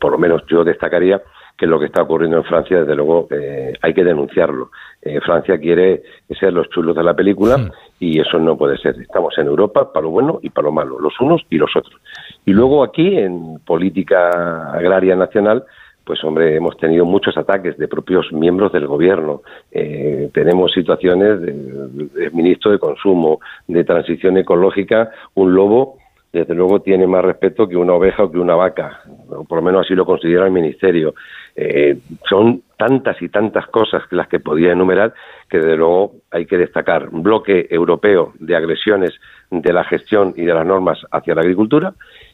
por 0.00 0.12
lo 0.12 0.18
menos 0.18 0.42
yo 0.48 0.64
destacaría, 0.64 1.22
que 1.56 1.66
lo 1.66 1.78
que 1.78 1.86
está 1.86 2.02
ocurriendo 2.02 2.38
en 2.38 2.44
Francia, 2.44 2.80
desde 2.80 2.96
luego, 2.96 3.28
eh, 3.30 3.72
hay 3.80 3.94
que 3.94 4.02
denunciarlo. 4.02 4.70
Eh, 5.00 5.20
Francia 5.20 5.58
quiere 5.58 6.02
ser 6.40 6.52
los 6.52 6.68
chulos 6.70 6.96
de 6.96 7.04
la 7.04 7.14
película 7.14 7.70
y 8.00 8.18
eso 8.18 8.38
no 8.38 8.56
puede 8.56 8.78
ser. 8.78 9.00
Estamos 9.00 9.36
en 9.38 9.46
Europa 9.46 9.92
para 9.92 10.04
lo 10.04 10.10
bueno 10.10 10.40
y 10.42 10.50
para 10.50 10.66
lo 10.66 10.72
malo, 10.72 10.98
los 10.98 11.20
unos 11.20 11.42
y 11.50 11.58
los 11.58 11.70
otros. 11.76 12.00
Y 12.44 12.52
luego 12.52 12.82
aquí, 12.82 13.16
en 13.16 13.60
política 13.60 14.72
agraria 14.72 15.14
nacional, 15.14 15.64
pues 16.04 16.24
hombre, 16.24 16.56
hemos 16.56 16.76
tenido 16.78 17.04
muchos 17.04 17.36
ataques 17.36 17.76
de 17.78 17.86
propios 17.86 18.32
miembros 18.32 18.72
del 18.72 18.88
gobierno. 18.88 19.42
Eh, 19.70 20.30
tenemos 20.34 20.72
situaciones 20.72 21.40
de, 21.40 21.52
de 21.52 22.30
ministro 22.30 22.72
de 22.72 22.80
Consumo, 22.80 23.38
de 23.68 23.84
transición 23.84 24.36
ecológica, 24.36 25.12
un 25.34 25.54
lobo 25.54 26.01
desde 26.32 26.54
luego 26.54 26.80
tiene 26.80 27.06
más 27.06 27.24
respeto 27.24 27.68
que 27.68 27.76
una 27.76 27.92
oveja 27.92 28.24
o 28.24 28.30
que 28.30 28.38
una 28.38 28.54
vaca, 28.54 29.02
o 29.28 29.44
por 29.44 29.58
lo 29.58 29.62
menos 29.62 29.84
así 29.84 29.94
lo 29.94 30.06
considera 30.06 30.46
el 30.46 30.52
Ministerio. 30.52 31.14
Eh, 31.54 31.98
son 32.28 32.62
tantas 32.78 33.20
y 33.20 33.28
tantas 33.28 33.66
cosas 33.66 34.06
que 34.08 34.16
las 34.16 34.28
que 34.28 34.40
podía 34.40 34.72
enumerar 34.72 35.12
que 35.48 35.58
desde 35.58 35.76
luego 35.76 36.14
hay 36.30 36.46
que 36.46 36.56
destacar 36.56 37.10
un 37.10 37.22
bloque 37.22 37.66
europeo 37.70 38.32
de 38.40 38.56
agresiones 38.56 39.12
de 39.50 39.72
la 39.72 39.84
gestión 39.84 40.32
y 40.36 40.46
de 40.46 40.54
las 40.54 40.66
normas 40.66 40.98
hacia 41.10 41.34
la 41.34 41.42
agricultura 41.42 41.92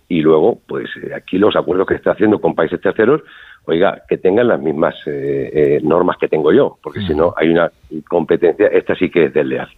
y 0.09 0.23
luego 0.23 0.59
pues 0.67 0.89
eh, 1.03 1.15
aquí 1.15 1.37
los 1.37 1.55
acuerdos 1.57 1.87
que 1.87 1.95
está 1.95 2.13
haciendo 2.13 2.41
con 2.41 2.55
países 2.55 2.81
terceros 2.81 3.23
oiga 3.67 4.03
que 4.09 4.17
tengan 4.17 4.49
las 4.49 4.61
mismas 4.61 4.95
eh, 5.07 5.51
eh, 5.53 5.81
normas 5.83 6.17
que 6.17 6.29
tengo 6.29 6.53
yo 6.53 6.79
porque 6.83 7.01
si 7.01 7.15
no 7.15 7.35
hay 7.37 7.51
una 7.51 7.71
competencia 8.09 8.69
esta 8.69 8.95
sí 8.95 9.11
que 9.11 9.25
es 9.25 9.35
desleal 9.35 9.69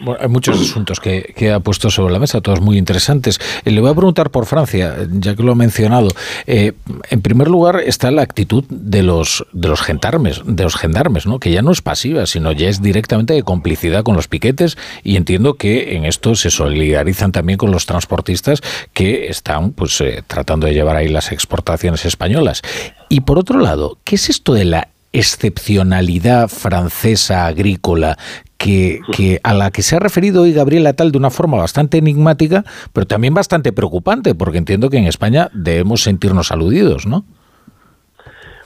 Bueno, 0.00 0.18
hay 0.20 0.28
muchos 0.28 0.60
asuntos 0.60 1.00
que, 1.00 1.52
ha 1.52 1.60
puesto 1.60 1.90
sobre 1.90 2.12
la 2.12 2.18
mesa, 2.18 2.40
todos 2.40 2.60
muy 2.60 2.78
interesantes. 2.78 3.38
Eh, 3.64 3.70
le 3.70 3.80
voy 3.80 3.90
a 3.90 3.94
preguntar 3.94 4.30
por 4.30 4.46
Francia, 4.46 4.96
ya 5.10 5.34
que 5.34 5.42
lo 5.42 5.52
ha 5.52 5.54
mencionado. 5.54 6.08
Eh, 6.46 6.72
en 7.10 7.22
primer 7.22 7.48
lugar 7.48 7.80
está 7.84 8.10
la 8.10 8.22
actitud 8.22 8.64
de 8.68 9.02
los 9.02 9.46
de 9.52 9.68
los 9.68 9.80
gendarmes, 9.82 10.42
de 10.44 10.64
los 10.64 10.76
gendarmes, 10.76 11.26
¿no? 11.26 11.38
Que 11.38 11.50
ya 11.50 11.62
no 11.62 11.72
es 11.72 11.82
pasiva, 11.82 12.26
sino 12.26 12.52
ya 12.52 12.68
es 12.68 12.82
directamente 12.82 13.34
de 13.34 13.42
complicidad 13.42 14.02
con 14.02 14.16
los 14.16 14.28
piquetes 14.28 14.76
y 15.02 15.16
entiendo 15.16 15.54
que 15.54 15.96
en 15.96 16.04
esto 16.04 16.34
se 16.34 16.50
solidarizan 16.50 17.32
también 17.32 17.58
con 17.58 17.70
los 17.70 17.86
transportistas 17.86 18.60
que 18.92 19.28
están 19.28 19.72
pues 19.72 20.00
eh, 20.00 20.22
tratando 20.26 20.66
de 20.66 20.74
llevar 20.74 20.96
ahí 20.96 21.08
las 21.08 21.32
exportaciones 21.32 22.04
españolas. 22.04 22.62
Y 23.08 23.20
por 23.20 23.38
otro 23.38 23.60
lado, 23.60 23.98
¿qué 24.04 24.16
es 24.16 24.30
esto 24.30 24.54
de 24.54 24.64
la 24.64 24.88
excepcionalidad 25.12 26.48
francesa 26.48 27.46
agrícola 27.46 28.18
que, 28.62 29.00
que, 29.14 29.40
a 29.42 29.54
la 29.54 29.70
que 29.70 29.82
se 29.82 29.96
ha 29.96 29.98
referido 29.98 30.42
hoy 30.42 30.52
Gabriela 30.52 30.92
Tal 30.92 31.10
de 31.10 31.18
una 31.18 31.30
forma 31.30 31.56
bastante 31.58 31.98
enigmática, 31.98 32.64
pero 32.92 33.06
también 33.06 33.34
bastante 33.34 33.72
preocupante, 33.72 34.34
porque 34.34 34.58
entiendo 34.58 34.88
que 34.88 34.98
en 34.98 35.06
España 35.06 35.48
debemos 35.52 36.02
sentirnos 36.02 36.52
aludidos, 36.52 37.06
¿no? 37.06 37.24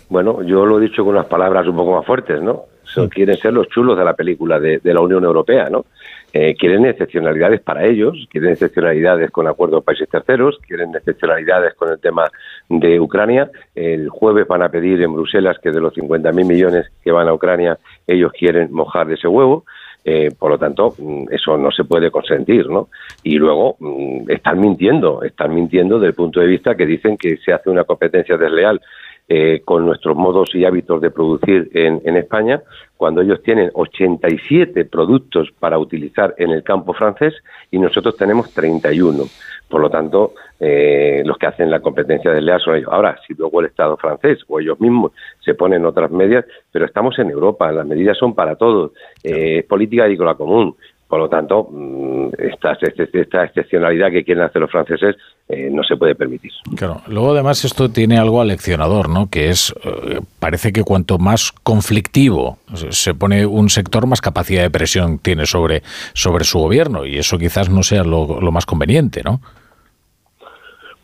Bueno, 0.08 0.42
yo 0.42 0.66
lo 0.66 0.78
he 0.78 0.82
dicho 0.82 1.04
con 1.04 1.14
unas 1.14 1.26
palabras 1.26 1.66
un 1.66 1.76
poco 1.76 1.96
más 1.96 2.06
fuertes, 2.06 2.40
¿no? 2.42 2.64
quieren 3.10 3.36
ser 3.36 3.52
los 3.52 3.68
chulos 3.68 3.98
de 3.98 4.04
la 4.04 4.14
película 4.14 4.58
de, 4.58 4.80
la 4.82 5.00
Unión 5.00 5.24
Europea, 5.24 5.68
¿no? 5.68 5.86
Eh, 6.32 6.54
quieren 6.54 6.84
excepcionalidades 6.84 7.60
para 7.60 7.84
ellos, 7.84 8.26
quieren 8.30 8.50
excepcionalidades 8.50 9.30
con 9.30 9.46
acuerdos 9.46 9.84
países 9.84 10.08
terceros, 10.08 10.58
quieren 10.66 10.94
excepcionalidades 10.94 11.74
con 11.74 11.90
el 11.90 11.98
tema 11.98 12.30
de 12.68 13.00
Ucrania. 13.00 13.50
El 13.74 14.08
jueves 14.08 14.46
van 14.46 14.62
a 14.62 14.68
pedir 14.68 15.02
en 15.02 15.14
Bruselas 15.14 15.58
que 15.62 15.70
de 15.70 15.80
los 15.80 15.94
50.000 15.94 16.44
millones 16.44 16.86
que 17.02 17.12
van 17.12 17.28
a 17.28 17.34
Ucrania, 17.34 17.78
ellos 18.06 18.32
quieren 18.32 18.70
mojar 18.72 19.06
de 19.06 19.14
ese 19.14 19.28
huevo. 19.28 19.64
Eh, 20.08 20.30
por 20.38 20.52
lo 20.52 20.56
tanto, 20.56 20.94
mm, 20.96 21.32
eso 21.32 21.58
no 21.58 21.72
se 21.72 21.82
puede 21.82 22.12
consentir, 22.12 22.68
¿no? 22.68 22.90
Y 23.24 23.38
luego 23.38 23.74
mm, 23.80 24.30
están 24.30 24.60
mintiendo, 24.60 25.24
están 25.24 25.52
mintiendo 25.52 25.98
desde 25.98 26.10
el 26.10 26.14
punto 26.14 26.38
de 26.38 26.46
vista 26.46 26.76
que 26.76 26.86
dicen 26.86 27.16
que 27.16 27.38
se 27.38 27.52
hace 27.52 27.70
una 27.70 27.82
competencia 27.82 28.36
desleal 28.36 28.80
eh, 29.28 29.62
con 29.64 29.84
nuestros 29.84 30.16
modos 30.16 30.54
y 30.54 30.64
hábitos 30.64 31.00
de 31.00 31.10
producir 31.10 31.68
en, 31.74 32.00
en, 32.04 32.16
España, 32.16 32.62
cuando 32.96 33.22
ellos 33.22 33.42
tienen 33.42 33.70
87 33.74 34.84
productos 34.84 35.50
para 35.58 35.78
utilizar 35.78 36.34
en 36.38 36.50
el 36.50 36.62
campo 36.62 36.92
francés 36.94 37.34
y 37.70 37.78
nosotros 37.78 38.16
tenemos 38.16 38.52
31. 38.52 39.24
Por 39.68 39.80
lo 39.80 39.90
tanto, 39.90 40.34
eh, 40.60 41.22
los 41.24 41.36
que 41.38 41.46
hacen 41.46 41.70
la 41.70 41.80
competencia 41.80 42.30
desleal 42.30 42.60
son 42.60 42.76
ellos. 42.76 42.88
Ahora, 42.92 43.18
si 43.26 43.34
luego 43.34 43.60
el 43.60 43.66
Estado 43.66 43.96
francés 43.96 44.38
o 44.46 44.60
ellos 44.60 44.78
mismos 44.80 45.10
se 45.44 45.54
ponen 45.54 45.84
otras 45.84 46.10
medidas, 46.12 46.44
pero 46.70 46.86
estamos 46.86 47.18
en 47.18 47.30
Europa, 47.30 47.72
las 47.72 47.86
medidas 47.86 48.16
son 48.16 48.32
para 48.32 48.54
todos, 48.54 48.92
eh, 49.24 49.58
es 49.58 49.64
política 49.64 50.04
agrícola 50.04 50.34
común. 50.34 50.76
Por 51.08 51.20
lo 51.20 51.28
tanto, 51.28 51.68
mm, 51.70 52.30
esta, 52.38 52.72
esta 52.72 53.44
excepcionalidad 53.44 54.10
que 54.10 54.24
quieren 54.24 54.42
hacer 54.42 54.60
los 54.60 54.70
franceses 54.70 55.16
eh, 55.48 55.68
no 55.70 55.84
se 55.84 55.96
puede 55.96 56.16
permitir. 56.16 56.50
Claro. 56.76 57.00
Luego, 57.06 57.30
además, 57.30 57.64
esto 57.64 57.88
tiene 57.90 58.18
algo 58.18 58.40
aleccionador, 58.40 59.08
¿no? 59.08 59.30
Que 59.30 59.50
es, 59.50 59.72
eh, 59.84 60.20
parece 60.40 60.72
que 60.72 60.82
cuanto 60.82 61.18
más 61.18 61.52
conflictivo 61.62 62.58
se 62.74 63.14
pone 63.14 63.46
un 63.46 63.68
sector, 63.68 64.08
más 64.08 64.20
capacidad 64.20 64.62
de 64.62 64.70
presión 64.70 65.18
tiene 65.18 65.46
sobre, 65.46 65.82
sobre 66.14 66.44
su 66.44 66.58
gobierno. 66.58 67.06
Y 67.06 67.18
eso 67.18 67.38
quizás 67.38 67.70
no 67.70 67.84
sea 67.84 68.02
lo, 68.02 68.40
lo 68.40 68.50
más 68.50 68.66
conveniente, 68.66 69.22
¿no? 69.22 69.40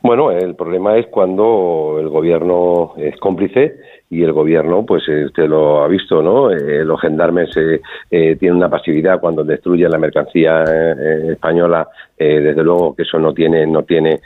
Bueno, 0.02 0.32
el 0.32 0.56
problema 0.56 0.98
es 0.98 1.06
cuando 1.06 1.98
el 2.00 2.08
gobierno 2.08 2.94
es 2.96 3.16
cómplice 3.20 3.76
y 4.12 4.22
el 4.22 4.32
gobierno, 4.32 4.84
pues 4.84 5.08
eh, 5.08 5.24
usted 5.24 5.48
lo 5.48 5.82
ha 5.82 5.88
visto, 5.88 6.22
¿no? 6.22 6.50
Eh, 6.50 6.84
los 6.84 7.00
gendarmes 7.00 7.48
eh, 7.56 8.36
tienen 8.36 8.58
una 8.58 8.68
pasividad 8.68 9.18
cuando 9.18 9.42
destruyen 9.42 9.90
la 9.90 9.96
mercancía 9.96 10.64
española, 11.32 11.88
desde 12.18 12.62
luego 12.62 12.94
que 12.94 13.04
eso 13.04 13.18
no 13.18 13.32
tiene, 13.32 13.66
no 13.66 13.84
tiene 13.84 14.20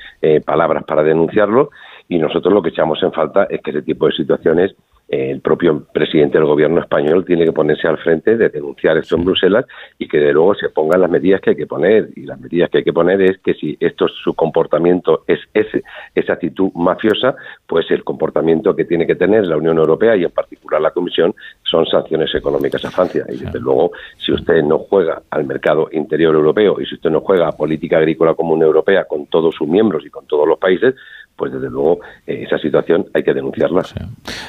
palabras 0.44 0.84
para 0.84 1.02
denunciarlo 1.02 1.70
y 2.08 2.18
nosotros 2.18 2.52
lo 2.52 2.60
que 2.60 2.70
echamos 2.70 3.02
en 3.02 3.12
falta 3.12 3.46
es 3.48 3.62
que 3.62 3.70
ese 3.70 3.82
tipo 3.82 4.06
de 4.06 4.12
situaciones 4.12 4.74
el 5.08 5.40
propio 5.40 5.84
presidente 5.92 6.36
del 6.36 6.46
gobierno 6.46 6.80
español 6.80 7.24
tiene 7.24 7.44
que 7.44 7.52
ponerse 7.52 7.86
al 7.86 7.98
frente 7.98 8.36
de 8.36 8.48
denunciar 8.48 8.96
esto 8.98 9.16
en 9.16 9.24
Bruselas 9.24 9.64
y 9.98 10.08
que 10.08 10.18
de 10.18 10.32
luego 10.32 10.54
se 10.56 10.68
pongan 10.70 11.00
las 11.00 11.10
medidas 11.10 11.40
que 11.40 11.50
hay 11.50 11.56
que 11.56 11.66
poner. 11.66 12.08
Y 12.16 12.22
las 12.22 12.40
medidas 12.40 12.70
que 12.70 12.78
hay 12.78 12.84
que 12.84 12.92
poner 12.92 13.20
es 13.22 13.38
que 13.38 13.54
si 13.54 13.76
esto 13.78 14.08
su 14.08 14.34
comportamiento 14.34 15.22
es 15.28 15.38
ese, 15.54 15.84
esa 16.14 16.32
actitud 16.32 16.72
mafiosa, 16.74 17.36
pues 17.66 17.88
el 17.90 18.02
comportamiento 18.02 18.74
que 18.74 18.84
tiene 18.84 19.06
que 19.06 19.14
tener 19.14 19.46
la 19.46 19.56
Unión 19.56 19.78
Europea 19.78 20.16
y 20.16 20.24
en 20.24 20.30
particular 20.30 20.80
la 20.80 20.90
Comisión 20.90 21.34
son 21.62 21.86
sanciones 21.86 22.34
económicas 22.34 22.84
a 22.84 22.90
Francia. 22.90 23.24
Y 23.28 23.36
desde 23.36 23.60
luego, 23.60 23.92
si 24.18 24.32
usted 24.32 24.62
no 24.64 24.78
juega 24.78 25.22
al 25.30 25.46
mercado 25.46 25.88
interior 25.92 26.34
europeo 26.34 26.80
y 26.80 26.86
si 26.86 26.96
usted 26.96 27.10
no 27.10 27.20
juega 27.20 27.48
a 27.48 27.52
política 27.52 27.98
agrícola 27.98 28.34
común 28.34 28.62
europea 28.62 29.04
con 29.04 29.26
todos 29.26 29.54
sus 29.54 29.68
miembros 29.68 30.04
y 30.04 30.10
con 30.10 30.26
todos 30.26 30.48
los 30.48 30.58
países, 30.58 30.96
pues 31.36 31.52
desde 31.52 31.68
luego 31.68 32.00
eh, 32.26 32.44
esa 32.46 32.58
situación 32.58 33.06
hay 33.12 33.22
que 33.22 33.34
denunciarla. 33.34 33.82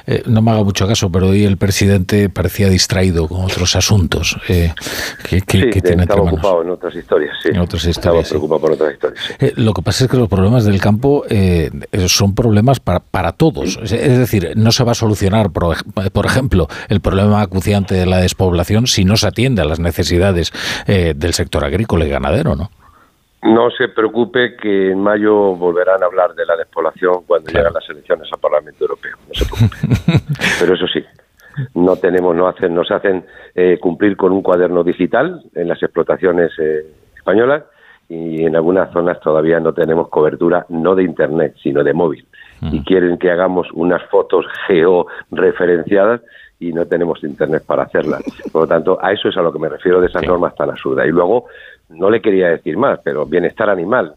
Eh, 0.06 0.24
no 0.26 0.42
me 0.42 0.52
haga 0.52 0.64
mucho 0.64 0.88
caso, 0.88 1.12
pero 1.12 1.28
hoy 1.28 1.44
el 1.44 1.58
presidente 1.58 2.30
parecía 2.30 2.70
distraído 2.70 3.28
con 3.28 3.44
otros 3.44 3.76
asuntos. 3.76 4.38
Eh, 4.48 4.74
que, 5.28 5.42
que, 5.42 5.72
sí, 5.74 5.82
tiene 5.82 6.04
estaba 6.04 6.22
ocupado 6.22 6.62
en 6.62 6.70
otras 6.70 6.96
historias, 6.96 7.36
sí. 7.44 7.50
En 7.50 7.60
otras 7.60 7.86
historias, 7.86 7.98
estaba 7.98 8.24
preocupado 8.24 8.62
por 8.62 8.72
otras 8.72 8.94
historias. 8.94 9.36
Eh, 9.40 9.54
lo 9.58 9.74
que 9.74 9.82
pasa 9.82 10.06
es 10.06 10.10
que 10.10 10.18
los 10.18 10.30
problemas 10.30 10.64
del 10.64 10.80
campo 10.80 11.26
son 12.08 12.36
problemas 12.36 12.80
para, 12.80 13.00
para 13.00 13.34
todos. 13.34 13.80
Es 13.84 14.18
decir, 14.18 14.54
no 14.56 14.72
se 14.72 14.84
va 14.84 14.92
a 14.94 14.96
solucionar, 14.96 15.52
por, 15.52 15.76
por, 16.12 16.26
ejemplo, 16.26 16.68
el 16.88 17.02
problema 17.02 17.42
acuciante 17.42 17.96
de 17.96 18.06
la 18.06 18.18
despoblación 18.18 18.88
si 18.88 19.04
no 19.04 19.18
se 19.18 19.28
atiende 19.28 19.62
a 19.62 19.66
las 19.66 19.80
necesidades 19.80 20.54
del 20.88 21.34
sector 21.34 21.66
agrícola 21.66 22.06
y 22.06 22.10
ganadero, 22.10 22.56
¿no? 22.56 22.72
No 23.44 23.70
se 23.70 23.90
preocupe 23.90 24.56
que 24.58 24.92
en 24.92 25.02
mayo 25.02 25.56
volverán 25.56 26.02
a 26.02 26.08
hablar 26.08 26.34
de 26.34 26.46
la 26.46 26.56
despoblación 26.56 27.24
cuando 27.26 27.52
llegan 27.52 27.74
las 27.74 27.88
elecciones 27.90 28.28
al 28.34 28.40
Parlamento 28.40 28.84
Europeo. 28.84 29.16
No 29.28 29.34
se 29.34 29.46
preocupe. 29.46 30.24
Pero 30.60 30.74
eso 30.74 30.88
sí, 30.88 31.04
no 31.76 31.96
tenemos, 31.98 32.36
no 32.36 32.48
hacen, 32.48 32.74
nos 32.74 32.90
hacen 32.92 33.26
eh, 33.56 33.78
cumplir 33.80 34.18
con 34.18 34.32
un 34.32 34.42
cuaderno 34.42 34.84
digital 34.84 35.44
en 35.54 35.68
las 35.68 35.82
explotaciones 35.82 36.52
eh, 36.60 36.86
españolas 37.16 37.64
y 38.10 38.46
en 38.46 38.56
algunas 38.56 38.92
zonas 38.92 39.20
todavía 39.20 39.60
no 39.60 39.74
tenemos 39.74 40.10
cobertura 40.10 40.66
no 40.70 40.96
de 40.96 41.04
internet 41.04 41.56
sino 41.62 41.84
de 41.84 41.94
móvil 41.94 42.26
mm. 42.62 42.74
y 42.74 42.84
quieren 42.84 43.18
que 43.18 43.30
hagamos 43.30 43.68
unas 43.74 44.02
fotos 44.10 44.46
georreferenciadas 44.68 46.22
y 46.60 46.74
no 46.74 46.86
tenemos 46.86 47.24
internet 47.24 47.64
para 47.66 47.84
hacerlas. 47.84 48.24
Por 48.52 48.64
lo 48.64 48.68
tanto, 48.68 48.98
a 49.00 49.12
eso 49.12 49.30
es 49.30 49.38
a 49.38 49.42
lo 49.42 49.54
que 49.54 49.60
me 49.60 49.70
refiero 49.70 50.02
de 50.02 50.08
esas 50.08 50.26
normas 50.26 50.56
tan 50.56 50.72
absurdas. 50.72 51.06
Y 51.06 51.12
luego 51.12 51.46
no 51.90 52.10
le 52.10 52.22
quería 52.22 52.50
decir 52.50 52.78
más, 52.78 53.00
pero 53.04 53.26
bienestar 53.26 53.70
animal. 53.70 54.16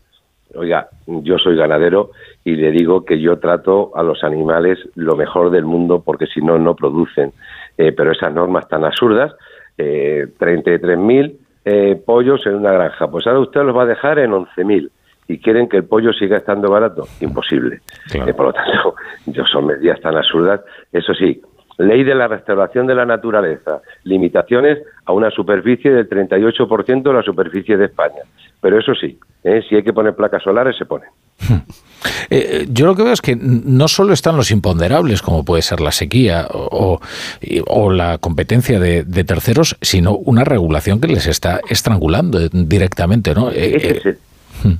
Oiga, 0.54 0.88
yo 1.06 1.38
soy 1.38 1.56
ganadero 1.56 2.10
y 2.44 2.56
le 2.56 2.72
digo 2.72 3.04
que 3.04 3.20
yo 3.20 3.38
trato 3.38 3.92
a 3.94 4.02
los 4.02 4.24
animales 4.24 4.78
lo 4.96 5.14
mejor 5.14 5.50
del 5.50 5.64
mundo 5.64 6.02
porque 6.04 6.26
si 6.26 6.40
no, 6.40 6.58
no 6.58 6.74
producen. 6.74 7.32
Eh, 7.78 7.92
pero 7.92 8.12
esas 8.12 8.32
normas 8.32 8.68
tan 8.68 8.84
absurdas, 8.84 9.32
eh, 9.78 10.26
33.000 10.38 11.36
eh, 11.64 12.02
pollos 12.04 12.44
en 12.46 12.56
una 12.56 12.72
granja, 12.72 13.08
pues 13.08 13.26
ahora 13.26 13.40
usted 13.40 13.62
los 13.62 13.76
va 13.76 13.82
a 13.82 13.86
dejar 13.86 14.18
en 14.18 14.32
11.000 14.32 14.90
y 15.30 15.38
quieren 15.38 15.68
que 15.68 15.76
el 15.76 15.84
pollo 15.84 16.12
siga 16.12 16.38
estando 16.38 16.68
barato. 16.68 17.06
Imposible. 17.20 17.80
Eh, 18.12 18.34
por 18.34 18.46
lo 18.46 18.52
tanto, 18.52 18.96
yo 19.26 19.44
son 19.46 19.66
medidas 19.66 20.00
tan 20.00 20.16
absurdas. 20.16 20.60
Eso 20.92 21.14
sí, 21.14 21.40
Ley 21.80 22.04
de 22.04 22.14
la 22.14 22.28
restauración 22.28 22.86
de 22.86 22.94
la 22.94 23.06
naturaleza. 23.06 23.80
Limitaciones 24.04 24.78
a 25.04 25.12
una 25.12 25.30
superficie 25.30 25.90
del 25.90 26.08
38% 26.08 27.02
de 27.02 27.12
la 27.12 27.22
superficie 27.22 27.76
de 27.76 27.86
España. 27.86 28.22
Pero 28.60 28.78
eso 28.78 28.94
sí, 28.94 29.18
¿eh? 29.44 29.62
si 29.68 29.76
hay 29.76 29.82
que 29.82 29.92
poner 29.92 30.14
placas 30.14 30.42
solares, 30.42 30.76
se 30.76 30.84
ponen. 30.84 31.08
Eh, 32.32 32.66
yo 32.70 32.86
lo 32.86 32.94
que 32.94 33.02
veo 33.02 33.12
es 33.12 33.20
que 33.20 33.36
no 33.36 33.88
solo 33.88 34.12
están 34.12 34.36
los 34.36 34.50
imponderables, 34.52 35.20
como 35.20 35.44
puede 35.44 35.62
ser 35.62 35.80
la 35.80 35.90
sequía 35.90 36.46
o, 36.50 37.00
la 37.90 38.18
competencia 38.18 38.78
de, 38.78 39.24
terceros, 39.24 39.76
sino 39.82 40.14
una 40.14 40.44
regulación 40.44 41.00
que 41.00 41.08
les 41.08 41.26
está 41.26 41.60
estrangulando 41.68 42.38
directamente, 42.52 43.34
¿no? 43.34 43.50
Eh, 43.50 44.16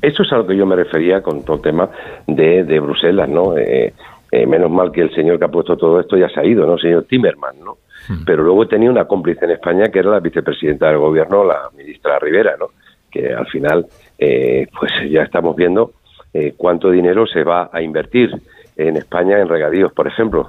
eso 0.02 0.22
es 0.22 0.32
a 0.32 0.36
lo 0.36 0.46
que 0.46 0.56
yo 0.56 0.66
me 0.66 0.76
refería 0.76 1.22
con 1.22 1.44
todo 1.44 1.56
el 1.56 1.62
tema 1.62 1.90
de, 2.26 2.64
de 2.64 2.80
Bruselas, 2.80 3.28
¿no? 3.28 3.56
Eh, 3.56 3.92
menos 4.33 4.71
mal 4.71 4.93
que 4.93 5.03
el 5.03 5.14
señor 5.14 5.38
que 5.38 5.45
ha 5.45 5.49
puesto 5.49 5.77
todo 5.77 6.01
esto 6.01 6.16
ya 6.16 6.29
se 6.29 6.40
ha 6.40 6.45
ido, 6.45 6.66
¿no? 6.66 6.75
El 6.75 6.81
señor 6.81 7.05
Timerman, 7.05 7.59
¿no? 7.61 7.79
Hmm. 8.09 8.25
Pero 8.25 8.43
luego 8.43 8.66
tenía 8.66 8.90
una 8.90 9.05
cómplice 9.05 9.45
en 9.45 9.53
España 9.53 9.88
que 9.88 9.99
era 9.99 10.11
la 10.11 10.21
vicepresidenta 10.21 10.88
del 10.88 10.99
gobierno, 10.99 11.45
la 11.45 11.69
ministra 11.77 12.19
Rivera, 12.19 12.57
¿no? 12.59 12.69
Que 13.11 13.33
al 13.33 13.47
final, 13.47 13.87
eh, 14.19 14.66
pues 14.79 14.93
ya 15.11 15.23
estamos 15.23 15.57
viendo 15.57 15.93
eh, 16.33 16.55
cuánto 16.57 16.90
dinero 16.90 17.27
se 17.27 17.43
va 17.43 17.71
a 17.73 17.83
invertir 17.83 18.31
en 18.77 18.97
España 18.97 19.38
en 19.38 19.49
regadíos, 19.49 19.93
por 19.93 20.07
ejemplo. 20.07 20.49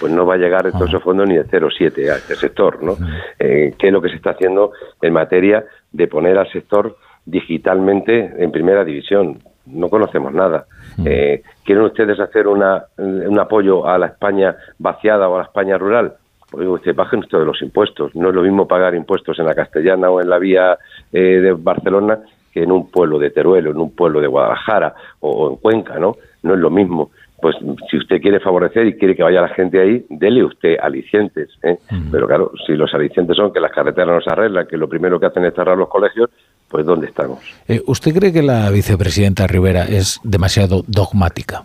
Pues 0.00 0.12
no 0.12 0.26
va 0.26 0.34
a 0.34 0.38
llegar 0.38 0.66
esos 0.66 0.90
fondos 1.02 1.28
ni 1.28 1.36
de 1.36 1.46
0,7 1.46 2.10
a 2.10 2.16
este 2.16 2.34
sector, 2.34 2.82
¿no? 2.82 2.94
Hmm. 2.94 3.06
¿Qué 3.38 3.74
es 3.78 3.92
lo 3.92 4.02
que 4.02 4.10
se 4.10 4.16
está 4.16 4.30
haciendo 4.30 4.72
en 5.00 5.12
materia 5.12 5.64
de 5.92 6.06
poner 6.08 6.36
al 6.36 6.50
sector 6.50 6.96
digitalmente 7.24 8.34
en 8.38 8.50
primera 8.50 8.84
división? 8.84 9.38
No 9.64 9.88
conocemos 9.88 10.34
nada. 10.34 10.66
Eh, 11.04 11.42
¿Quieren 11.64 11.84
ustedes 11.84 12.18
hacer 12.20 12.46
una, 12.46 12.84
un 12.96 13.38
apoyo 13.38 13.86
a 13.86 13.98
la 13.98 14.06
España 14.06 14.56
vaciada 14.78 15.28
o 15.28 15.34
a 15.34 15.38
la 15.38 15.44
España 15.44 15.76
rural? 15.78 16.14
Pues 16.50 16.66
usted 16.66 16.94
bajen 16.94 17.20
ustedes 17.20 17.44
los 17.44 17.60
impuestos. 17.60 18.14
No 18.14 18.28
es 18.28 18.34
lo 18.34 18.42
mismo 18.42 18.68
pagar 18.68 18.94
impuestos 18.94 19.38
en 19.38 19.46
la 19.46 19.54
Castellana 19.54 20.10
o 20.10 20.20
en 20.20 20.30
la 20.30 20.38
vía 20.38 20.78
eh, 21.12 21.20
de 21.20 21.52
Barcelona 21.52 22.18
que 22.52 22.62
en 22.62 22.72
un 22.72 22.90
pueblo 22.90 23.18
de 23.18 23.30
Teruel 23.30 23.66
o 23.66 23.70
en 23.72 23.76
un 23.76 23.94
pueblo 23.94 24.20
de 24.20 24.28
Guadalajara 24.28 24.94
o, 25.20 25.50
en 25.50 25.56
Cuenca, 25.56 25.98
¿no? 25.98 26.16
No 26.42 26.54
es 26.54 26.60
lo 26.60 26.70
mismo 26.70 27.10
pues 27.40 27.56
si 27.90 27.98
usted 27.98 28.20
quiere 28.20 28.40
favorecer 28.40 28.86
y 28.86 28.96
quiere 28.96 29.14
que 29.14 29.22
vaya 29.22 29.42
la 29.42 29.48
gente 29.48 29.78
ahí, 29.78 30.06
dele 30.08 30.42
usted 30.42 30.76
alicientes. 30.80 31.50
¿eh? 31.62 31.76
Pero 32.10 32.26
claro, 32.26 32.50
si 32.66 32.72
los 32.74 32.92
alicientes 32.94 33.36
son 33.36 33.52
que 33.52 33.60
las 33.60 33.72
carreteras 33.72 34.08
no 34.08 34.20
se 34.20 34.30
arreglan, 34.30 34.66
que 34.66 34.76
lo 34.76 34.88
primero 34.88 35.20
que 35.20 35.26
hacen 35.26 35.44
es 35.44 35.54
cerrar 35.54 35.76
los 35.76 35.88
colegios, 35.88 36.30
pues 36.68 36.84
¿dónde 36.84 37.06
estamos? 37.06 37.40
Eh, 37.68 37.82
¿Usted 37.86 38.14
cree 38.14 38.32
que 38.32 38.42
la 38.42 38.70
vicepresidenta 38.70 39.46
Rivera 39.46 39.84
es 39.84 40.20
demasiado 40.24 40.82
dogmática? 40.86 41.64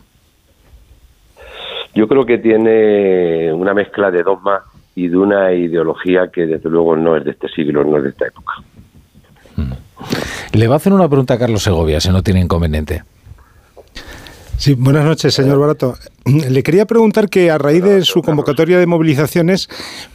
Yo 1.93 2.07
creo 2.07 2.25
que 2.25 2.37
tiene 2.37 3.51
una 3.53 3.73
mezcla 3.73 4.11
de 4.11 4.23
dogma 4.23 4.63
y 4.95 5.07
de 5.07 5.17
una 5.17 5.53
ideología 5.53 6.29
que 6.31 6.45
desde 6.45 6.69
luego 6.69 6.95
no 6.95 7.17
es 7.17 7.25
de 7.25 7.31
este 7.31 7.49
siglo, 7.49 7.83
no 7.83 7.97
es 7.97 8.03
de 8.03 8.09
esta 8.09 8.27
época. 8.27 8.53
Le 10.53 10.67
va 10.67 10.75
a 10.75 10.77
hacer 10.77 10.91
una 10.93 11.07
pregunta 11.07 11.35
a 11.35 11.39
Carlos 11.39 11.63
Segovia, 11.63 11.99
si 11.99 12.09
no 12.09 12.21
tiene 12.23 12.41
inconveniente. 12.41 13.03
Sí, 14.61 14.75
buenas 14.75 15.05
noches, 15.05 15.33
señor 15.33 15.57
Barato. 15.57 15.97
Le 16.23 16.61
quería 16.61 16.85
preguntar 16.85 17.31
que 17.31 17.49
a 17.49 17.57
raíz 17.57 17.83
de 17.83 18.03
su 18.03 18.21
convocatoria 18.21 18.77
de 18.77 18.85
movilizaciones, 18.85 19.67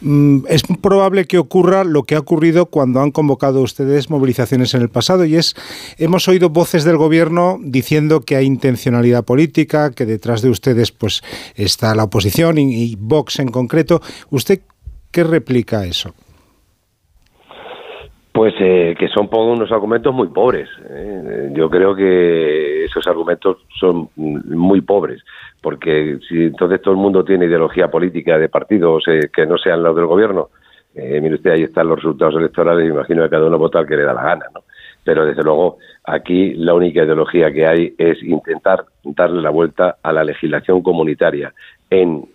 mm, 0.03 0.45
es 0.49 0.63
probable 0.81 1.25
que 1.25 1.39
ocurra 1.39 1.83
lo 1.83 2.05
que 2.05 2.15
ha 2.15 2.21
ocurrido 2.21 2.67
cuando 2.67 3.01
han 3.01 3.11
convocado 3.11 3.61
ustedes 3.61 4.09
movilizaciones 4.09 4.73
en 4.75 4.83
el 4.83 4.89
pasado, 4.89 5.25
y 5.25 5.35
es, 5.35 5.57
hemos 5.99 6.29
oído 6.29 6.49
voces 6.49 6.85
del 6.85 6.97
gobierno 6.97 7.59
diciendo 7.61 8.21
que 8.21 8.37
hay 8.37 8.47
intencionalidad 8.47 9.25
política, 9.25 9.91
que 9.91 10.07
detrás 10.07 10.43
de 10.43 10.51
ustedes 10.51 10.93
pues 10.93 11.25
está 11.57 11.97
la 11.97 12.05
oposición 12.05 12.57
y, 12.59 12.73
y 12.73 12.97
Vox 13.01 13.41
en 13.41 13.49
concreto. 13.49 14.01
¿Usted 14.31 14.61
qué 15.11 15.25
replica 15.25 15.81
a 15.81 15.87
eso? 15.87 16.15
Pues 18.37 18.53
eh, 18.61 18.95
que 18.99 19.09
son 19.09 19.31
unos 19.33 19.73
argumentos 19.73 20.13
muy 20.13 20.29
pobres. 20.29 20.69
¿eh? 20.91 21.49
Yo 21.55 21.71
creo 21.71 21.97
que 21.97 22.85
esos 22.85 23.07
argumentos 23.07 23.57
son 23.81 24.11
muy 24.15 24.83
pobres, 24.83 25.25
porque 25.63 26.19
si 26.29 26.43
entonces 26.43 26.83
todo 26.83 26.93
el 26.93 27.01
mundo 27.01 27.25
tiene 27.25 27.47
ideología 27.47 27.89
política 27.89 28.37
de 28.37 28.51
partidos 28.51 29.05
eh, 29.09 29.31
que 29.35 29.47
no 29.47 29.57
sean 29.57 29.83
los 29.83 29.97
del 29.97 30.05
gobierno, 30.05 30.51
mire 30.95 31.37
usted, 31.37 31.53
ahí 31.53 31.63
están 31.63 31.89
los 31.89 31.97
resultados 31.97 32.35
electorales 32.37 32.87
imagino 32.91 33.23
que 33.23 33.31
cada 33.31 33.47
uno 33.47 33.57
vota 33.57 33.79
al 33.79 33.87
que 33.87 33.97
le 33.97 34.03
da 34.03 34.13
la 34.13 34.23
gana, 34.23 34.47
¿no? 34.55 34.65
Pero 35.03 35.25
desde 35.25 35.43
luego 35.43 35.79
aquí 36.05 36.53
la 36.57 36.75
única 36.75 37.05
ideología 37.05 37.51
que 37.51 37.67
hay 37.67 37.95
es 37.97 38.23
intentar 38.23 38.85
darle 39.03 39.41
la 39.41 39.51
vuelta 39.51 39.97
a 40.03 40.13
la 40.13 40.25
legislación 40.25 40.83
comunitaria 40.83 41.55
en 41.89 42.27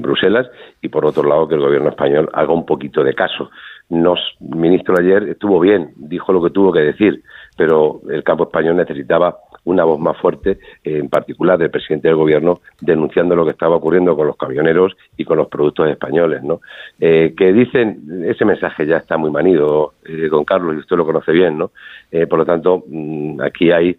Bruselas 0.00 0.46
y 0.80 0.88
por 0.88 1.04
otro 1.04 1.24
lado 1.24 1.48
que 1.48 1.56
el 1.56 1.60
gobierno 1.60 1.90
español 1.90 2.30
haga 2.32 2.52
un 2.52 2.64
poquito 2.64 3.02
de 3.02 3.14
caso 3.14 3.50
nos 3.92 4.18
ministro 4.40 4.94
ayer 4.98 5.28
estuvo 5.28 5.60
bien, 5.60 5.92
dijo 5.96 6.32
lo 6.32 6.42
que 6.42 6.48
tuvo 6.48 6.72
que 6.72 6.80
decir, 6.80 7.22
pero 7.58 8.00
el 8.08 8.24
campo 8.24 8.44
español 8.44 8.76
necesitaba 8.76 9.36
una 9.64 9.84
voz 9.84 10.00
más 10.00 10.16
fuerte, 10.16 10.58
en 10.82 11.10
particular 11.10 11.58
del 11.58 11.70
presidente 11.70 12.08
del 12.08 12.16
gobierno, 12.16 12.62
denunciando 12.80 13.36
lo 13.36 13.44
que 13.44 13.50
estaba 13.50 13.76
ocurriendo 13.76 14.16
con 14.16 14.26
los 14.26 14.36
camioneros 14.36 14.96
y 15.16 15.24
con 15.24 15.36
los 15.36 15.48
productos 15.48 15.90
españoles, 15.90 16.42
¿no? 16.42 16.62
Eh, 16.98 17.34
que 17.36 17.52
dicen, 17.52 18.24
ese 18.26 18.46
mensaje 18.46 18.86
ya 18.86 18.96
está 18.96 19.18
muy 19.18 19.30
manido, 19.30 19.92
eh, 20.04 20.28
don 20.30 20.44
Carlos, 20.44 20.74
y 20.74 20.78
usted 20.78 20.96
lo 20.96 21.04
conoce 21.04 21.30
bien, 21.30 21.58
¿no? 21.58 21.70
Eh, 22.10 22.26
por 22.26 22.38
lo 22.38 22.46
tanto, 22.46 22.82
mm, 22.86 23.40
aquí 23.42 23.70
hay 23.70 23.96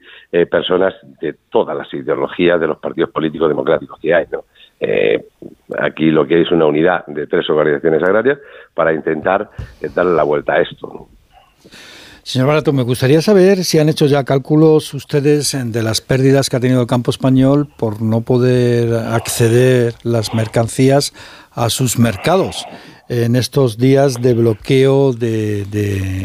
personas 0.49 0.95
de 1.21 1.35
todas 1.51 1.77
las 1.77 1.93
ideologías 1.93 2.59
de 2.59 2.65
los 2.65 2.79
partidos 2.79 3.11
políticos 3.11 3.47
democráticos 3.47 3.99
que 3.99 4.13
hay, 4.13 4.25
¿no? 4.31 4.45
Aquí 5.79 6.11
lo 6.11 6.27
que 6.27 6.35
hay 6.35 6.41
es 6.41 6.51
una 6.51 6.65
unidad 6.65 7.05
de 7.07 7.27
tres 7.27 7.49
organizaciones 7.49 8.03
agrarias 8.03 8.39
para 8.73 8.93
intentar 8.93 9.49
darle 9.93 10.13
la 10.13 10.23
vuelta 10.23 10.53
a 10.53 10.61
esto. 10.61 11.07
Señor 12.23 12.47
Barato, 12.47 12.71
me 12.71 12.83
gustaría 12.83 13.21
saber 13.21 13.65
si 13.65 13.79
han 13.79 13.89
hecho 13.89 14.05
ya 14.05 14.23
cálculos 14.23 14.93
ustedes 14.93 15.57
de 15.61 15.83
las 15.83 15.99
pérdidas 15.99 16.49
que 16.49 16.55
ha 16.55 16.61
tenido 16.61 16.79
el 16.79 16.87
campo 16.87 17.11
español 17.11 17.67
por 17.77 18.01
no 18.01 18.21
poder 18.21 18.93
acceder 18.93 19.95
las 20.03 20.33
mercancías 20.33 21.13
a 21.51 21.69
sus 21.69 21.99
mercados 21.99 22.65
en 23.09 23.35
estos 23.35 23.77
días 23.77 24.21
de 24.21 24.33
bloqueo 24.35 25.11
de, 25.11 25.63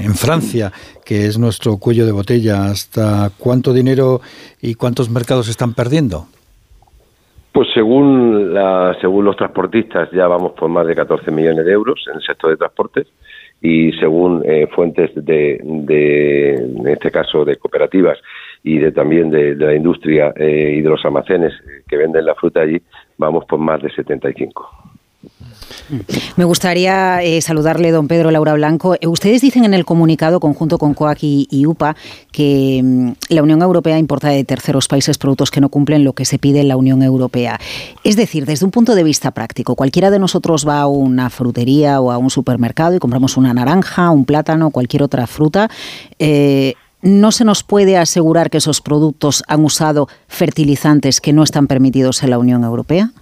en 0.05 0.15
Francia, 0.15 0.73
que 1.05 1.27
es 1.27 1.37
nuestro 1.37 1.79
cuello 1.79 2.07
de 2.07 2.13
botella. 2.13 2.67
¿Hasta 2.67 3.33
cuánto 3.37 3.73
dinero 3.73 4.21
y 4.63 4.75
cuántos 4.75 5.11
mercados 5.11 5.49
están 5.49 5.75
perdiendo? 5.75 6.29
Pues 7.59 7.71
según, 7.75 8.55
la, 8.55 8.97
según 9.01 9.25
los 9.25 9.35
transportistas 9.35 10.09
ya 10.13 10.29
vamos 10.29 10.53
por 10.53 10.69
más 10.69 10.87
de 10.87 10.95
14 10.95 11.33
millones 11.33 11.67
de 11.67 11.73
euros 11.73 12.01
en 12.09 12.15
el 12.15 12.23
sector 12.23 12.51
de 12.51 12.57
transportes 12.57 13.09
y 13.61 13.91
según 13.95 14.45
eh, 14.45 14.69
fuentes 14.69 15.11
de, 15.17 15.59
de, 15.65 16.55
en 16.55 16.87
este 16.87 17.11
caso, 17.11 17.45
de 17.45 17.57
cooperativas 17.57 18.17
y 18.63 18.79
de 18.79 18.93
también 18.93 19.29
de, 19.33 19.57
la 19.57 19.75
industria 19.75 20.33
eh, 20.37 20.75
y 20.77 20.83
de 20.83 20.89
los 20.89 21.05
almacenes 21.05 21.53
que 21.89 21.97
venden 21.97 22.27
la 22.27 22.37
fruta 22.37 22.61
allí, 22.61 22.81
vamos 23.17 23.45
por 23.47 23.59
más 23.59 23.83
de 23.83 23.91
75. 23.91 24.98
Me 26.37 26.45
gustaría 26.45 27.23
eh, 27.23 27.41
saludarle, 27.41 27.91
don 27.91 28.07
Pedro 28.07 28.31
Laura 28.31 28.55
Blanco. 28.55 28.95
Eh, 28.95 29.07
ustedes 29.07 29.41
dicen 29.41 29.65
en 29.65 29.75
el 29.75 29.85
comunicado 29.85 30.39
conjunto 30.39 30.79
con 30.79 30.95
COAC 30.95 31.19
y, 31.23 31.67
UPA 31.67 31.97
que 32.31 32.81
mm, 32.85 33.13
la 33.31 33.43
Unión 33.43 33.63
Europea 33.63 33.99
importa 33.99 34.29
de 34.29 34.45
terceros 34.45 34.87
países 34.87 35.19
productos 35.19 35.51
que 35.51 35.61
no 35.61 35.71
cumplen 35.71 36.05
lo 36.05 36.13
que 36.13 36.25
se 36.25 36.39
pide 36.39 36.61
en 36.61 36.69
la 36.69 36.77
Unión 36.77 37.03
Europea. 37.03 37.59
Es 38.05 38.17
decir, 38.17 38.47
desde 38.47 38.65
un 38.65 38.71
punto 38.71 38.95
de 38.95 39.03
vista 39.03 39.33
práctico, 39.33 39.75
cualquiera 39.75 40.11
de 40.11 40.19
nosotros 40.19 40.67
va 40.67 40.81
a 40.81 40.87
una 40.87 41.31
frutería 41.31 42.01
o 42.01 42.13
a 42.13 42.19
un 42.19 42.31
supermercado 42.31 42.95
y 42.95 42.99
compramos 42.99 43.37
una 43.37 43.53
naranja, 43.55 44.11
un 44.11 44.25
plátano, 44.25 44.71
cualquier 44.71 45.03
otra 45.03 45.27
fruta. 45.27 45.69
Eh, 46.19 46.75
¿No 47.01 47.33
se 47.33 47.45
nos 47.45 47.63
puede 47.63 47.97
asegurar 47.97 48.51
que 48.51 48.59
esos 48.59 48.81
productos 48.81 49.45
han 49.47 49.65
usado 49.65 50.09
fertilizantes 50.27 51.21
que 51.21 51.33
no 51.33 51.45
están 51.45 51.67
permitidos 51.67 52.23
en 52.23 52.31
la 52.31 52.39
Unión 52.39 52.65
Europea? 52.65 53.13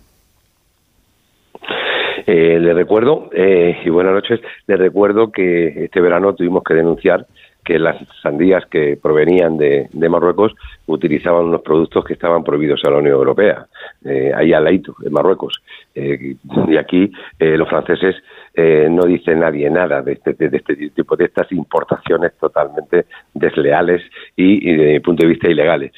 Eh, 2.26 2.58
le 2.58 2.74
recuerdo, 2.74 3.30
eh, 3.32 3.78
y 3.84 3.88
buenas 3.88 4.12
noches, 4.12 4.40
le 4.66 4.76
recuerdo 4.76 5.30
que 5.30 5.84
este 5.84 6.00
verano 6.00 6.34
tuvimos 6.34 6.64
que 6.64 6.74
denunciar 6.74 7.24
que 7.64 7.78
las 7.78 7.96
sandías 8.20 8.66
que 8.66 8.96
provenían 9.00 9.56
de, 9.56 9.88
Marruecos 10.08 10.52
utilizaban 10.86 11.46
unos 11.46 11.62
productos 11.62 12.04
que 12.04 12.14
estaban 12.14 12.42
prohibidos 12.44 12.80
a 12.84 12.90
la 12.90 12.98
Unión 12.98 13.14
Europea, 13.14 13.66
eh, 14.04 14.32
ahí 14.34 14.52
al 14.52 14.64
Laito, 14.64 14.94
en 15.04 15.12
Marruecos. 15.12 15.60
Eh, 15.94 16.36
y 16.68 16.76
aquí 16.76 17.10
los 17.38 17.68
franceses 17.68 18.16
no 18.56 19.02
dice 19.02 19.34
nadie 19.34 19.68
nada 19.68 20.00
de 20.00 20.12
este, 20.12 20.32
de 20.32 20.56
este 20.56 20.76
tipo 20.90 21.14
de 21.14 21.26
estas 21.26 21.50
importaciones 21.52 22.32
totalmente 22.38 23.04
desleales 23.34 24.02
y, 24.34 24.70
y 24.70 24.76
desde 24.76 24.92
mi 24.94 25.00
punto 25.00 25.24
de 25.24 25.28
vista 25.28 25.50
ilegales. 25.50 25.92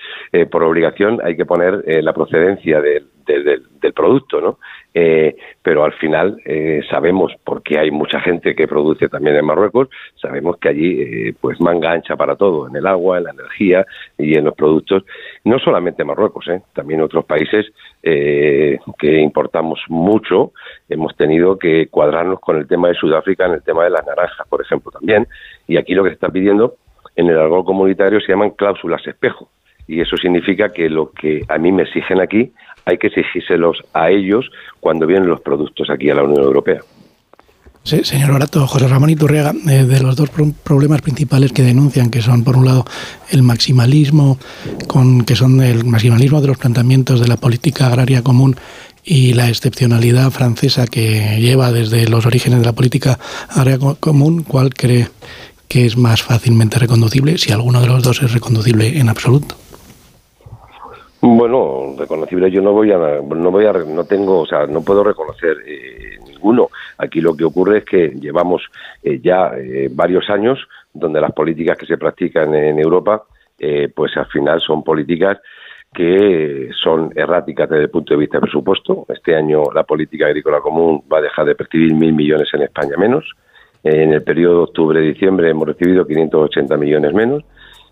por 0.50 0.64
obligación 0.64 1.20
hay 1.22 1.36
que 1.36 1.46
poner 1.46 1.84
la 2.02 2.12
procedencia 2.12 2.80
del, 2.80 3.04
del 3.34 3.92
producto, 3.92 4.40
¿no? 4.40 4.58
Eh, 4.94 5.36
pero 5.62 5.84
al 5.84 5.92
final 5.92 6.40
eh, 6.44 6.80
sabemos, 6.90 7.32
porque 7.44 7.78
hay 7.78 7.90
mucha 7.90 8.20
gente 8.20 8.54
que 8.54 8.66
produce 8.66 9.08
también 9.08 9.36
en 9.36 9.44
Marruecos, 9.44 9.88
sabemos 10.16 10.56
que 10.56 10.68
allí 10.70 11.02
eh, 11.02 11.34
pues 11.40 11.60
manga 11.60 11.92
ancha 11.92 12.16
para 12.16 12.36
todo, 12.36 12.68
en 12.68 12.74
el 12.74 12.86
agua, 12.86 13.18
en 13.18 13.24
la 13.24 13.30
energía 13.30 13.86
y 14.16 14.36
en 14.36 14.44
los 14.44 14.54
productos, 14.54 15.04
no 15.44 15.58
solamente 15.58 16.04
Marruecos, 16.04 16.46
también 16.72 17.02
otros 17.02 17.24
países 17.26 17.66
que 18.02 19.20
importamos 19.20 19.80
mucho, 19.88 20.52
hemos 20.88 21.14
tenido 21.16 21.58
que 21.58 21.88
cuadrarnos 21.88 22.40
con 22.40 22.56
el 22.56 22.66
tema 22.66 22.88
de 22.88 22.94
Sudáfrica 22.94 23.44
en 23.46 23.52
el 23.52 23.62
tema 23.62 23.84
de 23.84 23.90
las 23.90 24.06
naranjas, 24.06 24.48
por 24.48 24.62
ejemplo, 24.62 24.90
también, 24.90 25.26
y 25.66 25.76
aquí 25.76 25.94
lo 25.94 26.02
que 26.02 26.10
se 26.10 26.14
está 26.14 26.28
pidiendo 26.30 26.76
en 27.14 27.28
el 27.28 27.38
algo 27.38 27.64
comunitario 27.64 28.20
se 28.20 28.32
llaman 28.32 28.50
cláusulas 28.50 29.06
espejo, 29.06 29.50
y 29.88 30.01
eso 30.01 30.16
significa 30.16 30.70
que 30.72 30.88
lo 30.88 31.11
que 31.11 31.42
a 31.48 31.59
mí 31.59 31.72
me 31.72 31.83
exigen 31.83 32.20
aquí 32.20 32.53
hay 32.85 32.98
que 32.98 33.09
exigírselos 33.09 33.83
a 33.94 34.11
ellos 34.11 34.48
cuando 34.81 35.07
vienen 35.07 35.29
los 35.29 35.40
productos 35.40 35.90
aquí 35.90 36.11
a 36.11 36.14
la 36.14 36.22
Unión 36.22 36.44
Europea. 36.44 36.81
Sí, 37.83 38.05
señor 38.05 38.33
Barato, 38.33 38.66
José 38.66 38.87
Ramón 38.87 39.09
Iturriaga, 39.09 39.55
eh, 39.66 39.85
de 39.85 40.01
los 40.01 40.14
dos 40.14 40.29
problemas 40.62 41.01
principales 41.01 41.53
que 41.53 41.62
denuncian, 41.62 42.11
que 42.11 42.20
son 42.20 42.44
por 42.44 42.57
un 42.57 42.66
lado 42.66 42.85
el 43.31 43.42
maximalismo, 43.42 44.38
con, 44.87 45.24
que 45.24 45.35
son 45.35 45.62
el 45.62 45.87
maximalismo 45.87 46.42
de 46.42 46.48
los 46.48 46.59
planteamientos 46.59 47.20
de 47.20 47.29
la 47.29 47.38
política 47.38 47.87
agraria 47.87 48.22
común 48.22 48.57
y 49.05 49.33
la 49.33 49.48
excepcionalidad 49.48 50.31
francesa 50.31 50.87
que 50.87 51.38
lleva 51.40 51.72
desde 51.72 52.07
los 52.09 52.27
orígenes 52.27 52.59
de 52.61 52.66
la 52.66 52.74
política 52.74 53.18
agraria 53.48 53.79
común, 54.01 54.42
¿cuál 54.42 54.74
cree 54.74 55.09
que 55.66 55.87
es 55.87 55.96
más 55.96 56.22
fácilmente 56.22 56.79
reconducible, 56.79 57.38
si 57.38 57.53
alguno 57.53 57.81
de 57.81 57.87
los 57.87 58.03
dos 58.03 58.22
es 58.22 58.33
reconducible 58.33 58.98
en 58.98 59.09
absoluto? 59.09 59.57
Bueno, 61.20 61.96
reconocible 61.98 62.48
yo 62.50 62.62
no 62.62 62.72
voy 62.72 62.92
a, 62.92 62.96
no 62.96 63.50
voy 63.50 63.66
a, 63.66 63.72
no 63.72 64.04
tengo, 64.04 64.40
o 64.40 64.46
sea, 64.46 64.66
no 64.66 64.83
puedo 64.83 65.02
reconocer 65.02 65.57
eh, 65.66 66.16
ninguno. 66.24 66.68
Aquí 66.98 67.20
lo 67.20 67.37
que 67.37 67.44
ocurre 67.44 67.78
es 67.78 67.85
que 67.85 68.09
llevamos 68.11 68.62
eh, 69.02 69.18
ya 69.20 69.50
eh, 69.57 69.88
varios 69.90 70.31
años 70.31 70.61
donde 70.94 71.20
las 71.20 71.33
políticas 71.33 71.76
que 71.76 71.87
se 71.87 71.98
practican 71.98 72.54
en 72.54 72.78
Europa, 72.78 73.24
pues 73.94 74.16
al 74.16 74.26
final 74.26 74.61
son 74.61 74.85
políticas 74.85 75.38
que 75.92 76.70
son 76.81 77.12
erráticas 77.16 77.68
desde 77.68 77.85
el 77.85 77.90
punto 77.90 78.14
de 78.14 78.20
vista 78.20 78.38
de 78.38 78.42
presupuesto. 78.42 79.04
Este 79.09 79.35
año 79.35 79.64
la 79.74 79.83
política 79.83 80.26
agrícola 80.26 80.61
común 80.61 81.02
va 81.12 81.18
a 81.18 81.22
dejar 81.22 81.44
de 81.44 81.57
percibir 81.57 81.92
mil 81.94 82.12
millones 82.12 82.48
en 82.52 82.62
España 82.62 82.96
menos. 82.96 83.24
En 83.83 84.12
el 84.12 84.22
periodo 84.22 84.64
octubre-diciembre 84.64 85.50
hemos 85.50 85.68
recibido 85.68 86.07
580 86.07 86.76
millones 86.76 87.12
menos 87.12 87.44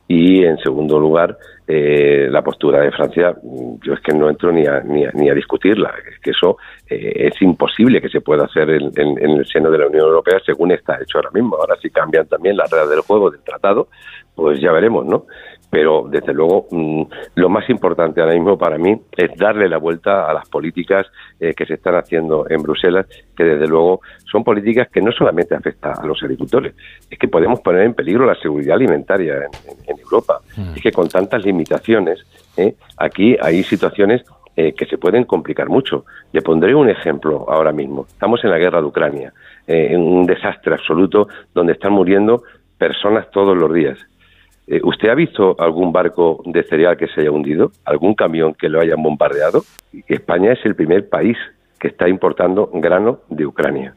y 0.09 0.45
en 0.45 0.57
segundo 0.59 1.01
lugar 1.01 1.37
eh, 1.67 2.29
la 2.31 2.43
postura 2.43 2.81
de 2.81 2.93
Francia 2.93 3.35
yo 3.83 3.93
es 3.93 4.01
que 4.01 4.15
no 4.15 4.31
entro 4.31 4.53
ni 4.53 4.65
a, 4.67 4.81
ni 4.81 5.29
a, 5.29 5.35
discutirla. 5.35 5.93
Es 6.09 6.21
que 6.21 6.31
eso 6.31 6.59
eh, 6.89 7.29
es 7.33 7.43
imposible 7.43 8.01
que 8.01 8.09
se 8.09 8.21
pueda 8.21 8.45
hacer 8.45 8.71
en, 8.71 8.93
el 8.97 9.47
seno 9.47 9.71
de 9.71 9.79
la 9.79 9.89
Unión 9.89 10.07
Europea 10.07 10.39
según 10.47 10.71
está 10.71 10.97
hecho 11.03 11.19
ahora 11.19 11.31
mismo. 11.33 11.57
Ahora 11.57 11.77
si 11.83 11.91
cambian 11.91 12.27
también 12.27 12.57
las 12.57 12.71
reglas 12.71 12.91
del 12.91 13.01
juego 13.01 13.31
del 13.31 13.43
tratado 13.43 13.89
pues 14.37 14.61
ya 14.61 14.71
veremos 14.71 15.07
no 15.07 15.25
pero 15.71 16.07
desde 16.09 16.33
luego 16.33 16.67
mm, 16.71 17.03
lo 17.35 17.49
más 17.49 17.69
importante 17.69 18.21
ahora 18.21 18.35
mismo 18.35 18.57
para 18.57 18.79
mí 18.79 19.01
es 19.17 19.37
darle 19.37 19.69
la 19.69 19.79
vuelta 19.79 20.29
a 20.29 20.33
las 20.33 20.49
políticas 20.49 21.07
eh, 21.41 21.55
que 21.55 21.67
se 21.67 21.75
están 21.75 21.97
haciendo 21.97 22.47
en 22.49 22.63
Bruselas, 22.63 23.07
que 23.37 23.45
desde 23.45 23.67
luego 23.67 24.01
son 24.31 24.45
políticas 24.45 24.89
que 24.89 25.01
no 25.01 25.13
solamente 25.13 25.55
afectan 25.55 25.95
a 25.99 26.07
los 26.07 26.23
agricultores, 26.23 26.75
es 27.11 27.19
que 27.19 27.29
podemos 27.29 27.61
poner 27.61 27.83
en 27.83 27.95
peligro 27.95 28.27
la 28.27 28.37
seguridad 28.37 28.77
alimentaria 28.77 29.35
en, 29.87 29.97
Europa. 29.99 30.41
Es 30.75 30.81
que 30.81 30.93
con 30.93 31.09
tantas 31.09 31.45
limitaciones, 31.45 32.25
eh, 32.57 32.75
aquí 32.97 33.37
hay 33.41 33.65
situaciones 33.65 34.23
eh, 34.55 34.73
que 34.73 34.87
se 34.87 34.99
pueden 34.99 35.25
complicar 35.25 35.69
mucho. 35.69 36.05
Le 36.33 36.43
pondré 36.43 36.75
un 36.75 36.89
ejemplo 36.89 37.45
ahora 37.49 37.73
mismo. 37.73 38.07
Estamos 38.09 38.43
en 38.45 38.51
la 38.51 38.59
guerra 38.59 38.81
de 38.81 38.87
Ucrania, 38.87 39.33
en 39.67 40.01
un 40.01 40.27
desastre 40.27 40.75
absoluto 40.75 41.27
donde 41.53 41.73
están 41.73 41.93
muriendo 41.93 42.45
personas 42.79 43.29
todos 43.33 43.57
los 43.57 43.73
días. 43.73 43.99
Eh, 44.67 44.81
¿Usted 44.83 45.09
ha 45.09 45.15
visto 45.15 45.57
algún 45.59 45.93
barco 45.93 46.43
de 46.45 46.63
cereal 46.65 46.97
que 46.97 47.07
se 47.09 47.21
haya 47.21 47.31
hundido? 47.31 47.71
¿Algún 47.85 48.15
camión 48.15 48.55
que 48.55 48.69
lo 48.69 48.81
hayan 48.81 49.03
bombardeado? 49.03 49.63
España 50.09 50.53
es 50.53 50.65
el 50.65 50.75
primer 50.75 51.09
país 51.09 51.37
que 51.79 51.89
está 51.89 52.09
importando 52.09 52.71
grano 52.73 53.21
de 53.29 53.47
Ucrania. 53.47 53.95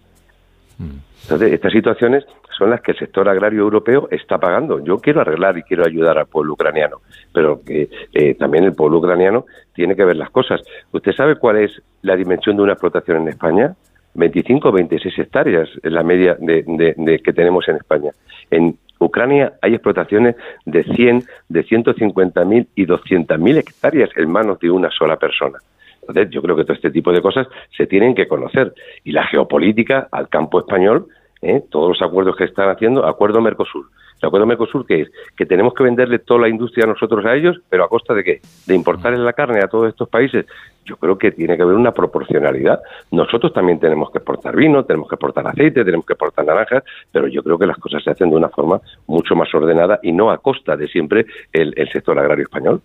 Mm. 0.77 0.97
Entonces, 1.23 1.53
estas 1.53 1.73
situaciones 1.73 2.25
son 2.57 2.69
las 2.69 2.81
que 2.81 2.91
el 2.91 2.99
sector 2.99 3.27
agrario 3.29 3.61
europeo 3.61 4.07
está 4.11 4.37
pagando. 4.37 4.83
Yo 4.83 4.99
quiero 4.99 5.21
arreglar 5.21 5.57
y 5.57 5.63
quiero 5.63 5.85
ayudar 5.85 6.17
al 6.17 6.27
pueblo 6.27 6.53
ucraniano, 6.53 6.97
pero 7.33 7.61
que 7.63 7.89
eh, 8.13 8.35
también 8.35 8.65
el 8.65 8.73
pueblo 8.73 8.97
ucraniano 8.97 9.45
tiene 9.73 9.95
que 9.95 10.03
ver 10.03 10.17
las 10.17 10.29
cosas. 10.29 10.61
¿Usted 10.91 11.13
sabe 11.13 11.35
cuál 11.35 11.57
es 11.57 11.81
la 12.01 12.15
dimensión 12.15 12.57
de 12.57 12.63
una 12.63 12.73
explotación 12.73 13.21
en 13.21 13.29
España? 13.29 13.75
25 14.15 14.69
o 14.69 14.71
26 14.71 15.19
hectáreas 15.19 15.69
es 15.81 15.91
la 15.91 16.03
media 16.03 16.35
de, 16.39 17.21
que 17.23 17.33
tenemos 17.33 17.67
en 17.69 17.77
España. 17.77 18.11
En 18.51 18.77
Ucrania 18.99 19.53
hay 19.61 19.73
explotaciones 19.73 20.35
de 20.65 20.83
100, 20.83 21.23
de 21.47 21.65
150.000 21.65 22.67
y 22.75 22.85
200.000 22.85 23.57
hectáreas 23.57 24.09
en 24.15 24.29
manos 24.29 24.59
de 24.59 24.69
una 24.69 24.91
sola 24.91 25.17
persona. 25.17 25.59
Entonces, 26.01 26.29
yo 26.31 26.41
creo 26.41 26.55
que 26.55 26.63
todo 26.63 26.73
este 26.73 26.91
tipo 26.91 27.11
de 27.11 27.21
cosas 27.21 27.47
se 27.75 27.85
tienen 27.85 28.15
que 28.15 28.27
conocer. 28.27 28.73
Y 29.03 29.11
la 29.11 29.25
geopolítica 29.27 30.07
al 30.11 30.27
campo 30.27 30.59
español, 30.59 31.07
¿eh? 31.41 31.63
todos 31.69 31.89
los 31.89 32.01
acuerdos 32.01 32.35
que 32.35 32.45
están 32.45 32.69
haciendo, 32.69 33.05
acuerdo 33.05 33.41
Mercosur. 33.41 33.85
El 34.21 34.27
acuerdo 34.27 34.45
Mercosur, 34.45 34.85
que 34.85 35.01
es? 35.01 35.11
Que 35.35 35.45
tenemos 35.45 35.73
que 35.73 35.83
venderle 35.83 36.19
toda 36.19 36.41
la 36.41 36.49
industria 36.49 36.85
a 36.85 36.87
nosotros 36.87 37.25
a 37.25 37.35
ellos, 37.35 37.59
pero 37.69 37.83
a 37.83 37.89
costa 37.89 38.13
de 38.13 38.23
qué? 38.23 38.41
De 38.67 38.75
importarles 38.75 39.21
la 39.21 39.33
carne 39.33 39.59
a 39.63 39.67
todos 39.67 39.89
estos 39.89 40.09
países 40.09 40.45
yo 40.89 40.97
creo 40.97 41.17
que 41.17 41.31
tiene 41.31 41.55
que 41.55 41.61
haber 41.61 41.75
una 41.75 41.91
proporcionalidad. 41.91 42.79
Nosotros 43.11 43.53
también 43.53 43.79
tenemos 43.79 44.11
que 44.11 44.17
exportar 44.17 44.55
vino, 44.55 44.83
tenemos 44.83 45.07
que 45.07 45.15
exportar 45.15 45.47
aceite, 45.47 45.85
tenemos 45.85 46.05
que 46.05 46.13
exportar 46.13 46.45
naranjas, 46.45 46.83
pero 47.11 47.27
yo 47.27 47.43
creo 47.43 47.57
que 47.57 47.67
las 47.67 47.77
cosas 47.77 48.03
se 48.03 48.09
hacen 48.09 48.29
de 48.29 48.35
una 48.35 48.49
forma 48.49 48.81
mucho 49.07 49.35
más 49.35 49.53
ordenada 49.53 49.99
y 50.01 50.11
no 50.11 50.31
a 50.31 50.39
costa 50.39 50.75
de 50.75 50.87
siempre 50.87 51.25
el, 51.53 51.73
sector 51.91 52.17
agrario 52.19 52.43
español. 52.43 52.81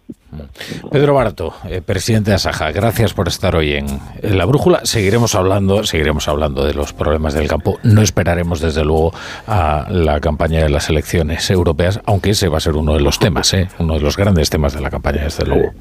Pedro 0.90 1.14
Barato, 1.14 1.54
eh, 1.68 1.82
presidente 1.84 2.30
de 2.30 2.36
Asaja, 2.36 2.72
gracias 2.72 3.12
por 3.14 3.28
estar 3.28 3.54
hoy 3.54 3.72
en, 3.72 3.86
La 4.22 4.44
Brújula. 4.44 4.80
Seguiremos 4.84 5.34
hablando, 5.34 5.84
seguiremos 5.84 6.28
hablando 6.28 6.64
de 6.64 6.74
los 6.74 6.92
problemas 6.92 7.34
del 7.34 7.48
campo. 7.48 7.78
No 7.82 8.02
esperaremos, 8.02 8.60
desde 8.60 8.84
luego, 8.84 9.12
a 9.46 9.86
la 9.90 10.20
campaña 10.20 10.62
de 10.62 10.70
las 10.70 10.88
elecciones 10.90 11.23
europeas, 11.50 12.00
aunque 12.04 12.30
ese 12.30 12.48
va 12.48 12.58
a 12.58 12.60
ser 12.60 12.74
uno 12.74 12.94
de 12.94 13.00
los 13.00 13.18
temas, 13.18 13.52
¿eh? 13.54 13.68
uno 13.78 13.94
de 13.94 14.00
los 14.00 14.16
grandes 14.16 14.50
temas 14.50 14.74
de 14.74 14.80
la 14.80 14.90
campaña, 14.90 15.24
desde 15.24 15.44
luego. 15.44 15.72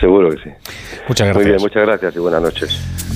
Seguro 0.00 0.30
que 0.30 0.36
sí. 0.38 0.50
Muchas 1.08 1.28
gracias. 1.28 1.36
Muy 1.36 1.44
bien, 1.44 1.60
muchas 1.60 1.86
gracias 1.86 2.16
y 2.16 2.18
buenas 2.18 2.42
noches. 2.42 3.13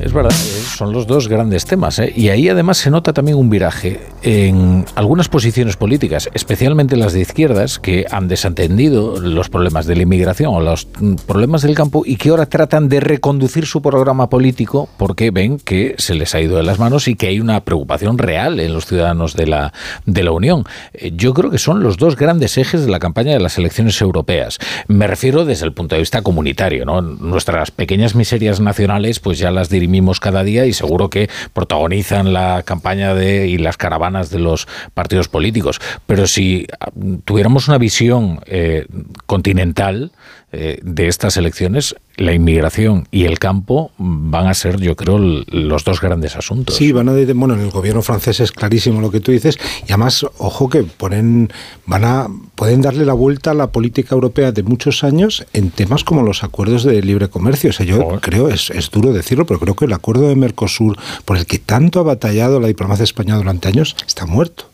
Es 0.00 0.14
verdad, 0.14 0.32
eh, 0.32 0.62
son 0.76 0.94
los 0.94 1.06
dos 1.06 1.28
grandes 1.28 1.66
temas. 1.66 1.98
¿eh? 1.98 2.10
Y 2.16 2.30
ahí 2.30 2.48
además 2.48 2.78
se 2.78 2.90
nota 2.90 3.12
también 3.12 3.36
un 3.36 3.50
viraje 3.50 4.00
en 4.22 4.86
algunas 4.94 5.28
posiciones 5.28 5.76
políticas, 5.76 6.30
especialmente 6.32 6.96
las 6.96 7.12
de 7.12 7.20
izquierdas, 7.20 7.78
que 7.78 8.06
han 8.10 8.26
desatendido 8.26 9.20
los 9.20 9.50
problemas 9.50 9.86
de 9.86 9.96
la 9.96 10.02
inmigración 10.02 10.54
o 10.54 10.60
los 10.60 10.86
problemas 11.26 11.62
del 11.62 11.74
campo 11.74 12.02
y 12.06 12.16
que 12.16 12.30
ahora 12.30 12.46
tratan 12.46 12.88
de 12.88 13.00
reconducir 13.00 13.66
su 13.66 13.82
programa 13.82 14.30
político 14.30 14.88
porque 14.96 15.30
ven 15.30 15.58
que 15.58 15.94
se 15.98 16.14
les 16.14 16.34
ha 16.34 16.40
ido 16.40 16.56
de 16.56 16.62
las 16.62 16.78
manos 16.78 17.06
y 17.06 17.14
que 17.14 17.26
hay 17.26 17.38
una 17.38 17.60
preocupación 17.60 18.16
real 18.16 18.58
en 18.58 18.72
los 18.72 18.86
ciudadanos 18.86 19.36
de 19.36 19.48
la, 19.48 19.74
de 20.06 20.22
la 20.22 20.32
Unión. 20.32 20.64
Eh, 20.94 21.12
yo 21.14 21.34
creo 21.34 21.50
que 21.50 21.58
son 21.58 21.82
los 21.82 21.98
dos 21.98 22.16
grandes 22.16 22.56
ejes 22.56 22.86
de 22.86 22.90
la 22.90 23.00
campaña 23.00 23.32
de 23.32 23.40
las 23.40 23.58
elecciones 23.58 24.00
europeas. 24.00 24.58
Me 24.88 25.06
refiero 25.06 25.44
desde 25.44 25.66
el 25.66 25.74
punto 25.74 25.94
de 25.94 26.00
vista 26.00 26.22
comunitario. 26.22 26.86
¿no? 26.86 27.02
Nuestras 27.02 27.70
pequeñas 27.70 28.14
miserias 28.14 28.60
nacionales 28.60 29.20
pues 29.20 29.38
ya 29.38 29.50
las 29.50 29.68
dirimimos 29.68 29.89
cada 30.20 30.42
día 30.42 30.66
y 30.66 30.72
seguro 30.72 31.10
que 31.10 31.28
protagonizan 31.52 32.32
la 32.32 32.62
campaña 32.64 33.14
de, 33.14 33.46
y 33.48 33.58
las 33.58 33.76
caravanas 33.76 34.30
de 34.30 34.38
los 34.38 34.66
partidos 34.94 35.28
políticos. 35.28 35.80
Pero 36.06 36.26
si 36.26 36.66
ah, 36.80 36.90
tuviéramos 37.24 37.68
una 37.68 37.78
visión 37.78 38.40
eh, 38.46 38.86
continental, 39.26 40.12
eh, 40.52 40.80
de 40.82 41.06
estas 41.06 41.36
elecciones, 41.36 41.94
la 42.20 42.34
inmigración 42.34 43.08
y 43.10 43.24
el 43.24 43.38
campo 43.38 43.92
van 43.96 44.46
a 44.46 44.52
ser, 44.52 44.78
yo 44.78 44.94
creo, 44.94 45.18
los 45.18 45.84
dos 45.84 46.02
grandes 46.02 46.36
asuntos. 46.36 46.76
Sí, 46.76 46.92
van 46.92 47.08
a, 47.08 47.12
bueno, 47.34 47.54
en 47.54 47.60
el 47.60 47.70
gobierno 47.70 48.02
francés 48.02 48.40
es 48.40 48.52
clarísimo 48.52 49.00
lo 49.00 49.10
que 49.10 49.20
tú 49.20 49.32
dices, 49.32 49.58
y 49.88 49.92
además, 49.92 50.26
ojo 50.36 50.68
que 50.68 50.82
ponen, 50.82 51.50
van 51.86 52.04
a, 52.04 52.28
pueden 52.56 52.82
darle 52.82 53.06
la 53.06 53.14
vuelta 53.14 53.52
a 53.52 53.54
la 53.54 53.68
política 53.68 54.14
europea 54.14 54.52
de 54.52 54.62
muchos 54.62 55.02
años 55.02 55.46
en 55.54 55.70
temas 55.70 56.04
como 56.04 56.22
los 56.22 56.44
acuerdos 56.44 56.84
de 56.84 57.00
libre 57.00 57.28
comercio. 57.28 57.70
O 57.70 57.72
sea, 57.72 57.86
yo 57.86 58.20
creo, 58.20 58.48
es, 58.48 58.68
es 58.68 58.90
duro 58.90 59.14
decirlo, 59.14 59.46
pero 59.46 59.58
creo 59.58 59.74
que 59.74 59.86
el 59.86 59.92
acuerdo 59.94 60.28
de 60.28 60.36
Mercosur, 60.36 60.98
por 61.24 61.38
el 61.38 61.46
que 61.46 61.58
tanto 61.58 62.00
ha 62.00 62.02
batallado 62.02 62.60
la 62.60 62.68
diplomacia 62.68 63.04
española 63.04 63.38
durante 63.38 63.68
años, 63.68 63.96
está 64.06 64.26
muerto. 64.26 64.69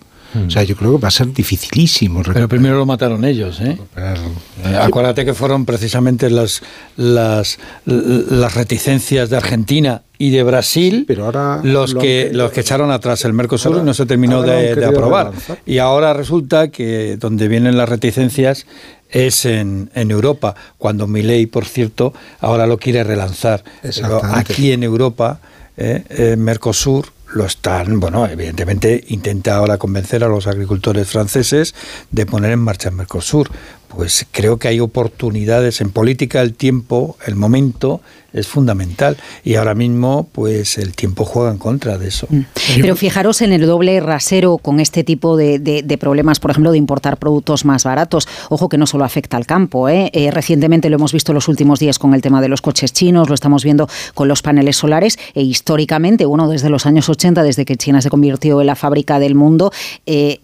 O 0.47 0.51
sea, 0.51 0.63
yo 0.63 0.77
creo 0.77 0.97
que 0.97 1.03
va 1.03 1.09
a 1.09 1.13
ser 1.13 1.33
dificilísimo. 1.33 2.23
Pero 2.23 2.49
primero 2.49 2.77
lo 2.77 2.87
mataron 2.87 3.25
ellos, 3.25 3.61
¿eh? 3.61 3.79
eh 3.97 4.77
acuérdate 4.81 5.25
que 5.25 5.35
fueron 5.35 5.65
precisamente 5.65 6.31
las, 6.31 6.63
las, 6.97 7.59
las 7.85 8.55
reticencias 8.55 9.31
de 9.31 9.37
Argentina 9.37 10.03
y 10.19 10.31
de 10.31 10.43
Brasil 10.43 11.05
pero 11.07 11.27
ahora 11.27 11.61
los 11.63 11.95
que 11.95 12.31
los 12.33 12.51
que 12.51 12.61
echaron 12.61 12.91
atrás 12.91 13.27
el 13.27 13.35
Mercosur 13.35 13.79
y 13.79 13.83
no 13.83 13.93
se 13.93 14.07
terminó 14.07 14.41
de, 14.41 14.83
aprobar. 14.83 15.33
y 15.67 15.77
ahora 15.77 16.15
resulta 16.15 16.69
que 16.69 17.19
donde 17.19 17.49
vienen 17.49 17.77
las 17.77 17.87
reticencias 17.87 18.67
es 19.11 19.45
en, 19.45 19.91
en 19.95 20.11
Europa 20.11 20.55
cuando 20.79 21.07
Milei 21.07 21.47
por 21.47 21.67
cierto 21.67 22.15
ahora 22.41 22.67
lo 22.67 22.79
quiere 22.79 23.05
relanzar. 23.05 23.63
Pero 23.83 24.21
aquí 24.25 24.73
en 24.73 24.83
Europa 24.83 25.41
eh, 25.77 26.03
eh, 26.09 26.37
Mercosur 26.37 27.07
lo 27.33 27.45
están, 27.45 28.01
bueno, 28.01 28.27
evidentemente 28.27 29.05
intenta 29.09 29.57
ahora 29.57 29.79
convencer 29.79 30.25
a 30.25 30.29
los 30.29 30.47
agricultores 30.47 31.09
franceses 31.09 31.75
de 32.11 32.27
poner 32.27 32.53
en 32.53 32.61
marcha 32.61 32.89
el 32.89 32.95
Mercosur. 32.95 33.51
Pues 33.89 34.27
creo 34.31 34.59
que 34.59 34.69
hay 34.69 34.81
oportunidades 34.81 35.81
en 35.81 35.91
política, 35.91 36.43
el 36.43 36.55
tiempo, 36.55 37.17
el 37.27 37.35
momento 37.35 38.01
es 38.37 38.47
fundamental 38.47 39.17
y 39.45 39.55
ahora 39.55 39.75
mismo 39.75 40.29
pues 40.31 40.79
el 40.79 40.95
tiempo 40.95 41.25
juega 41.25 41.51
en 41.51 41.59
contra 41.59 41.99
de 41.99 42.09
eso. 42.09 42.27
Mm. 42.31 42.41
Pero 42.81 42.97
fijaros 42.97 43.43
en 43.43 43.53
el 43.53 43.67
doble 43.67 43.99
rasero 44.01 44.59
con 44.59 44.79
este 44.81 45.05
tipo 45.05 45.37
de, 45.37 45.99
problemas, 45.99 46.41
por 46.41 46.51
ejemplo, 46.51 46.73
de 46.73 46.79
importar 46.79 47.17
productos 47.17 47.65
más 47.65 47.85
baratos. 47.85 48.29
Ojo 48.51 48.69
que 48.69 48.77
no 48.79 48.87
solo 48.87 49.05
afecta 49.05 49.37
al 49.37 49.47
campo. 49.47 49.89
¿eh? 49.89 50.11
¿eh? 50.13 50.31
recientemente 50.31 50.91
lo 50.91 50.97
hemos 50.97 51.13
visto 51.13 51.33
en 51.33 51.37
los 51.37 51.49
últimos 51.49 51.81
días 51.81 51.99
con 51.99 52.15
el 52.15 52.21
tema 52.21 52.41
de 52.41 52.49
los 52.49 52.61
coches 52.61 52.93
chinos, 52.93 53.29
lo 53.29 53.35
estamos 53.35 53.65
viendo 53.65 53.89
con 54.15 54.29
los 54.29 54.43
paneles 54.43 54.77
solares 54.77 55.19
e 55.35 55.43
históricamente, 55.43 56.27
uno 56.27 56.49
desde 56.49 56.69
los 56.69 56.87
años 56.87 57.09
80, 57.09 57.43
desde 57.43 57.65
que 57.65 57.77
China 57.77 58.03
se 58.03 58.11
convirtió 58.11 58.61
en 58.61 58.67
la 58.67 58.77
fábrica 58.77 59.19
del 59.19 59.35
mundo, 59.35 59.73
eh, 60.05 60.41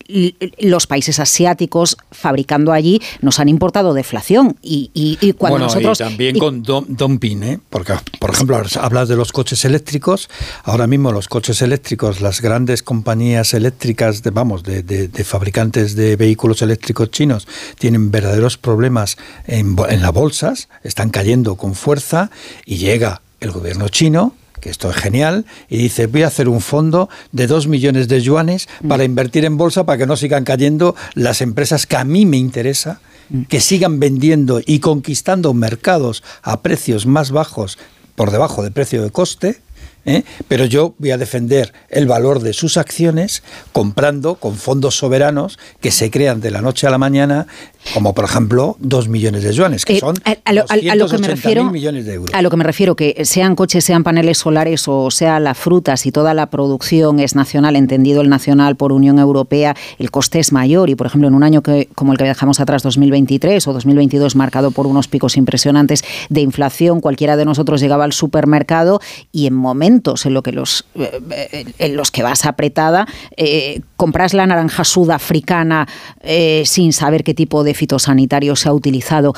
los 0.59 0.87
países 0.87 1.19
asiáticos 1.19 1.97
fabricando 2.11 2.73
allí 2.73 3.01
nos 3.21 3.39
han 3.41 3.49
importado 3.49 3.95
deflación 3.95 4.57
y, 4.63 4.91
y, 4.95 5.33
cuando 5.35 5.59
bueno, 5.59 5.67
nosotros 5.67 6.01
y 6.01 6.05
también 6.05 6.39
con 6.39 6.63
dumping, 6.63 7.43
¿eh? 7.43 7.59
Porque, 7.83 7.95
por 8.21 8.31
ejemplo, 8.31 8.63
hablas 8.81 9.09
de 9.09 9.17
los 9.17 9.33
coches 9.33 9.65
eléctricos. 9.65 10.31
Ahora 10.63 10.87
mismo 10.87 11.11
los 11.11 11.27
coches 11.27 11.63
eléctricos, 11.63 12.21
las 12.21 12.41
grandes 12.41 12.85
compañías 12.85 13.55
eléctricas, 13.55 14.23
de, 14.23 14.31
vamos, 14.31 14.63
de, 14.63 15.25
fabricantes 15.25 15.97
de 15.97 16.15
vehículos 16.15 16.63
eléctricos 16.63 17.11
chinos, 17.11 17.49
tienen 17.79 18.13
verdaderos 18.13 18.57
problemas 18.57 19.17
en, 19.49 19.77
en 19.89 20.01
las 20.01 20.13
bolsas, 20.13 20.69
están 20.85 21.11
cayendo 21.11 21.57
con 21.57 21.75
fuerza 21.75 22.31
y 22.65 22.77
llega 22.77 23.21
el 23.41 23.51
gobierno 23.51 23.89
chino 23.89 24.35
que 24.61 24.71
esto 24.71 24.89
es 24.89 24.95
genial, 24.95 25.45
y 25.69 25.77
dice, 25.77 26.07
voy 26.07 26.23
a 26.23 26.29
hacer 26.29 26.49
un 26.49 26.61
fondo 26.61 27.09
de 27.33 27.49
dos 27.49 27.67
millones 27.67 28.07
de 28.07 28.21
yuanes 28.21 28.69
para 28.87 29.03
invertir 29.03 29.45
en 29.45 29.57
bolsa 29.57 29.85
para 29.85 29.99
que 29.99 30.07
no 30.07 30.17
sigan 30.17 30.45
cayendo 30.45 30.95
las 31.15 31.41
empresas 31.41 31.85
que 31.85 31.97
a 31.97 32.05
mí 32.05 32.27
me 32.27 32.37
interesa 32.37 33.01
que 33.49 33.61
sigan 33.61 34.01
vendiendo 34.01 34.61
y 34.65 34.81
conquistando 34.81 35.55
mercados 35.55 36.23
a 36.43 36.63
precios 36.63 37.07
más 37.07 37.31
bajos 37.31 37.79
por 38.15 38.31
debajo 38.31 38.63
del 38.63 38.73
precio 38.73 39.03
de 39.03 39.11
coste 39.11 39.61
¿eh? 40.05 40.25
pero 40.49 40.65
yo 40.65 40.95
voy 40.99 41.11
a 41.11 41.19
defender 41.19 41.73
el 41.89 42.07
valor 42.07 42.41
de 42.41 42.53
sus 42.53 42.77
acciones 42.77 43.43
comprando 43.73 44.35
con 44.37 44.55
fondos 44.57 44.97
soberanos 44.97 45.59
que 45.81 45.91
se 45.91 46.11
crean 46.11 46.41
de 46.41 46.51
la 46.51 46.61
noche 46.61 46.87
a 46.87 46.91
la 46.91 46.99
mañana, 46.99 47.47
como 47.95 48.15
por 48.15 48.25
ejemplo 48.25 48.77
dos 48.79 49.09
millones 49.09 49.43
de 49.43 49.53
yuanes, 49.53 49.85
que 49.85 49.97
Eh, 49.97 50.01
son 50.01 50.15
a, 50.25 50.37
a 50.45 50.53
lo, 50.53 50.65
a- 50.69 50.77
lo 50.97 51.09
que 51.09 51.19
me 51.19 51.27
280.000 51.27 51.31
refiero 51.31 51.71
millones 51.71 52.07
de 52.07 52.15
euros. 52.15 52.35
a 52.35 52.43
lo 52.43 52.51
que 52.51 52.57
me 52.57 52.65
refiero 52.65 52.97
que 52.97 53.25
sean 53.25 53.57
coches 53.57 53.85
sean 53.85 54.03
paneles 54.05 54.39
solares 54.39 54.87
o 54.89 55.11
sea 55.11 55.41
la 55.41 55.55
fruta 55.55 55.97
si 55.97 56.13
toda 56.13 56.35
la 56.35 56.47
producción 56.51 57.19
es 57.21 57.35
nacional 57.35 57.77
entendido 57.77 58.21
el 58.23 58.29
nacional 58.29 58.77
por 58.77 58.93
Unión 58.93 59.19
Europea 59.19 59.75
el 59.99 60.11
coste 60.11 60.39
es 60.39 60.53
mayor 60.53 60.91
y 60.91 60.95
por 60.95 61.07
ejemplo 61.07 61.29
en 61.29 61.35
un 61.35 61.43
año 61.43 61.63
que 61.63 61.89
como 61.95 62.13
el 62.13 62.19
que 62.19 62.25
dejamos 62.25 62.61
atrás 62.61 62.83
2023 62.83 63.67
o 63.69 63.73
2022 63.73 64.37
marcado 64.37 64.71
por 64.71 64.87
unos 64.87 65.09
picos 65.09 65.37
impresionantes 65.37 66.05
de 66.29 66.41
inflación 66.41 67.01
cualquiera 67.01 67.37
de 67.37 67.45
nosotros 67.45 67.81
llegaba 67.81 68.05
al 68.05 68.13
supermercado 68.13 69.01
y 69.33 69.47
en 69.47 69.55
momentos 69.55 69.92
en 70.25 70.35
lo 70.35 70.43
que 70.43 70.53
los 70.53 70.85
eh, 70.95 71.21
eh, 71.31 71.65
en 71.79 71.97
los 71.97 72.11
que 72.11 72.23
vas 72.23 72.47
apretada 72.47 73.07
eh, 73.37 73.81
compras 73.97 74.35
la 74.35 74.47
naranja 74.47 74.85
sudafricana 74.85 75.87
eh, 76.23 76.63
sin 76.67 76.93
saber 76.93 77.25
qué 77.25 77.35
tipo 77.35 77.63
de 77.63 77.75
fitosanitario 77.75 78.57
se 78.57 78.69
ha 78.69 78.73
utilizado 78.73 79.35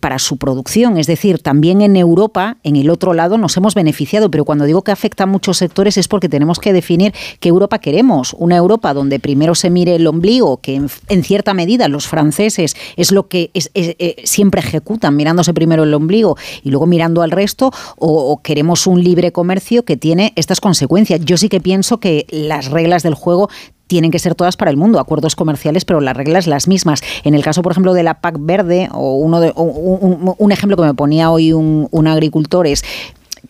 para 0.00 0.18
su 0.18 0.38
producción. 0.38 0.98
Es 0.98 1.06
decir, 1.06 1.38
también 1.38 1.82
en 1.82 1.96
Europa, 1.96 2.56
en 2.64 2.74
el 2.74 2.90
otro 2.90 3.14
lado, 3.14 3.38
nos 3.38 3.56
hemos 3.56 3.74
beneficiado, 3.74 4.28
pero 4.30 4.44
cuando 4.44 4.64
digo 4.64 4.82
que 4.82 4.90
afecta 4.90 5.24
a 5.24 5.26
muchos 5.26 5.58
sectores 5.58 5.96
es 5.96 6.08
porque 6.08 6.28
tenemos 6.28 6.58
que 6.58 6.72
definir 6.72 7.14
qué 7.38 7.48
Europa 7.48 7.78
queremos. 7.78 8.34
Una 8.38 8.56
Europa 8.56 8.92
donde 8.92 9.20
primero 9.20 9.54
se 9.54 9.70
mire 9.70 9.94
el 9.94 10.06
ombligo, 10.06 10.60
que 10.60 10.74
en, 11.08 11.22
cierta 11.22 11.54
medida 11.54 11.86
los 11.88 12.08
franceses 12.08 12.76
es 12.96 13.12
lo 13.12 13.28
que 13.28 13.50
siempre 14.24 14.60
ejecutan, 14.60 15.14
mirándose 15.14 15.54
primero 15.54 15.84
el 15.84 15.94
ombligo 15.94 16.36
y 16.64 16.70
luego 16.70 16.86
mirando 16.86 17.22
al 17.22 17.30
resto, 17.30 17.70
o 17.96 18.40
queremos 18.42 18.86
un 18.88 19.02
libre 19.02 19.30
comercio 19.30 19.84
que 19.84 19.96
tiene 19.98 20.32
estas 20.36 20.60
consecuencias. 20.60 21.20
Yo 21.24 21.36
sí 21.36 21.48
que 21.48 21.60
pienso 21.60 21.98
que 21.98 22.26
las 22.30 22.70
reglas 22.70 23.02
del 23.02 23.14
juego 23.14 23.48
tienen 23.88 24.10
que 24.10 24.20
ser 24.20 24.34
todas 24.36 24.56
para 24.56 24.70
el 24.70 24.76
mundo, 24.76 25.00
acuerdos 25.00 25.34
comerciales, 25.34 25.84
pero 25.84 26.00
las 26.00 26.16
reglas 26.16 26.46
las 26.46 26.68
mismas. 26.68 27.02
En 27.24 27.34
el 27.34 27.42
caso, 27.42 27.62
por 27.62 27.72
ejemplo, 27.72 27.94
de 27.94 28.04
la 28.04 28.20
PAC 28.20 28.36
verde, 28.38 28.88
o 28.92 29.14
uno 29.16 29.40
de, 29.40 29.52
un, 29.56 30.52
ejemplo 30.52 30.76
que 30.76 30.82
me 30.82 30.94
ponía 30.94 31.30
hoy 31.30 31.52
un, 31.52 32.06
agricultor 32.06 32.66
es 32.66 32.84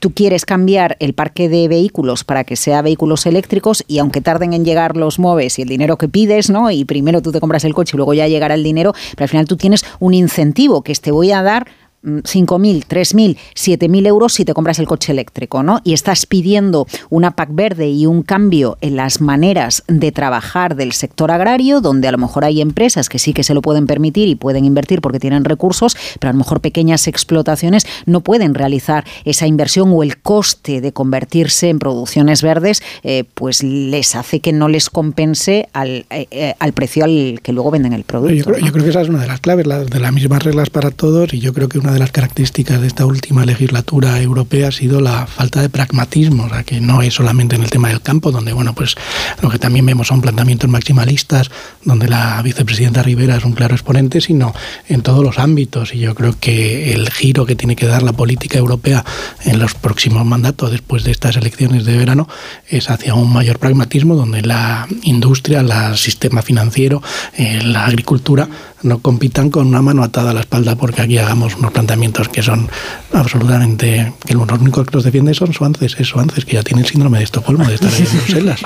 tú 0.01 0.13
quieres 0.13 0.45
cambiar 0.45 0.97
el 1.01 1.15
parque 1.15 1.49
de 1.49 1.67
vehículos 1.67 2.23
para 2.23 2.45
que 2.45 2.57
sea 2.57 2.83
vehículos 2.83 3.27
eléctricos 3.27 3.85
y 3.89 3.99
aunque 3.99 4.21
tarden 4.21 4.53
en 4.53 4.65
llegar 4.65 4.97
los 4.97 5.19
MOVES 5.19 5.59
y 5.59 5.63
el 5.63 5.69
dinero 5.69 5.97
que 5.97 6.09
pides, 6.09 6.51
¿no? 6.51 6.71
Y 6.71 6.85
primero 6.85 7.21
tú 7.21 7.33
te 7.33 7.41
compras 7.41 7.65
el 7.65 7.75
coche 7.75 7.93
y 7.95 7.97
luego 7.97 8.15
ya 8.15 8.29
llegará 8.29 8.55
el 8.55 8.63
dinero, 8.63 8.93
pero 9.17 9.25
al 9.25 9.29
final 9.29 9.47
tú 9.47 9.57
tienes 9.57 9.85
un 9.99 10.15
incentivo 10.15 10.83
que 10.83 10.93
es 10.93 11.01
te 11.01 11.11
voy 11.11 11.33
a 11.33 11.43
dar 11.43 11.67
5.000, 12.03 12.85
3.000, 12.87 13.37
7.000 13.55 14.07
euros 14.07 14.33
si 14.35 14.45
te 14.45 14.55
compras 14.55 14.79
el 14.79 14.87
coche 14.87 15.13
eléctrico, 15.13 15.63
¿no? 15.63 15.81
Y 15.85 15.93
estás 15.95 16.27
pidiendo 16.27 16.87
una 17.11 17.33
PAC 17.33 17.49
verde 17.53 17.89
y 17.89 18.07
un 18.07 18.23
cambio 18.23 18.79
en 18.81 18.97
las 18.97 19.21
maneras 19.21 19.83
de 19.89 20.13
trabajar 20.13 20.77
del 20.77 20.93
sector 20.93 21.31
agrario, 21.31 21.81
donde 21.81 22.09
a 22.09 22.13
lo 22.13 22.19
mejor 22.19 22.45
hay 22.45 22.61
empresas 22.61 23.09
que 23.09 23.19
sí 23.19 23.33
que 23.33 23.43
se 23.45 23.55
lo 23.55 23.63
pueden 23.63 23.87
permitir 23.87 24.29
y 24.29 24.35
pueden 24.37 24.65
invertir 24.65 25.01
porque 25.01 25.19
tienen 25.21 25.45
recursos, 25.45 25.97
pero 26.21 26.31
a 26.31 26.33
lo 26.33 26.39
mejor 26.39 26.61
pequeñas 26.61 27.07
explotaciones 27.09 27.85
no 28.07 28.21
pueden 28.21 28.55
realizar 28.55 29.05
esa 29.25 29.47
inversión 29.47 29.91
o 29.93 30.03
el 30.03 30.19
coste 30.21 30.81
de 30.81 30.93
convertirse 30.93 31.69
en 31.69 31.79
producciones 31.79 32.43
verdes, 32.43 32.83
eh, 33.03 33.25
pues 33.35 33.63
les 33.63 34.15
hace 34.15 34.41
que 34.41 34.53
no 34.53 34.69
les 34.69 34.89
compense 34.91 35.69
al, 35.73 36.07
eh, 36.11 36.27
eh, 36.31 36.55
al 36.59 36.73
precio 36.73 37.05
al 37.05 37.41
que 37.43 37.53
luego 37.53 37.71
venden 37.71 37.93
el 37.93 38.05
producto. 38.05 38.35
Yo 38.35 38.45
creo, 38.45 38.59
yo 38.67 38.73
creo 38.73 38.85
que 38.85 38.91
esa 38.91 39.01
es 39.03 39.09
una 39.09 39.21
de 39.23 39.27
las 39.27 39.41
claves, 39.41 39.67
la- 39.67 39.85
de 39.85 40.01
las 40.01 40.13
mismas 40.13 40.43
reglas 40.43 40.71
para 40.71 40.91
todos, 40.91 41.35
y 41.35 41.41
yo 41.41 41.53
creo 41.53 41.69
que 41.69 41.79
una 41.79 41.88
de 41.93 41.99
las 41.99 42.13
características 42.13 42.81
de 42.81 42.87
esta 42.87 43.07
última 43.07 43.45
legislatura 43.45 44.21
europea 44.21 44.69
ha 44.69 44.73
sido 44.73 45.01
la 45.01 45.27
falta 45.27 45.61
de 45.61 45.69
pragmatismo, 45.69 46.45
o 46.45 46.49
sea, 46.49 46.63
que 46.63 46.81
no 46.81 47.03
es 47.03 47.15
solamente 47.15 47.57
en 47.57 47.63
el 47.63 47.71
tema 47.71 47.89
del 47.89 48.01
campo, 48.01 48.31
donde, 48.33 48.53
bueno, 48.53 48.75
pues 48.75 48.97
lo 49.43 49.51
que 49.51 49.59
también 49.59 49.87
vemos 49.87 50.09
son 50.09 50.21
planteamientos 50.21 50.69
maximalistas, 50.71 51.51
donde 51.85 52.09
la 52.09 52.41
vicepresidenta 52.43 53.03
Rivera 53.03 53.37
es 53.37 53.45
un 53.45 53.53
claro 53.53 53.75
exponente, 53.75 54.21
sino 54.21 54.55
en 54.89 55.03
todos 55.03 55.23
los 55.23 55.39
ámbitos, 55.39 55.95
y 55.95 55.99
yo 55.99 56.15
creo 56.15 56.35
que 56.39 56.93
el 56.93 57.11
giro 57.11 57.47
que 57.47 57.57
tiene 57.57 57.77
que 57.77 57.87
dar 57.87 58.03
la 58.03 58.13
política 58.13 58.59
europea 58.59 59.05
en 59.45 59.59
los 59.59 59.75
próximos 59.75 60.25
mandatos, 60.25 60.71
después 60.71 61.05
de 61.05 61.11
estas 61.11 61.37
elecciones 61.37 61.85
de 61.85 61.97
verano, 61.97 62.29
es 62.69 62.91
hacia 62.91 63.15
un 63.15 63.33
mayor 63.33 63.59
pragmatismo, 63.59 64.15
donde 64.15 64.43
la 64.43 64.87
industria, 65.03 65.61
el 65.61 65.97
sistema 65.97 66.43
financiero, 66.43 67.03
eh, 67.37 67.61
la 67.63 67.87
agricultura 67.87 68.49
no 68.83 68.99
compitan 69.01 69.51
con 69.51 69.67
una 69.67 69.83
mano 69.83 70.03
atada 70.03 70.31
a 70.31 70.35
la 70.35 70.41
espalda 70.41 70.77
porque 70.77 71.03
aquí 71.03 71.19
hagamos 71.19 71.57
unos 71.57 71.73
planteamientos 71.73 72.29
que 72.29 72.43
son 72.43 72.69
absolutamente 73.13 74.13
que 74.27 74.35
los 74.35 74.51
únicos 74.53 74.87
que 74.87 74.95
los 74.95 75.05
defienden 75.05 75.35
son 75.35 75.53
suances, 75.53 75.97
es 75.99 76.09
suances 76.09 76.45
que 76.45 76.55
ya 76.55 76.63
tienen 76.63 76.85
síndrome 76.85 77.19
de 77.19 77.25
Estocolmo 77.25 77.65
de 77.65 77.75
estar 77.75 77.93
ahí 77.93 78.07
en 78.11 78.19
Bruselas. 78.19 78.61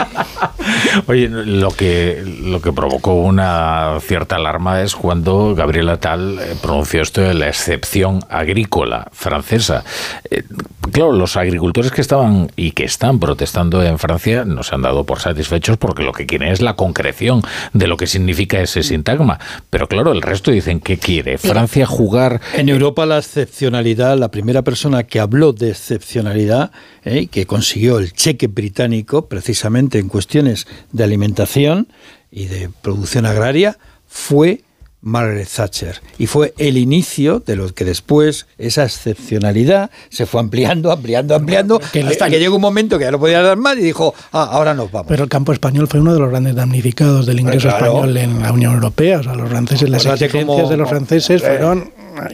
Oye, 1.07 1.29
lo 1.29 1.71
que, 1.71 2.23
lo 2.43 2.61
que 2.61 2.73
provocó 2.73 3.15
una 3.15 3.99
cierta 4.01 4.37
alarma 4.37 4.83
es 4.83 4.95
cuando 4.95 5.55
Gabriela 5.55 5.99
Tal 5.99 6.39
eh, 6.39 6.55
pronunció 6.61 7.03
esto 7.03 7.21
de 7.21 7.35
la 7.35 7.49
excepción 7.49 8.21
agrícola 8.29 9.09
francesa. 9.13 9.85
Eh, 10.31 10.45
claro, 10.93 11.13
los 11.13 11.37
agricultores 11.37 11.93
que 11.93 12.01
estaban 12.01 12.51
y 12.57 12.73
que 12.73 12.85
están 12.85 13.19
protestando 13.19 13.83
en 13.83 13.99
Francia 13.99 14.45
no 14.45 14.63
se 14.63 14.75
han 14.75 14.83
dado 14.83 15.05
por 15.05 15.21
satisfechos 15.21 15.77
porque 15.77 16.03
lo 16.03 16.13
que 16.13 16.27
quieren 16.27 16.49
es 16.49 16.61
la 16.61 16.75
concreción 16.75 17.43
de 17.73 17.87
lo 17.87 17.97
que 17.97 18.07
significa 18.07 18.61
ese 18.61 18.83
sintagma. 18.83 19.39
Pero 19.71 19.89
claro, 19.89 20.02
el 20.11 20.23
resto 20.23 20.51
dicen, 20.51 20.81
¿qué 20.81 20.99
quiere? 20.99 21.39
¿Francia 21.39 21.87
jugar 21.87 22.41
En 22.55 22.69
Europa 22.69 23.07
la 23.07 23.19
excepcionalidad, 23.19 24.19
la 24.19 24.33
primera 24.33 24.63
persona 24.63 25.05
que 25.05 25.21
habló 25.21 25.53
de 25.53 25.71
excepcionalidad, 25.71 26.73
¿eh? 27.05 27.29
que 27.29 27.47
consiguió 27.47 27.99
el 27.99 28.13
cheque 28.13 28.49
británico 28.49 29.29
precisamente 29.29 30.01
en 30.01 30.09
cuestiones 30.09 30.67
de 30.91 31.05
alimentación 31.05 31.87
y 32.31 32.47
de 32.47 32.71
producción 32.83 33.27
agraria, 33.27 33.79
fue 34.09 34.63
Margaret 35.03 35.49
Thatcher. 35.55 36.01
Y 36.19 36.27
fue 36.27 36.55
el 36.59 36.77
inicio 36.79 37.41
de 37.45 37.57
lo 37.57 37.69
que 37.75 37.85
después 37.85 38.47
esa 38.57 38.85
excepcionalidad 38.85 39.91
se 40.09 40.27
fue 40.27 40.41
ampliando, 40.41 40.91
ampliando, 40.93 41.35
ampliando, 41.35 41.81
hasta 42.09 42.31
que 42.31 42.39
llegó 42.39 42.57
un 42.57 42.63
momento 42.63 42.99
que 42.99 43.05
ya 43.05 43.11
no 43.11 43.19
podía 43.19 43.43
dar 43.43 43.57
más 43.57 43.77
y 43.77 43.81
dijo, 43.83 44.15
ah, 44.33 44.49
ahora 44.53 44.75
nos 44.75 44.91
vamos. 44.91 45.09
Pero 45.09 45.25
el 45.25 45.29
campo 45.29 45.53
español 45.53 45.89
fue 45.89 46.01
uno 46.01 46.15
de 46.15 46.21
los 46.21 46.31
grandes 46.31 46.55
damnificados 46.55 47.27
del 47.27 47.41
ingreso 47.41 47.69
Claro. 47.69 47.87
español 47.87 48.17
en 48.17 48.43
la 48.43 48.53
Unión 48.53 48.75
Europea. 48.75 49.19
O 49.19 49.23
sea, 49.23 49.35
los 49.35 49.49
franceses, 49.49 49.91
las 49.91 50.03
Acuérdate 50.03 50.25
exigencias 50.27 50.57
cómo- 50.59 50.71
de 50.71 50.77
los 50.77 50.89
franceses 50.89 51.43
fueron 51.43 51.91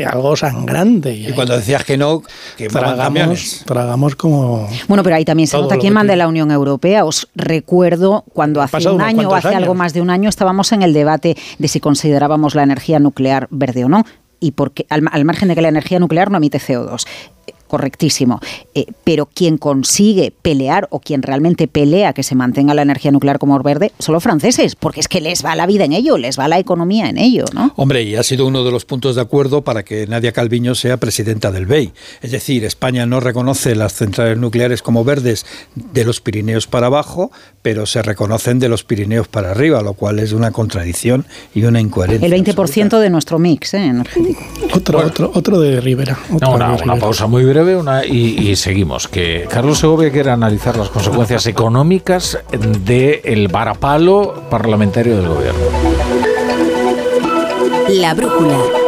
algo 0.06 0.36
sangrante. 0.36 1.12
Y, 1.12 1.32
cuando 1.32 1.56
decías 1.56 1.84
que 1.84 1.96
no, 1.96 2.22
que 2.56 2.68
tragamos, 2.68 3.62
tragamos 3.64 4.16
como... 4.16 4.68
Bueno, 4.86 5.02
pero 5.02 5.16
ahí 5.16 5.24
también 5.24 5.46
se 5.46 5.56
nota 5.56 5.78
quién 5.78 5.94
manda 5.94 6.14
la 6.16 6.28
Unión 6.28 6.50
Europea. 6.50 7.04
Os 7.04 7.28
recuerdo 7.34 8.24
cuando 8.32 8.62
hace 8.62 8.72
pasado 8.72 8.94
un 8.94 9.02
año 9.02 9.28
o 9.28 9.34
hace 9.34 9.54
algo 9.54 9.74
más 9.74 9.92
de 9.92 10.00
un 10.00 10.10
año 10.10 10.28
estábamos 10.28 10.72
en 10.72 10.82
el 10.82 10.92
debate 10.92 11.36
de 11.58 11.68
si 11.68 11.80
considerábamos 11.80 12.54
la 12.54 12.62
energía 12.62 12.98
nuclear 12.98 13.48
verde 13.50 13.84
o 13.84 13.88
no. 13.88 14.04
Y 14.40 14.52
porque, 14.52 14.86
al, 14.88 15.04
al 15.10 15.24
margen 15.24 15.48
de 15.48 15.54
que 15.54 15.62
la 15.62 15.68
energía 15.68 15.98
nuclear 15.98 16.30
no 16.30 16.36
emite 16.36 16.58
CO2. 16.58 17.06
Correctísimo. 17.66 18.40
Eh, 18.74 18.86
pero 19.05 19.26
quien 19.26 19.59
consigue 19.59 20.32
pelear 20.42 20.88
o 20.90 21.01
quien 21.01 21.22
realmente 21.22 21.68
pelea 21.68 22.12
que 22.12 22.22
se 22.22 22.34
mantenga 22.34 22.74
la 22.74 22.82
energía 22.82 23.11
nuclear 23.11 23.38
como 23.38 23.59
verde 23.62 23.92
son 23.99 24.14
los 24.14 24.22
franceses, 24.22 24.76
porque 24.76 25.01
es 25.01 25.09
que 25.09 25.20
les 25.20 25.44
va 25.44 25.55
la 25.55 25.66
vida 25.66 25.84
en 25.84 25.92
ello, 25.92 26.16
les 26.16 26.38
va 26.38 26.49
la 26.49 26.59
economía 26.59 27.09
en 27.09 27.18
ello, 27.18 27.44
¿no? 27.53 27.72
Hombre, 27.76 28.03
y 28.03 28.16
ha 28.16 28.22
sido 28.22 28.46
uno 28.46 28.64
de 28.64 28.70
los 28.70 28.84
puntos 28.84 29.16
de 29.16 29.22
acuerdo 29.22 29.62
para 29.62 29.84
que 29.84 30.07
Nadia 30.07 30.32
Calviño 30.32 30.74
sea 30.74 30.96
presidenta 30.96 31.51
del 31.51 31.66
BEI. 31.66 31.92
Es 32.22 32.30
decir, 32.30 32.64
España 32.64 33.07
no 33.07 33.20
reconoce 33.20 33.74
las 33.74 33.94
centrales 33.94 34.38
nucleares 34.38 34.82
como 34.82 35.05
verdes 35.05 35.44
de 35.74 36.05
los 36.05 36.20
Pirineos 36.20 36.66
para 36.66 36.86
abajo, 36.86 37.30
pero 37.62 37.86
se 37.86 38.03
reconocen 38.03 38.59
de 38.59 38.68
los 38.68 38.84
Pirineos 38.84 39.28
para 39.28 39.51
arriba, 39.51 39.82
lo 39.82 39.94
cual 39.94 40.18
es 40.18 40.32
una 40.32 40.51
contradicción 40.53 41.26
y 41.55 41.64
una 41.64 41.80
incoherencia. 41.80 42.26
El 42.26 42.44
20% 42.44 42.99
de 42.99 43.11
nuestro 43.11 43.38
mix 43.38 43.74
¿eh? 43.74 43.84
energético. 43.84 44.40
Otro, 44.74 44.99
otro, 44.99 45.30
otro 45.34 45.61
de 45.61 45.80
Rivera. 45.80 46.18
No, 46.40 46.55
una, 46.55 46.72
una 46.74 46.96
pausa 46.96 47.26
muy 47.26 47.38
breve 47.45 47.76
una, 47.76 48.05
y, 48.05 48.55
seguimos. 48.57 49.09
Que 49.09 49.47
Carlos 49.51 49.78
Segovia 49.78 50.11
quiere 50.11 50.30
analizar 50.30 50.76
las 50.76 50.89
consecuencias 50.89 51.47
económicas 51.47 52.39
del 52.51 53.49
varapalo 53.49 54.45
parlamentario 54.51 55.16
del 55.16 55.28
gobierno. 55.28 55.61
La 57.89 58.14
brújula. 58.14 58.88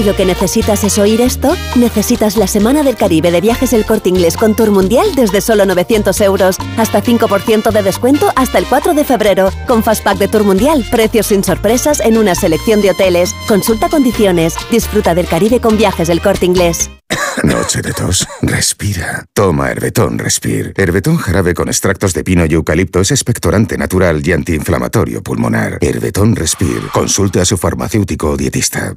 Si 0.00 0.06
lo 0.06 0.16
que 0.16 0.24
necesitas 0.24 0.82
es 0.82 0.96
oír 0.96 1.20
esto, 1.20 1.54
necesitas 1.76 2.38
la 2.38 2.46
Semana 2.46 2.82
del 2.82 2.96
Caribe 2.96 3.30
de 3.30 3.42
Viajes 3.42 3.74
El 3.74 3.84
Corte 3.84 4.08
Inglés 4.08 4.38
con 4.38 4.56
Tour 4.56 4.70
Mundial 4.70 5.14
desde 5.14 5.42
solo 5.42 5.66
900 5.66 6.18
euros. 6.22 6.56
Hasta 6.78 7.02
5% 7.02 7.70
de 7.70 7.82
descuento 7.82 8.32
hasta 8.34 8.56
el 8.56 8.64
4 8.64 8.94
de 8.94 9.04
febrero. 9.04 9.50
Con 9.66 9.82
Fastpack 9.82 10.16
de 10.16 10.28
Tour 10.28 10.44
Mundial, 10.44 10.86
precios 10.90 11.26
sin 11.26 11.44
sorpresas 11.44 12.00
en 12.00 12.16
una 12.16 12.34
selección 12.34 12.80
de 12.80 12.92
hoteles. 12.92 13.34
Consulta 13.46 13.90
condiciones. 13.90 14.54
Disfruta 14.70 15.14
del 15.14 15.28
Caribe 15.28 15.60
con 15.60 15.76
Viajes 15.76 16.08
El 16.08 16.22
Corte 16.22 16.46
Inglés. 16.46 16.88
Noche 17.42 17.82
de 17.82 17.92
tos. 17.92 18.26
Respira. 18.40 19.26
Toma 19.34 19.70
Herbetón 19.70 20.18
Respir. 20.18 20.72
Herbetón 20.78 21.18
jarabe 21.18 21.52
con 21.52 21.68
extractos 21.68 22.14
de 22.14 22.24
pino 22.24 22.46
y 22.46 22.54
eucalipto 22.54 23.00
es 23.00 23.10
expectorante 23.10 23.76
natural 23.76 24.26
y 24.26 24.32
antiinflamatorio 24.32 25.22
pulmonar. 25.22 25.76
Herbetón 25.82 26.36
Respir. 26.36 26.88
Consulte 26.90 27.42
a 27.42 27.44
su 27.44 27.58
farmacéutico 27.58 28.30
o 28.30 28.36
dietista. 28.38 28.96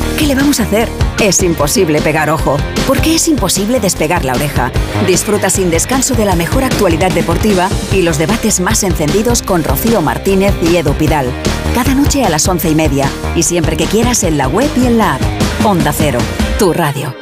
¿Qué 0.17 0.27
le 0.27 0.35
vamos 0.35 0.59
a 0.59 0.63
hacer? 0.63 0.87
Es 1.19 1.41
imposible 1.43 2.01
pegar 2.01 2.29
ojo, 2.29 2.57
porque 2.87 3.15
es 3.15 3.27
imposible 3.27 3.79
despegar 3.79 4.25
la 4.25 4.33
oreja. 4.33 4.71
Disfruta 5.07 5.49
sin 5.49 5.69
descanso 5.69 6.15
de 6.15 6.25
la 6.25 6.35
mejor 6.35 6.63
actualidad 6.63 7.11
deportiva 7.11 7.69
y 7.91 8.01
los 8.01 8.17
debates 8.17 8.59
más 8.59 8.83
encendidos 8.83 9.41
con 9.41 9.63
Rocío 9.63 10.01
Martínez 10.01 10.53
y 10.63 10.77
Edu 10.77 10.93
Pidal. 10.93 11.27
Cada 11.75 11.93
noche 11.95 12.23
a 12.23 12.29
las 12.29 12.47
once 12.47 12.69
y 12.69 12.75
media 12.75 13.09
y 13.35 13.43
siempre 13.43 13.77
que 13.77 13.85
quieras 13.85 14.23
en 14.23 14.37
la 14.37 14.47
web 14.47 14.69
y 14.77 14.85
en 14.85 14.97
la 14.97 15.15
app. 15.15 15.21
Onda 15.63 15.91
Cero, 15.93 16.19
tu 16.57 16.73
radio. 16.73 17.13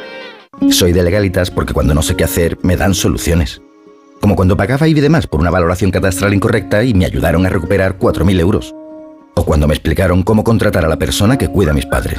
Soy 0.70 0.92
de 0.92 1.02
legalitas 1.02 1.50
porque 1.50 1.72
cuando 1.72 1.94
no 1.94 2.02
sé 2.02 2.16
qué 2.16 2.24
hacer 2.24 2.58
me 2.62 2.76
dan 2.76 2.94
soluciones. 2.94 3.62
Como 4.20 4.36
cuando 4.36 4.56
pagaba 4.56 4.88
IBI 4.88 5.00
de 5.00 5.08
más 5.08 5.26
por 5.26 5.40
una 5.40 5.50
valoración 5.50 5.90
catastral 5.90 6.34
incorrecta 6.34 6.84
y 6.84 6.92
me 6.92 7.06
ayudaron 7.06 7.46
a 7.46 7.48
recuperar 7.48 7.98
4.000 7.98 8.40
euros. 8.40 8.74
O 9.34 9.44
cuando 9.44 9.66
me 9.66 9.74
explicaron 9.74 10.22
cómo 10.22 10.44
contratar 10.44 10.84
a 10.84 10.88
la 10.88 10.98
persona 10.98 11.38
que 11.38 11.48
cuida 11.48 11.70
a 11.70 11.74
mis 11.74 11.86
padres. 11.86 12.18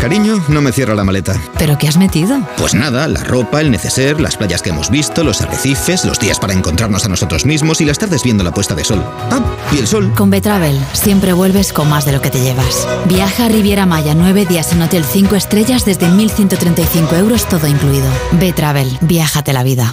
Cariño, 0.00 0.42
no 0.48 0.60
me 0.60 0.72
cierra 0.72 0.94
la 0.94 1.04
maleta. 1.04 1.40
¿Pero 1.58 1.76
qué 1.78 1.88
has 1.88 1.96
metido? 1.96 2.38
Pues 2.56 2.74
nada, 2.74 3.08
la 3.08 3.24
ropa, 3.24 3.60
el 3.60 3.70
neceser, 3.70 4.20
las 4.20 4.36
playas 4.36 4.62
que 4.62 4.70
hemos 4.70 4.90
visto, 4.90 5.24
los 5.24 5.40
arrecifes, 5.40 6.04
los 6.04 6.18
días 6.18 6.38
para 6.38 6.52
encontrarnos 6.52 7.04
a 7.04 7.08
nosotros 7.08 7.44
mismos 7.44 7.80
y 7.80 7.84
las 7.84 7.98
tardes 7.98 8.22
viendo 8.22 8.44
la 8.44 8.52
puesta 8.52 8.74
de 8.74 8.84
sol. 8.84 9.02
Ah, 9.30 9.40
y 9.72 9.78
el 9.78 9.86
sol. 9.86 10.12
Con 10.16 10.30
Betravel 10.30 10.78
siempre 10.92 11.32
vuelves 11.32 11.72
con 11.72 11.88
más 11.88 12.04
de 12.04 12.12
lo 12.12 12.20
que 12.20 12.30
te 12.30 12.40
llevas. 12.40 12.86
Viaja 13.06 13.46
a 13.46 13.48
Riviera 13.48 13.86
Maya 13.86 14.14
nueve 14.14 14.46
días 14.46 14.72
en 14.72 14.82
Hotel 14.82 15.04
5 15.04 15.34
estrellas 15.34 15.84
desde 15.84 16.06
1.135 16.08 17.18
euros 17.18 17.48
todo 17.48 17.66
incluido. 17.66 18.08
Betravel, 18.32 18.98
viájate 19.00 19.52
la 19.52 19.62
vida. 19.62 19.92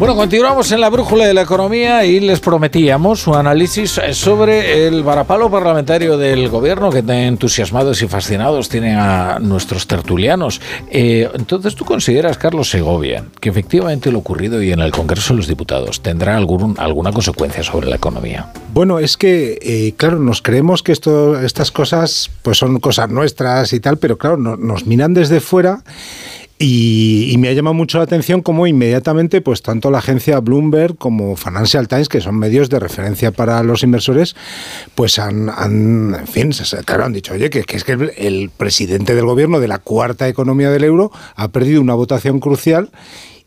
Bueno, 0.00 0.16
continuamos 0.16 0.72
en 0.72 0.80
la 0.80 0.88
brújula 0.88 1.26
de 1.26 1.34
la 1.34 1.42
economía 1.42 2.06
y 2.06 2.20
les 2.20 2.40
prometíamos 2.40 3.26
un 3.26 3.36
análisis 3.36 4.00
sobre 4.12 4.86
el 4.86 5.02
varapalo 5.02 5.50
parlamentario 5.50 6.16
del 6.16 6.48
gobierno 6.48 6.88
que 6.88 7.02
tan 7.02 7.16
entusiasmados 7.16 8.00
y 8.00 8.08
fascinados 8.08 8.70
tienen 8.70 8.96
a 8.96 9.38
nuestros 9.40 9.86
tertulianos. 9.86 10.62
Eh, 10.90 11.28
entonces, 11.34 11.74
¿tú 11.74 11.84
consideras, 11.84 12.38
Carlos 12.38 12.70
Segovia, 12.70 13.26
que 13.40 13.50
efectivamente 13.50 14.10
lo 14.10 14.20
ocurrido 14.20 14.56
hoy 14.56 14.72
en 14.72 14.80
el 14.80 14.90
Congreso 14.90 15.34
de 15.34 15.36
los 15.36 15.48
Diputados 15.48 16.00
tendrá 16.00 16.38
alguna 16.38 17.12
consecuencia 17.12 17.62
sobre 17.62 17.90
la 17.90 17.96
economía? 17.96 18.50
Bueno, 18.72 19.00
es 19.00 19.18
que, 19.18 19.58
eh, 19.60 19.92
claro, 19.98 20.18
nos 20.18 20.40
creemos 20.40 20.82
que 20.82 20.92
estas 20.92 21.70
cosas 21.70 22.30
pues 22.40 22.56
son 22.56 22.80
cosas 22.80 23.10
nuestras 23.10 23.74
y 23.74 23.80
tal, 23.80 23.98
pero 23.98 24.16
claro, 24.16 24.38
nos 24.38 24.86
miran 24.86 25.12
desde 25.12 25.40
fuera 25.40 25.82
y, 26.62 27.34
me 27.38 27.48
ha 27.48 27.54
llamado 27.54 27.72
mucho 27.72 27.96
la 27.96 28.04
atención 28.04 28.42
cómo 28.42 28.66
inmediatamente, 28.66 29.40
pues 29.40 29.62
tanto 29.62 29.90
la 29.90 29.96
agencia 29.96 30.40
Bloomberg 30.40 30.94
como 30.98 31.34
Financial 31.34 31.88
Times, 31.88 32.10
que 32.10 32.20
son 32.20 32.38
medios 32.38 32.68
de 32.68 32.78
referencia 32.78 33.32
para 33.32 33.62
los 33.62 33.82
inversores, 33.82 34.36
pues 34.94 35.18
han, 35.18 35.48
en 35.48 36.26
fin, 36.26 36.50
claro, 36.84 37.06
han 37.06 37.14
dicho, 37.14 37.32
oye, 37.32 37.48
que, 37.48 37.64
es 37.66 37.82
que 37.82 37.92
el 37.92 38.50
presidente 38.54 39.14
del 39.14 39.24
gobierno 39.24 39.58
de 39.58 39.68
la 39.68 39.78
cuarta 39.78 40.28
economía 40.28 40.70
del 40.70 40.84
euro 40.84 41.10
ha 41.34 41.48
perdido 41.48 41.80
una 41.80 41.94
votación 41.94 42.40
crucial 42.40 42.90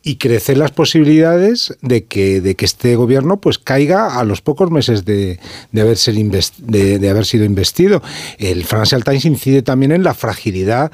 y 0.05 0.17
crecen 0.17 0.59
las 0.59 0.71
posibilidades 0.71 1.77
de 1.81 2.03
que, 2.03 2.41
de 2.41 2.55
que 2.55 2.65
este 2.65 2.97
gobierno 2.97 3.37
pues 3.37 3.57
caiga 3.57 4.19
a 4.19 4.25
los 4.25 4.41
pocos 4.41 4.69
meses 4.69 5.05
de, 5.05 5.39
de, 5.71 5.81
haber, 5.81 5.97
de, 5.97 7.09
haber 7.09 7.25
sido 7.25 7.45
investido. 7.45 8.03
El 8.37 8.65
Financial 8.65 9.01
Times 9.05 9.23
incide 9.23 9.61
también 9.61 9.93
en 9.93 10.03
la 10.03 10.13
fragilidad 10.13 10.91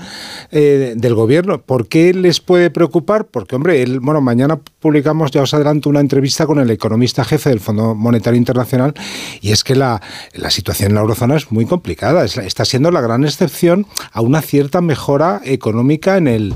eh, 0.51 0.93
del 0.95 1.15
gobierno. 1.15 1.59
¿Por 1.59 1.87
qué 1.87 2.13
les 2.13 2.39
puede 2.39 2.69
preocupar? 2.69 3.25
Porque, 3.25 3.55
hombre, 3.55 3.81
el, 3.81 3.99
bueno, 3.99 4.21
mañana 4.21 4.59
publicamos, 4.79 5.31
ya 5.31 5.41
os 5.41 5.55
adelanto, 5.55 5.89
una 5.89 6.01
entrevista 6.01 6.45
con 6.45 6.59
el 6.59 6.69
economista 6.69 7.25
jefe 7.25 7.49
del 7.49 7.59
Fondo 7.59 7.95
Monetario 7.95 8.37
Internacional 8.37 8.93
y 9.41 9.51
es 9.51 9.63
que 9.63 9.75
la, 9.75 10.01
la 10.33 10.51
situación 10.51 10.89
en 10.89 10.95
la 10.95 11.01
eurozona 11.01 11.35
es 11.35 11.51
muy 11.51 11.65
complicada. 11.65 12.25
está 12.25 12.63
siendo 12.63 12.91
la 12.91 13.01
gran 13.01 13.23
excepción 13.23 13.87
a 14.11 14.21
una 14.21 14.43
cierta 14.43 14.81
mejora 14.81 15.41
económica 15.43 16.17
en 16.17 16.27
el, 16.27 16.53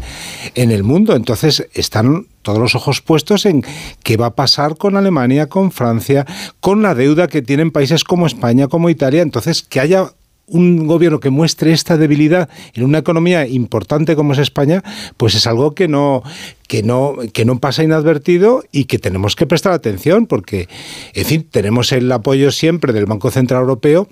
en 0.53 0.69
el 0.69 0.83
mundo. 0.83 1.15
Entonces, 1.15 1.67
están 1.73 2.27
todos 2.43 2.59
los 2.59 2.75
ojos 2.75 3.01
puestos 3.01 3.47
en 3.47 3.65
qué 4.03 4.17
va 4.17 4.27
a 4.27 4.35
pasar 4.35 4.77
con 4.77 4.95
Alemania, 4.95 5.49
con 5.49 5.71
Francia, 5.71 6.27
con 6.59 6.83
la 6.83 6.93
deuda 6.93 7.27
que 7.27 7.41
tienen 7.41 7.71
países 7.71 8.03
como 8.03 8.27
España, 8.27 8.67
como 8.67 8.89
Italia. 8.89 9.23
Entonces, 9.23 9.63
que 9.63 9.79
haya 9.79 10.11
un 10.45 10.87
gobierno 10.87 11.19
que 11.19 11.29
muestre 11.29 11.71
esta 11.71 11.97
debilidad 11.97 12.49
en 12.73 12.83
una 12.83 12.97
economía 12.97 13.47
importante 13.47 14.15
como 14.15 14.33
es 14.33 14.39
España, 14.39 14.83
pues 15.15 15.35
es 15.35 15.47
algo 15.47 15.73
que 15.73 15.87
no 15.87 16.21
que 16.67 16.83
no 16.83 17.15
que 17.31 17.45
no 17.45 17.59
pasa 17.59 17.83
inadvertido 17.83 18.63
y 18.71 18.85
que 18.85 18.99
tenemos 18.99 19.35
que 19.35 19.47
prestar 19.47 19.71
atención 19.71 20.27
porque 20.27 20.67
en 21.13 21.25
fin, 21.25 21.47
tenemos 21.49 21.91
el 21.93 22.11
apoyo 22.11 22.51
siempre 22.51 22.91
del 22.91 23.05
Banco 23.05 23.31
Central 23.31 23.61
Europeo 23.61 24.09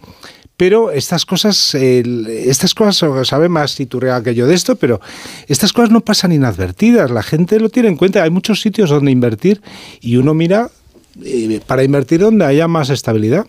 pero 0.62 0.92
estas 0.92 1.26
cosas, 1.26 1.74
estas 1.74 2.76
cosas, 2.76 3.28
sabe 3.28 3.50
más 3.50 3.80
Iturrea 3.80 4.22
que 4.22 4.36
yo 4.36 4.46
de 4.46 4.54
esto, 4.54 4.76
pero 4.76 5.02
estas 5.48 5.74
cosas 5.74 5.90
no 5.90 6.02
pasan 6.02 6.34
inadvertidas, 6.34 7.10
la 7.10 7.24
gente 7.24 7.60
lo 7.60 7.70
tiene 7.70 7.90
en 7.90 7.98
cuenta, 7.98 8.22
hay 8.22 8.30
muchos 8.30 8.62
sitios 8.62 8.92
donde 8.92 9.10
invertir 9.10 9.60
y 10.02 10.18
uno 10.18 10.36
mira 10.36 10.70
eh, 11.26 11.62
para 11.66 11.84
invertir 11.84 12.20
donde 12.20 12.46
haya 12.46 12.68
más 12.68 12.92
estabilidad. 12.92 13.48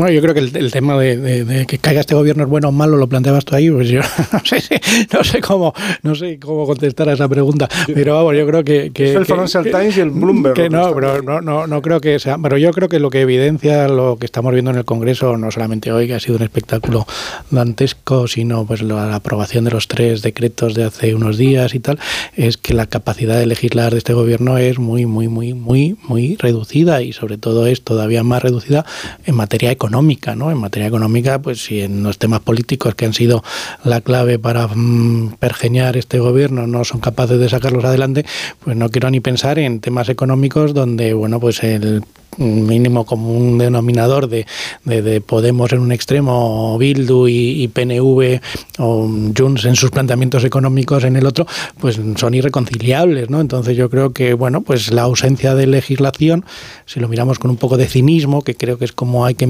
Bueno, 0.00 0.14
yo 0.14 0.22
creo 0.22 0.32
que 0.32 0.40
el, 0.40 0.72
tema 0.72 0.98
de, 0.98 1.66
que 1.68 1.76
caiga 1.76 2.00
este 2.00 2.14
gobierno 2.14 2.44
es 2.44 2.48
bueno 2.48 2.68
o 2.68 2.72
malo 2.72 2.96
lo 2.96 3.06
planteabas 3.06 3.44
tú 3.44 3.54
ahí, 3.54 3.70
pues 3.70 3.86
yo 3.90 4.00
no 5.12 5.24
sé, 5.24 5.40
cómo 5.42 5.74
no 6.02 6.14
sé 6.14 6.38
cómo 6.40 6.64
contestar 6.64 7.10
a 7.10 7.12
esa 7.12 7.28
pregunta, 7.28 7.68
pero 7.92 8.14
vamos, 8.14 8.34
yo 8.34 8.46
creo 8.46 8.64
que, 8.64 8.92
que 8.94 9.10
es 9.10 9.16
el 9.16 9.26
Financial 9.26 9.62
Times 9.62 9.98
y 9.98 10.00
el 10.00 10.08
Bloomberg. 10.08 10.54
Que 10.54 10.70
no, 10.70 10.94
pero 10.94 11.20
no, 11.20 11.42
no, 11.42 11.66
no 11.66 11.82
creo 11.82 12.00
que 12.00 12.18
sea, 12.18 12.38
pero 12.38 12.56
yo 12.56 12.70
creo 12.70 12.88
que 12.88 12.98
lo 12.98 13.10
que 13.10 13.20
evidencia 13.20 13.88
lo 13.88 14.16
que 14.18 14.24
estamos 14.24 14.54
viendo 14.54 14.70
en 14.70 14.78
el 14.78 14.86
Congreso, 14.86 15.36
no 15.36 15.50
solamente 15.50 15.92
hoy 15.92 16.06
que 16.06 16.14
ha 16.14 16.20
sido 16.20 16.36
un 16.36 16.44
espectáculo 16.44 17.06
dantesco, 17.50 18.26
sino 18.26 18.64
pues 18.64 18.80
la 18.80 19.14
aprobación 19.14 19.66
de 19.66 19.70
los 19.72 19.86
tres 19.86 20.22
decretos 20.22 20.72
de 20.72 20.84
hace 20.84 21.14
unos 21.14 21.36
días 21.36 21.74
y 21.74 21.80
tal, 21.80 21.98
es 22.36 22.56
que 22.56 22.72
la 22.72 22.86
capacidad 22.86 23.38
de 23.38 23.44
legislar 23.44 23.92
de 23.92 23.98
este 23.98 24.14
gobierno 24.14 24.56
es 24.56 24.78
muy 24.78 25.04
muy 25.04 25.28
muy 25.28 25.52
muy 25.52 25.98
muy 26.08 26.36
reducida 26.36 27.02
y 27.02 27.12
sobre 27.12 27.36
todo 27.36 27.66
es 27.66 27.82
todavía 27.82 28.22
más 28.22 28.42
reducida 28.42 28.86
en 29.26 29.34
materia 29.34 29.70
económica 29.70 29.89
económica, 29.90 30.36
¿no? 30.36 30.52
En 30.52 30.58
materia 30.58 30.86
económica, 30.86 31.42
pues 31.42 31.64
si 31.64 31.80
en 31.80 32.04
los 32.04 32.16
temas 32.16 32.40
políticos 32.40 32.94
que 32.94 33.06
han 33.06 33.12
sido 33.12 33.42
la 33.82 34.00
clave 34.00 34.38
para 34.38 34.68
mm, 34.68 35.34
pergeñar 35.40 35.96
este 35.96 36.20
gobierno 36.20 36.68
no 36.68 36.84
son 36.84 37.00
capaces 37.00 37.40
de 37.40 37.48
sacarlos 37.48 37.84
adelante, 37.84 38.24
pues 38.62 38.76
no 38.76 38.88
quiero 38.88 39.10
ni 39.10 39.18
pensar 39.18 39.58
en 39.58 39.80
temas 39.80 40.08
económicos 40.08 40.74
donde, 40.74 41.12
bueno, 41.12 41.40
pues 41.40 41.64
el 41.64 42.04
mínimo 42.38 43.04
común 43.04 43.58
denominador 43.58 44.28
de, 44.28 44.46
de, 44.84 45.20
Podemos 45.20 45.72
en 45.72 45.80
un 45.80 45.92
extremo, 45.92 46.76
Bildu 46.78 47.28
y, 47.28 47.68
PNV 47.68 48.40
o 48.78 49.08
Junts 49.36 49.64
en 49.64 49.76
sus 49.76 49.90
planteamientos 49.90 50.44
económicos 50.44 51.04
en 51.04 51.16
el 51.16 51.26
otro, 51.26 51.46
pues 51.78 52.00
son 52.16 52.34
irreconciliables, 52.34 53.30
¿no? 53.30 53.40
Entonces 53.40 53.76
yo 53.76 53.90
creo 53.90 54.12
que, 54.12 54.34
bueno, 54.34 54.62
pues 54.62 54.92
la 54.92 55.02
ausencia 55.02 55.54
de 55.54 55.66
legislación, 55.66 56.44
si 56.86 57.00
lo 57.00 57.08
miramos 57.08 57.38
con 57.38 57.50
un 57.50 57.56
poco 57.56 57.76
de 57.76 57.86
cinismo, 57.86 58.42
que 58.42 58.54
creo 58.54 58.78
que 58.78 58.84
es 58.84 58.92
como 58.92 59.24
hay 59.24 59.34
que 59.34 59.46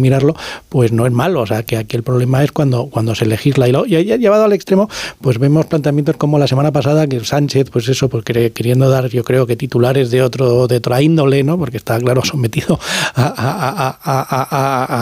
pues 0.68 0.93
no 0.93 1.07
es 1.07 1.12
malo, 1.12 1.41
o 1.43 1.47
sea, 1.47 1.62
que 1.62 1.77
aquí 1.77 1.97
el 1.97 2.03
problema 2.03 2.43
es 2.45 2.53
cuando, 2.53 2.87
cuando 2.87 3.14
se 3.14 3.27
legisla 3.27 3.68
y, 3.68 3.73
lo, 3.73 3.87
y 3.87 4.05
llevado 4.05 4.45
al 4.45 4.53
extremo, 4.53 4.89
pues 5.21 5.39
vemos 5.39 5.66
planteamientos 5.66 6.16
como 6.16 6.39
la 6.39 6.47
semana 6.47 6.73
pasada 6.73 7.07
que 7.07 7.21
Sánchez, 7.25 7.71
pues 7.71 7.89
eso, 7.89 8.09
pues 8.09 8.25
queriendo 8.25 8.89
dar, 8.89 9.09
yo 9.09 9.25
creo 9.25 9.47
que 9.47 9.57
titulares 9.57 10.11
de 10.11 10.23
otro 10.23 10.66
de 10.66 10.77
otra 10.77 11.03
índole, 11.03 11.43
¿no? 11.43 11.59
Porque 11.59 11.77
está 11.77 11.99
claro 11.99 12.23
sometido 12.25 12.79
a, 13.14 13.97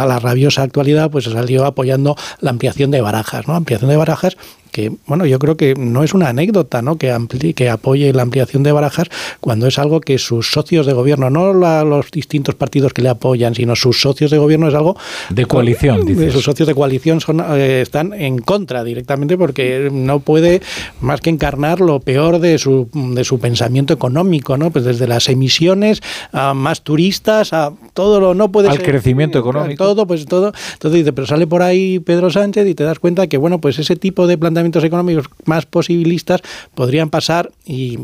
la 0.09 0.19
rabiosa 0.19 0.63
actualidad, 0.63 1.11
pues 1.11 1.25
salió 1.25 1.65
apoyando 1.65 2.17
la 2.41 2.51
ampliación 2.51 2.91
de 2.91 3.01
barajas, 3.01 3.47
¿no? 3.47 3.55
Ampliación 3.55 3.91
de 3.91 3.97
barajas 3.97 4.37
que, 4.71 4.93
bueno, 5.07 5.27
yo 5.27 5.39
creo 5.39 5.57
que 5.57 5.75
no 5.75 6.03
es 6.03 6.15
una 6.15 6.29
anécdota, 6.29 6.83
¿no? 6.83 6.97
Que, 6.97 7.17
que 7.55 7.71
apoye 7.71 8.13
la 8.13 8.23
ampliación 8.23 8.63
de 8.63 8.73
barajas 8.73 9.09
cuando 9.41 9.67
es 9.67 9.79
algo 9.79 10.01
que 10.01 10.19
sus 10.19 10.51
socios 10.51 10.87
de 10.87 10.93
gobierno, 10.93 11.31
no 11.31 11.53
los 11.53 12.11
distintos 12.11 12.55
partidos 12.55 12.93
que 12.93 13.03
le 13.03 13.09
apoyan, 13.09 13.55
sino 13.55 13.77
sus 13.77 14.01
socios 14.01 14.31
de 14.31 14.39
gobierno 14.39 14.69
es 14.69 14.75
algo... 14.75 14.97
De 15.31 15.47
coalición, 15.47 16.05
dices. 16.05 16.33
Sus 16.33 16.45
socios 16.45 16.67
de 16.67 16.75
coalición 16.75 17.21
son, 17.21 17.41
eh, 17.41 17.81
están 17.83 18.13
en 18.13 18.39
contra 18.39 18.85
directamente 18.85 19.37
porque 19.37 19.89
no 19.93 20.21
puede 20.21 20.61
más 21.01 21.21
que 21.21 21.31
encarnar 21.31 21.81
lo 21.81 22.01
peor 22.01 22.39
de 22.39 22.59
su, 22.59 22.89
de 22.93 23.25
su 23.25 23.39
pensamiento 23.39 23.95
económico, 23.95 24.57
¿no? 24.57 24.71
Pues 24.71 24.85
desde 24.85 25.07
las 25.07 25.29
emisiones 25.29 26.01
a 26.33 26.55
más 26.55 26.83
turistas, 26.83 27.53
a 27.53 27.73
todo 27.95 28.21
lo... 28.21 28.35
No 28.35 28.51
puede 28.53 28.69
Al 28.69 28.83
crecimiento 28.83 29.39
económico. 29.39 29.85
Todo, 29.85 30.07
pues 30.07 30.27
todo. 30.27 30.53
Entonces 30.75 31.01
dice, 31.01 31.13
pero 31.13 31.27
sale 31.27 31.47
por 31.47 31.63
ahí 31.63 31.99
Pedro 31.99 32.31
Sánchez 32.31 32.67
y 32.67 32.75
te 32.75 32.85
das 32.85 32.99
cuenta 32.99 33.27
que, 33.27 33.37
bueno, 33.37 33.61
pues 33.61 33.79
ese 33.79 33.97
tipo 33.97 34.27
de 34.27 34.39
planteamiento 34.39 34.58
económicos 34.85 35.27
más 35.45 35.67
posibilistas 35.67 36.43
podrían 36.75 37.11
pasar 37.11 37.51
y 37.65 37.99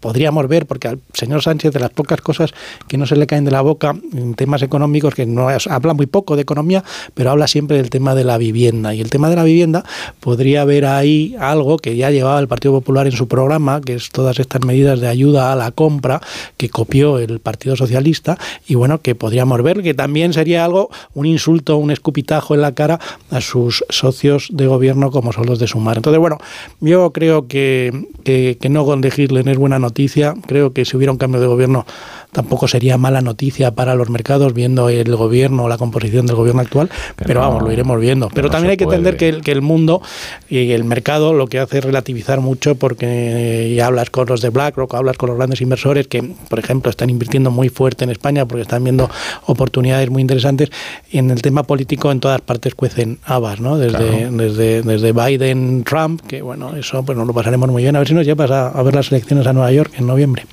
podríamos 0.00 0.46
ver, 0.48 0.66
porque 0.66 0.88
al 0.88 1.00
señor 1.12 1.42
Sánchez 1.42 1.72
de 1.72 1.80
las 1.80 1.90
pocas 1.90 2.20
cosas 2.20 2.52
que 2.86 2.96
no 2.96 3.06
se 3.06 3.16
le 3.16 3.26
caen 3.26 3.44
de 3.44 3.50
la 3.50 3.60
boca 3.60 3.94
en 4.12 4.34
temas 4.34 4.62
económicos, 4.62 5.14
que 5.14 5.26
no 5.26 5.48
habla 5.48 5.94
muy 5.94 6.06
poco 6.06 6.36
de 6.36 6.42
economía, 6.42 6.84
pero 7.14 7.30
habla 7.30 7.46
siempre 7.46 7.76
del 7.76 7.90
tema 7.90 8.14
de 8.14 8.24
la 8.24 8.38
vivienda. 8.38 8.94
Y 8.94 9.00
el 9.00 9.10
tema 9.10 9.28
de 9.28 9.36
la 9.36 9.44
vivienda 9.44 9.84
podría 10.20 10.62
haber 10.62 10.86
ahí 10.86 11.34
algo 11.38 11.78
que 11.78 11.96
ya 11.96 12.10
llevaba 12.10 12.38
el 12.38 12.48
Partido 12.48 12.74
Popular 12.74 13.06
en 13.06 13.12
su 13.12 13.28
programa, 13.28 13.80
que 13.80 13.94
es 13.94 14.10
todas 14.10 14.38
estas 14.38 14.64
medidas 14.64 15.00
de 15.00 15.08
ayuda 15.08 15.52
a 15.52 15.56
la 15.56 15.70
compra 15.72 16.20
que 16.56 16.68
copió 16.68 17.18
el 17.18 17.40
Partido 17.40 17.76
Socialista, 17.76 18.38
y 18.66 18.74
bueno, 18.74 19.00
que 19.00 19.14
podríamos 19.14 19.62
ver 19.62 19.82
que 19.82 19.94
también 19.94 20.32
sería 20.32 20.64
algo, 20.64 20.90
un 21.14 21.26
insulto, 21.26 21.76
un 21.76 21.90
escupitajo 21.90 22.54
en 22.54 22.62
la 22.62 22.72
cara 22.72 23.00
a 23.30 23.40
sus 23.40 23.84
socios 23.88 24.48
de 24.52 24.66
gobierno 24.66 25.10
como 25.10 25.32
son 25.32 25.46
los 25.46 25.58
de 25.58 25.66
Sumar. 25.66 25.96
Entonces, 25.96 26.20
bueno, 26.20 26.38
yo 26.80 27.12
creo 27.12 27.48
que, 27.48 28.06
que, 28.24 28.58
que 28.60 28.68
no 28.68 28.84
con 28.84 29.02
es 29.04 29.58
buena 29.58 29.78
noticia 29.78 29.87
noticia. 29.88 30.34
Creo 30.46 30.72
que 30.72 30.84
si 30.84 30.96
hubiera 30.96 31.12
un 31.12 31.18
cambio 31.18 31.40
de 31.40 31.46
gobierno 31.46 31.84
tampoco 32.32 32.68
sería 32.68 32.98
mala 32.98 33.20
noticia 33.20 33.70
para 33.72 33.94
los 33.94 34.10
mercados 34.10 34.54
viendo 34.54 34.88
el 34.88 35.14
gobierno, 35.16 35.68
la 35.68 35.78
composición 35.78 36.26
del 36.26 36.36
gobierno 36.36 36.60
actual, 36.60 36.90
pero, 37.16 37.40
vamos, 37.40 37.62
lo 37.62 37.72
iremos 37.72 38.00
viendo. 38.00 38.28
Pero 38.34 38.50
también 38.50 38.72
hay 38.72 38.76
que 38.76 38.84
entender 38.84 39.16
que 39.16 39.28
el, 39.28 39.42
que 39.42 39.52
el 39.52 39.62
mundo 39.62 40.02
y 40.48 40.72
el 40.72 40.84
mercado 40.84 41.32
lo 41.32 41.46
que 41.46 41.58
hace 41.58 41.78
es 41.78 41.84
relativizar 41.84 42.40
mucho 42.40 42.74
porque 42.74 43.74
ya 43.76 43.86
hablas 43.86 44.10
con 44.10 44.26
los 44.26 44.40
de 44.40 44.50
BlackRock, 44.50 44.94
hablas 44.94 45.16
con 45.16 45.30
los 45.30 45.38
grandes 45.38 45.60
inversores 45.60 46.06
que, 46.06 46.22
por 46.48 46.58
ejemplo, 46.58 46.90
están 46.90 47.10
invirtiendo 47.10 47.50
muy 47.50 47.68
fuerte 47.68 48.04
en 48.04 48.10
España 48.10 48.46
porque 48.46 48.62
están 48.62 48.84
viendo 48.84 49.08
oportunidades 49.46 50.10
muy 50.10 50.22
interesantes 50.22 50.70
y 51.10 51.18
en 51.18 51.30
el 51.30 51.42
tema 51.42 51.62
político 51.62 52.12
en 52.12 52.20
todas 52.20 52.40
partes 52.40 52.74
cuecen 52.74 53.18
habas, 53.24 53.60
¿no? 53.60 53.78
Desde, 53.78 54.30
desde, 54.30 54.82
desde 54.82 55.12
Biden, 55.12 55.84
Trump, 55.84 56.20
que 56.26 56.42
bueno, 56.42 56.76
eso 56.76 57.02
pues 57.02 57.16
nos 57.16 57.26
lo 57.26 57.32
pasaremos 57.32 57.68
muy 57.70 57.82
bien. 57.82 57.96
A 57.96 58.00
ver 58.00 58.08
si 58.08 58.14
nos 58.14 58.26
llevas 58.26 58.50
a, 58.50 58.68
a 58.68 58.82
ver 58.82 58.94
las 58.94 59.10
elecciones 59.10 59.46
a 59.46 59.52
Nueva 59.52 59.72
York 59.72 59.92
en 59.96 60.06
noviembre. 60.06 60.44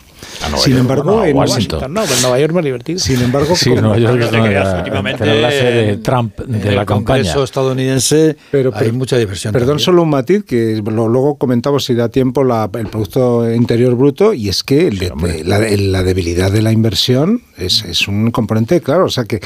Sin 0.57 0.77
embargo, 0.77 1.23
en 1.23 1.35
Washington. 1.35 1.93
No, 1.93 2.01
pero 2.01 2.21
Nueva 2.21 2.39
York 2.39 2.53
más 2.53 2.63
divertido. 2.63 2.99
Sin 2.99 3.21
embargo, 3.21 3.55
sí, 3.55 3.69
Nueva 3.71 3.97
York 3.97 4.21
es 4.21 4.31
la 4.31 5.51
sede 5.51 5.85
de 5.87 5.97
Trump 5.97 6.37
de 6.37 6.71
la 6.71 6.81
el 6.81 6.87
campaña. 6.87 7.23
Congreso 7.23 7.43
estadounidense 7.43 8.37
pero, 8.51 8.71
hay 8.75 8.91
mucha 8.91 9.17
diversión. 9.17 9.53
Perdón, 9.53 9.79
solo 9.79 10.03
un 10.03 10.09
matiz 10.09 10.43
que 10.43 10.81
luego 10.85 11.37
comentamos 11.37 11.85
si 11.85 11.93
da 11.93 12.09
tiempo 12.09 12.43
la, 12.43 12.69
el 12.73 12.87
Producto 12.87 13.51
Interior 13.51 13.95
Bruto 13.95 14.33
y 14.33 14.49
es 14.49 14.63
que 14.63 14.91
la, 14.91 15.59
la, 15.59 16.03
debilidad 16.03 16.51
de 16.51 16.61
la 16.61 16.71
inversión 16.71 17.41
es, 17.57 17.83
es, 17.83 18.07
un 18.07 18.31
componente 18.31 18.81
claro, 18.81 19.05
o 19.05 19.09
sea 19.09 19.25
que 19.25 19.39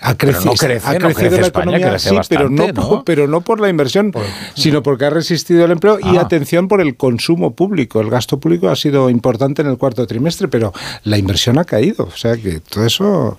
ha 0.00 0.14
crecido, 0.16 0.54
crece, 0.54 0.88
ha 0.88 0.98
crecido 0.98 1.40
la 1.40 1.46
economía, 1.48 1.98
sí, 1.98 2.14
pero, 2.28 2.48
no, 2.48 3.04
pero 3.04 3.26
no 3.26 3.40
por 3.40 3.60
la 3.60 3.68
inversión, 3.68 4.12
sino 4.54 4.82
porque 4.82 5.04
ha 5.06 5.10
resistido 5.10 5.64
el 5.64 5.72
empleo 5.72 5.98
y 6.00 6.16
ah. 6.16 6.22
atención 6.22 6.68
por 6.68 6.80
el 6.80 6.96
consumo 6.96 7.54
público. 7.54 8.00
El 8.00 8.10
gasto 8.10 8.38
público 8.38 8.68
ha 8.68 8.76
sido 8.76 9.10
importante 9.10 9.62
en 9.62 9.68
el 9.68 9.78
cuarto 9.78 10.06
trimestre, 10.06 10.15
pero 10.48 10.72
la 11.04 11.18
inversión 11.18 11.58
ha 11.58 11.64
caído, 11.64 12.04
o 12.04 12.16
sea 12.16 12.36
que 12.36 12.60
todo 12.60 12.86
eso 12.86 13.38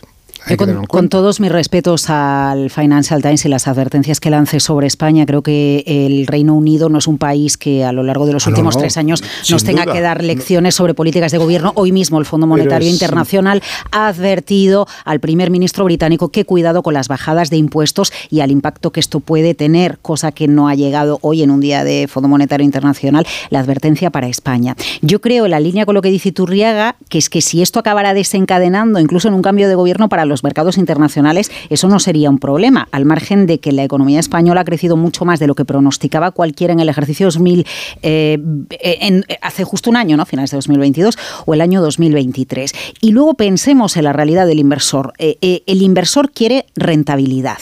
con, 0.55 1.09
todos 1.09 1.39
mis 1.39 1.51
respetos 1.51 2.09
al 2.09 2.69
Financial 2.69 3.21
Times 3.21 3.45
y 3.45 3.49
las 3.49 3.67
advertencias 3.67 4.19
que 4.19 4.29
lance 4.29 4.59
sobre 4.59 4.87
España, 4.87 5.25
creo 5.25 5.41
que 5.41 5.83
el 5.85 6.27
Reino 6.27 6.55
Unido 6.55 6.89
no 6.89 6.99
es 6.99 7.07
un 7.07 7.17
país 7.17 7.57
que 7.57 7.83
a 7.83 7.91
lo 7.91 8.03
largo 8.03 8.25
de 8.25 8.33
los 8.33 8.47
últimos 8.47 8.77
tres 8.77 8.97
años 8.97 9.23
nos 9.49 9.63
tenga 9.63 9.85
que 9.85 9.99
dar 9.99 10.23
lecciones 10.23 10.75
sobre 10.75 10.93
políticas 10.93 11.31
de 11.31 11.37
gobierno. 11.37 11.73
Hoy 11.75 11.91
mismo 11.91 12.19
el 12.19 12.25
Fondo 12.25 12.47
Monetario 12.47 12.89
Internacional 12.89 13.61
ha 13.91 14.07
advertido 14.07 14.87
al 15.03 15.19
primer 15.19 15.49
ministro 15.49 15.83
británico 15.83 16.29
que 16.29 16.45
cuidado 16.45 16.83
con 16.83 16.93
las 16.93 17.07
bajadas 17.07 17.49
de 17.49 17.57
impuestos 17.57 18.13
y 18.29 18.39
al 18.39 18.51
impacto 18.51 18.91
que 18.91 18.99
esto 18.99 19.19
puede 19.19 19.53
tener, 19.53 19.97
cosa 20.01 20.31
que 20.31 20.47
no 20.47 20.67
ha 20.67 20.75
llegado 20.75 21.19
hoy 21.21 21.43
en 21.43 21.51
un 21.51 21.59
día 21.59 21.83
de 21.83 22.07
Fondo 22.07 22.29
Monetario 22.29 22.63
Internacional, 22.63 23.25
la 23.49 23.59
advertencia 23.59 24.11
para 24.11 24.27
España. 24.27 24.75
Yo 25.01 25.19
creo, 25.19 25.45
en 25.45 25.51
la 25.51 25.59
línea 25.59 25.85
con 25.85 25.95
lo 25.95 26.01
que 26.01 26.09
dice 26.09 26.31
Turriaga, 26.31 26.95
que 27.09 27.17
es 27.17 27.29
que 27.29 27.41
si 27.41 27.61
esto 27.61 27.79
acabara 27.79 28.13
desencadenando 28.13 28.99
incluso 28.99 29.27
en 29.27 29.33
un 29.33 29.41
cambio 29.41 29.67
de 29.67 29.75
gobierno 29.75 30.09
para 30.09 30.25
los 30.25 30.36
mercados 30.43 30.77
internacionales, 30.77 31.51
eso 31.69 31.87
no 31.87 31.99
sería 31.99 32.29
un 32.29 32.39
problema, 32.39 32.87
al 32.91 33.05
margen 33.05 33.45
de 33.45 33.59
que 33.59 33.71
la 33.71 33.83
economía 33.83 34.19
española 34.19 34.61
ha 34.61 34.65
crecido 34.65 34.97
mucho 34.97 35.25
más 35.25 35.39
de 35.39 35.47
lo 35.47 35.55
que 35.55 35.65
pronosticaba 35.65 36.31
cualquiera 36.31 36.73
en 36.73 36.79
el 36.79 36.89
ejercicio 36.89 37.27
2000, 37.27 37.65
eh, 38.01 38.39
hace 39.41 39.63
justo 39.63 39.89
un 39.89 39.95
año, 39.95 40.17
¿no? 40.17 40.25
finales 40.25 40.51
de 40.51 40.57
2022, 40.57 41.17
o 41.45 41.53
el 41.53 41.61
año 41.61 41.81
2023. 41.81 42.73
Y 43.01 43.11
luego 43.11 43.33
pensemos 43.33 43.97
en 43.97 44.03
la 44.03 44.13
realidad 44.13 44.47
del 44.47 44.59
inversor. 44.59 45.13
Eh, 45.17 45.37
eh, 45.41 45.63
el 45.65 45.81
inversor 45.81 46.31
quiere 46.31 46.65
rentabilidad. 46.75 47.57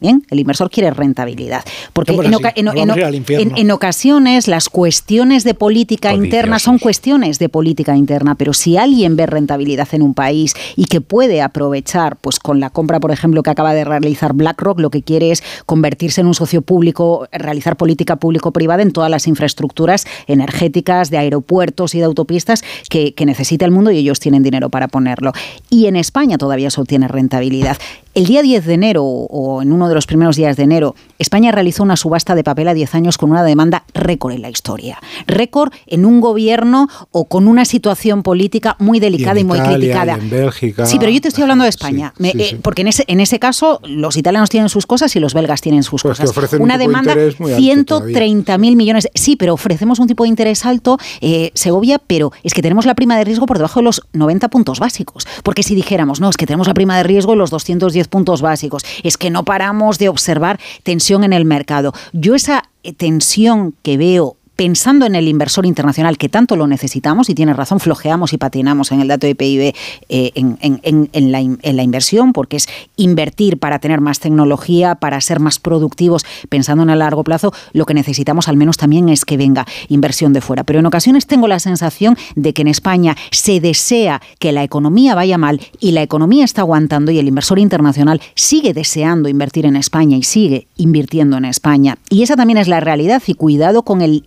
Bien, 0.00 0.22
el 0.30 0.38
inversor 0.38 0.70
quiere 0.70 0.92
rentabilidad. 0.92 1.64
Porque 1.92 2.12
en, 2.12 3.70
ocasiones 3.72 4.46
las 4.46 4.68
cuestiones 4.68 5.42
de 5.42 5.54
política 5.54 6.14
interna 6.14 6.60
son 6.60 6.78
cuestiones 6.78 7.40
de 7.40 7.48
política 7.48 7.96
interna, 7.96 8.36
pero 8.36 8.52
si 8.52 8.76
alguien 8.76 9.16
ve 9.16 9.26
rentabilidad 9.26 9.88
en 9.92 10.02
un 10.02 10.14
país 10.14 10.54
y 10.76 10.84
que 10.84 11.00
puede 11.00 11.42
aprovechar, 11.42 12.16
pues 12.16 12.38
con 12.38 12.60
la 12.60 12.70
compra, 12.70 13.00
por 13.00 13.10
ejemplo, 13.10 13.42
que 13.42 13.50
acaba 13.50 13.74
de 13.74 13.84
realizar 13.84 14.34
BlackRock, 14.34 14.78
lo 14.78 14.90
que 14.90 15.02
quiere 15.02 15.32
es 15.32 15.42
convertirse 15.66 16.20
en 16.20 16.28
un 16.28 16.34
socio 16.34 16.62
público, 16.62 17.26
realizar 17.32 17.76
política 17.76 18.16
público-privada 18.16 18.82
en 18.82 18.92
todas 18.92 19.10
las 19.10 19.26
infraestructuras 19.26 20.06
energéticas, 20.28 21.10
de 21.10 21.18
aeropuertos 21.18 21.96
y 21.96 21.98
de 21.98 22.04
autopistas 22.04 22.62
que, 22.88 23.14
que 23.14 23.26
necesita 23.26 23.64
el 23.64 23.72
mundo 23.72 23.90
y 23.90 23.98
ellos 23.98 24.20
tienen 24.20 24.44
dinero 24.44 24.70
para 24.70 24.86
ponerlo. 24.86 25.32
Y 25.70 25.86
en 25.86 25.96
España 25.96 26.38
todavía 26.38 26.68
eso 26.68 26.84
tiene 26.84 27.08
rentabilidad. 27.08 27.78
El 28.18 28.26
día 28.26 28.42
10 28.42 28.66
de 28.66 28.74
enero, 28.74 29.04
o 29.04 29.62
en 29.62 29.70
uno 29.70 29.88
de 29.88 29.94
los 29.94 30.04
primeros 30.06 30.34
días 30.34 30.56
de 30.56 30.64
enero, 30.64 30.96
España 31.20 31.52
realizó 31.52 31.84
una 31.84 31.96
subasta 31.96 32.34
de 32.34 32.42
papel 32.42 32.66
a 32.66 32.74
10 32.74 32.96
años 32.96 33.16
con 33.16 33.30
una 33.30 33.44
demanda 33.44 33.84
récord 33.94 34.32
en 34.32 34.42
la 34.42 34.50
historia. 34.50 34.98
Récord 35.28 35.72
en 35.86 36.04
un 36.04 36.20
gobierno 36.20 36.88
o 37.12 37.26
con 37.26 37.46
una 37.46 37.64
situación 37.64 38.24
política 38.24 38.74
muy 38.80 38.98
delicada 38.98 39.38
y, 39.38 39.44
muy 39.44 39.60
criticada. 39.60 40.14
en 40.14 40.30
Bélgica. 40.30 40.84
Sí, 40.86 40.98
pero 40.98 41.12
yo 41.12 41.20
te 41.20 41.28
estoy 41.28 41.42
hablando 41.42 41.62
de 41.62 41.70
España. 41.70 42.12
Eh, 42.18 42.58
porque 42.60 42.82
en 42.82 42.88
ese, 42.88 43.04
en 43.06 43.20
ese 43.20 43.38
caso 43.38 43.80
los 43.84 44.16
italianos 44.16 44.50
tienen 44.50 44.68
sus 44.68 44.84
cosas 44.84 45.14
y 45.14 45.20
los 45.20 45.32
belgas 45.32 45.60
tienen 45.60 45.84
sus 45.84 46.02
pues 46.02 46.18
cosas. 46.18 46.52
Una 46.58 46.76
demanda 46.76 47.14
de 47.14 47.30
130 47.30 48.58
mil 48.58 48.74
millones. 48.74 49.06
Sí, 49.14 49.36
pero 49.36 49.54
ofrecemos 49.54 50.00
un 50.00 50.08
tipo 50.08 50.24
de 50.24 50.30
interés 50.30 50.66
alto, 50.66 50.98
eh, 51.20 51.52
Segovia, 51.54 52.00
pero 52.04 52.32
es 52.42 52.52
que 52.52 52.62
tenemos 52.62 52.84
la 52.84 52.96
prima 52.96 53.16
de 53.16 53.22
riesgo 53.22 53.46
por 53.46 53.58
debajo 53.58 53.78
de 53.78 53.84
los 53.84 54.02
90 54.12 54.48
puntos 54.48 54.80
básicos. 54.80 55.24
Porque 55.44 55.62
si 55.62 55.76
dijéramos, 55.76 56.20
no, 56.20 56.28
es 56.28 56.36
que 56.36 56.46
tenemos 56.46 56.66
la 56.66 56.74
prima 56.74 56.96
de 56.96 57.04
riesgo 57.04 57.34
en 57.34 57.38
los 57.38 57.50
210 57.50 58.07
puntos 58.08 58.42
básicos. 58.42 58.82
Es 59.02 59.16
que 59.16 59.30
no 59.30 59.44
paramos 59.44 59.98
de 59.98 60.08
observar 60.08 60.58
tensión 60.82 61.24
en 61.24 61.32
el 61.32 61.44
mercado. 61.44 61.92
Yo 62.12 62.34
esa 62.34 62.64
tensión 62.96 63.74
que 63.82 63.96
veo 63.96 64.37
pensando 64.58 65.06
en 65.06 65.14
el 65.14 65.28
inversor 65.28 65.66
internacional 65.66 66.18
que 66.18 66.28
tanto 66.28 66.56
lo 66.56 66.66
necesitamos, 66.66 67.30
y 67.30 67.34
tiene 67.36 67.54
razón, 67.54 67.78
flojeamos 67.78 68.32
y 68.32 68.38
patinamos 68.38 68.90
en 68.90 69.00
el 69.00 69.06
dato 69.06 69.28
de 69.28 69.36
PIB 69.36 69.72
eh, 70.08 70.32
en, 70.34 71.30
la, 71.30 71.82
inversión, 71.84 72.32
porque 72.32 72.56
es 72.56 72.68
invertir 72.96 73.60
para 73.60 73.78
tener 73.78 74.00
más 74.00 74.18
tecnología, 74.18 74.96
para 74.96 75.20
ser 75.20 75.38
más 75.38 75.60
productivos, 75.60 76.26
pensando 76.48 76.82
en 76.82 76.90
el 76.90 76.98
largo 76.98 77.22
plazo, 77.22 77.52
lo 77.72 77.86
que 77.86 77.94
necesitamos 77.94 78.48
al 78.48 78.56
menos 78.56 78.76
también 78.76 79.08
es 79.08 79.24
que 79.24 79.36
venga 79.36 79.64
inversión 79.86 80.32
de 80.32 80.40
fuera. 80.40 80.64
Pero 80.64 80.80
en 80.80 80.86
ocasiones 80.86 81.28
tengo 81.28 81.46
la 81.46 81.60
sensación 81.60 82.16
de 82.34 82.52
que 82.52 82.62
en 82.62 82.68
España 82.68 83.16
se 83.30 83.60
desea 83.60 84.20
que 84.40 84.50
la 84.50 84.64
economía 84.64 85.14
vaya 85.14 85.38
mal 85.38 85.60
y 85.78 85.92
la 85.92 86.02
economía 86.02 86.44
está 86.44 86.62
aguantando 86.62 87.12
y 87.12 87.20
el 87.20 87.28
inversor 87.28 87.60
internacional 87.60 88.20
sigue 88.34 88.74
deseando 88.74 89.28
invertir 89.28 89.66
en 89.66 89.76
España 89.76 90.16
y 90.16 90.24
sigue 90.24 90.66
invirtiendo 90.76 91.36
en 91.36 91.44
España. 91.44 91.96
Y 92.10 92.24
esa 92.24 92.34
también 92.34 92.58
es 92.58 92.66
la 92.66 92.80
realidad 92.80 93.22
y 93.24 93.34
cuidado 93.34 93.84
con 93.84 94.02
el 94.02 94.24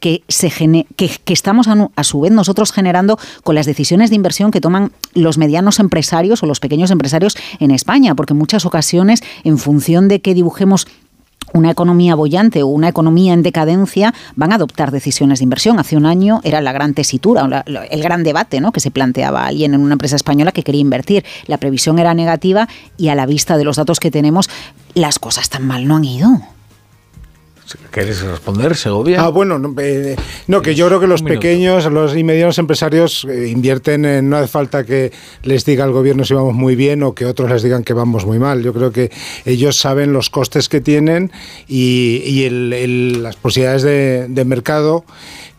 que, 0.00 0.22
se 0.28 0.50
que, 0.96 1.08
que 1.24 1.32
estamos 1.32 1.68
a, 1.68 1.90
a 1.94 2.04
su 2.04 2.20
vez 2.20 2.32
nosotros 2.32 2.72
generando 2.72 3.18
con 3.42 3.54
las 3.54 3.66
decisiones 3.66 4.10
de 4.10 4.16
inversión 4.16 4.50
que 4.50 4.60
toman 4.60 4.92
los 5.14 5.38
medianos 5.38 5.80
empresarios 5.80 6.42
o 6.42 6.46
los 6.46 6.60
pequeños 6.60 6.90
empresarios 6.90 7.36
en 7.60 7.70
España, 7.70 8.14
porque 8.14 8.32
en 8.32 8.38
muchas 8.38 8.66
ocasiones, 8.66 9.22
en 9.44 9.58
función 9.58 10.08
de 10.08 10.20
que 10.20 10.34
dibujemos 10.34 10.86
una 11.52 11.70
economía 11.70 12.14
bollante 12.14 12.62
o 12.62 12.66
una 12.66 12.88
economía 12.88 13.32
en 13.32 13.42
decadencia 13.42 14.12
van 14.34 14.52
a 14.52 14.56
adoptar 14.56 14.90
decisiones 14.90 15.38
de 15.38 15.44
inversión. 15.44 15.78
Hace 15.78 15.96
un 15.96 16.06
año 16.06 16.40
era 16.42 16.60
la 16.60 16.72
gran 16.72 16.94
tesitura, 16.94 17.64
el 17.66 18.02
gran 18.02 18.24
debate 18.24 18.60
¿no? 18.60 18.72
que 18.72 18.80
se 18.80 18.90
planteaba 18.90 19.46
alguien 19.46 19.74
en 19.74 19.80
una 19.80 19.92
empresa 19.94 20.16
española 20.16 20.52
que 20.52 20.62
quería 20.62 20.80
invertir. 20.80 21.24
La 21.46 21.58
previsión 21.58 21.98
era 21.98 22.14
negativa 22.14 22.68
y 22.96 23.08
a 23.08 23.14
la 23.14 23.26
vista 23.26 23.56
de 23.56 23.64
los 23.64 23.76
datos 23.76 24.00
que 24.00 24.10
tenemos, 24.10 24.50
las 24.94 25.18
cosas 25.18 25.48
tan 25.48 25.66
mal 25.66 25.86
no 25.86 25.96
han 25.96 26.04
ido. 26.04 26.40
¿Quieres 27.90 28.20
responder, 28.22 28.76
Segovia? 28.76 29.22
Ah, 29.22 29.28
bueno, 29.28 29.58
no, 29.58 29.74
eh, 29.80 30.16
que 30.62 30.74
yo 30.74 30.86
creo 30.86 31.00
que 31.00 31.06
los 31.06 31.22
pequeños, 31.22 31.90
los 31.90 32.14
y 32.16 32.22
medianos 32.22 32.58
empresarios 32.58 33.24
eh, 33.24 33.48
invierten 33.48 34.04
en, 34.04 34.28
no 34.28 34.36
hace 34.36 34.48
falta 34.48 34.84
que 34.84 35.12
les 35.42 35.64
diga 35.64 35.84
al 35.84 35.92
gobierno 35.92 36.24
si 36.24 36.34
vamos 36.34 36.54
muy 36.54 36.76
bien 36.76 37.02
o 37.02 37.14
que 37.14 37.24
otros 37.24 37.50
les 37.50 37.62
digan 37.62 37.82
que 37.82 37.94
vamos 37.94 38.26
muy 38.26 38.38
mal. 38.38 38.62
Yo 38.62 38.74
creo 38.74 38.92
que 38.92 39.10
ellos 39.46 39.76
saben 39.78 40.12
los 40.12 40.28
costes 40.28 40.68
que 40.68 40.80
tienen 40.80 41.32
y, 41.66 42.48
las 43.14 43.36
posibilidades 43.36 43.82
de, 43.82 44.44
mercado 44.44 45.04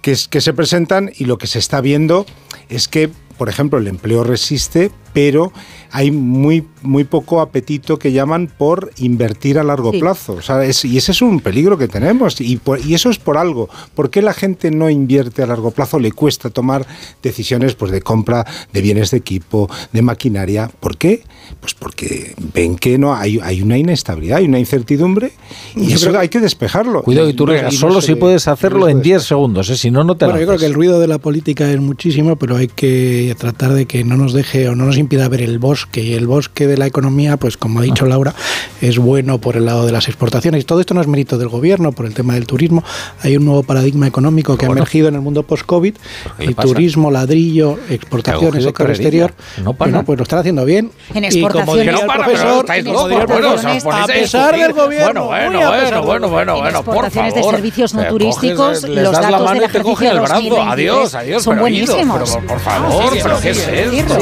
que, 0.02 0.16
que 0.30 0.42
se 0.42 0.54
presentan 0.54 1.12
y 1.18 1.26
lo 1.26 1.38
que 1.38 1.48
se 1.48 1.58
está 1.58 1.82
viendo 1.82 2.26
es 2.70 2.88
que, 2.88 3.10
por 3.38 3.50
ejemplo, 3.50 3.80
el 3.80 3.88
empleo 3.88 4.24
resiste, 4.24 4.92
pero 5.16 5.54
hay 5.92 6.12
muy, 6.12 6.68
muy 6.82 7.06
poco 7.06 7.40
apetito 7.40 7.98
que 7.98 8.12
llaman 8.12 8.52
por 8.58 8.92
invertir 8.98 9.58
a 9.58 9.64
largo 9.64 9.94
plazo. 9.94 10.40
y 10.84 10.98
ese 10.98 11.14
es 11.14 11.22
un 11.22 11.40
peligro 11.40 11.78
que 11.78 11.88
tenemos. 11.88 12.42
Y, 12.42 12.60
y, 12.86 12.94
eso 12.94 13.10
es 13.10 13.18
por 13.18 13.38
algo. 13.38 13.70
¿Por 13.94 14.10
qué 14.10 14.22
la 14.22 14.34
gente 14.34 14.72
no 14.72 14.90
invierte 14.90 15.42
a 15.42 15.46
largo 15.46 15.72
plazo? 15.72 15.98
Le 15.98 16.12
cuesta 16.12 16.50
tomar 16.50 16.86
decisiones 17.24 17.76
pues, 17.76 17.94
de 17.94 18.02
compra 18.02 18.46
de 18.74 18.82
bienes 18.82 19.10
de 19.12 19.18
equipo, 19.18 19.70
de 19.94 20.02
maquinaria. 20.02 20.70
¿Por 20.82 20.98
qué? 20.98 21.24
Pues 21.62 21.74
porque 21.76 22.36
ven 22.54 22.76
que 22.76 22.98
no 22.98 23.16
hay, 23.16 23.40
hay 23.42 23.62
una 23.62 23.78
inestabilidad, 23.78 24.40
hay 24.40 24.46
una 24.46 24.60
incertidumbre 24.60 25.32
y 25.78 25.94
eso 25.94 26.18
hay 26.20 26.28
que 26.28 26.42
despejarlo. 26.42 27.04
Cuidado, 27.04 27.30
y 27.30 27.34
tú 27.34 27.48
solo 27.72 28.02
si 28.02 28.16
puedes 28.16 28.50
hacerlo 28.50 28.90
en 28.90 29.02
10 29.02 29.24
segundos, 29.24 29.70
¿eh? 29.70 29.78
si 29.78 29.92
no, 29.92 30.04
no 30.04 30.18
te 30.18 30.26
Bueno, 30.26 30.42
yo 30.42 30.48
creo 30.48 30.60
que 30.60 30.66
el 30.66 30.74
ruido 30.74 31.00
de 31.00 31.08
la 31.08 31.20
política 31.20 31.72
es 31.72 31.80
muchísimo, 31.80 32.36
pero 32.36 32.58
hay 32.58 32.68
que 32.68 33.34
tratar 33.40 33.74
de 33.74 33.86
que 33.86 34.04
no 34.04 34.18
nos 34.18 34.34
deje 34.34 34.68
o 34.68 34.76
no 34.76 34.86
nos 34.86 34.98
impida 35.06 35.28
ver 35.30 35.42
el 35.42 35.58
bosque 35.58 35.96
que 35.96 36.16
el 36.16 36.28
bosque 36.28 36.68
de 36.68 36.78
la 36.78 36.88
economía, 36.88 37.38
pues 37.38 37.56
como 37.56 37.80
ha 37.80 37.84
dicho 37.84 38.06
Laura, 38.06 38.34
es 38.82 38.98
bueno 38.98 39.40
por 39.40 39.56
el 39.56 39.66
lado 39.66 39.86
de 39.86 39.94
las 39.94 40.08
exportaciones. 40.08 40.62
Y 40.62 40.66
todo 40.66 40.82
esto 40.82 40.94
no 40.94 41.00
es 41.00 41.08
mérito 41.08 41.38
del 41.38 41.48
gobierno, 41.48 41.92
por 41.94 42.06
el 42.06 42.14
tema 42.14 42.34
del 42.34 42.46
turismo. 42.46 42.84
Hay 43.22 43.38
un 43.38 43.46
nuevo 43.46 43.64
paradigma 43.64 44.08
económico 44.08 44.58
que 44.58 44.66
ha 44.66 44.70
emergido 44.70 45.08
en 45.08 45.16
el 45.16 45.22
mundo 45.22 45.44
post-COVID. 45.44 45.96
El 46.40 46.56
turismo, 46.56 47.12
ladrillo, 47.12 47.80
exportaciones, 47.90 48.64
sector 48.64 48.90
exterior. 48.90 49.34
No 49.64 49.74
Bueno, 49.74 50.04
pues 50.04 50.18
lo 50.18 50.24
están 50.24 50.40
haciendo 50.40 50.66
bien. 50.66 50.92
En 51.14 51.24
exportaciones. 51.24 51.86
Y 51.86 51.90
como 51.90 52.02
el 52.02 53.26
profesor, 53.26 53.92
a 53.94 54.08
pesar 54.08 54.58
del 54.58 54.74
gobierno. 54.74 55.28
Bueno, 55.28 55.60
bueno, 55.60 56.04
bueno, 56.04 56.30
bueno, 56.30 56.58
bueno, 56.58 56.84
por 56.84 57.10
favor. 57.12 57.34
de 57.34 57.44
servicios 57.44 57.94
no 57.94 58.06
turísticos, 58.08 58.84
los 58.84 59.12
datos 59.14 59.52
del 59.54 59.64
ejercicio. 59.64 60.26
Adiós, 60.68 61.16
adiós, 61.16 61.44
son 61.44 61.60
buenísimos. 61.60 62.32
Pero 62.36 62.48
por 62.48 62.60
favor, 62.60 63.14
pero 63.24 63.40
¿qué 63.40 63.52
es 63.52 63.68
esto? 63.68 64.18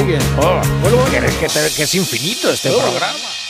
¿Quieres 1.10 1.34
que 1.36 1.46
que 1.76 1.82
es 1.84 1.94
infinito 1.94 2.50
este 2.50 2.70
programa. 2.70 3.43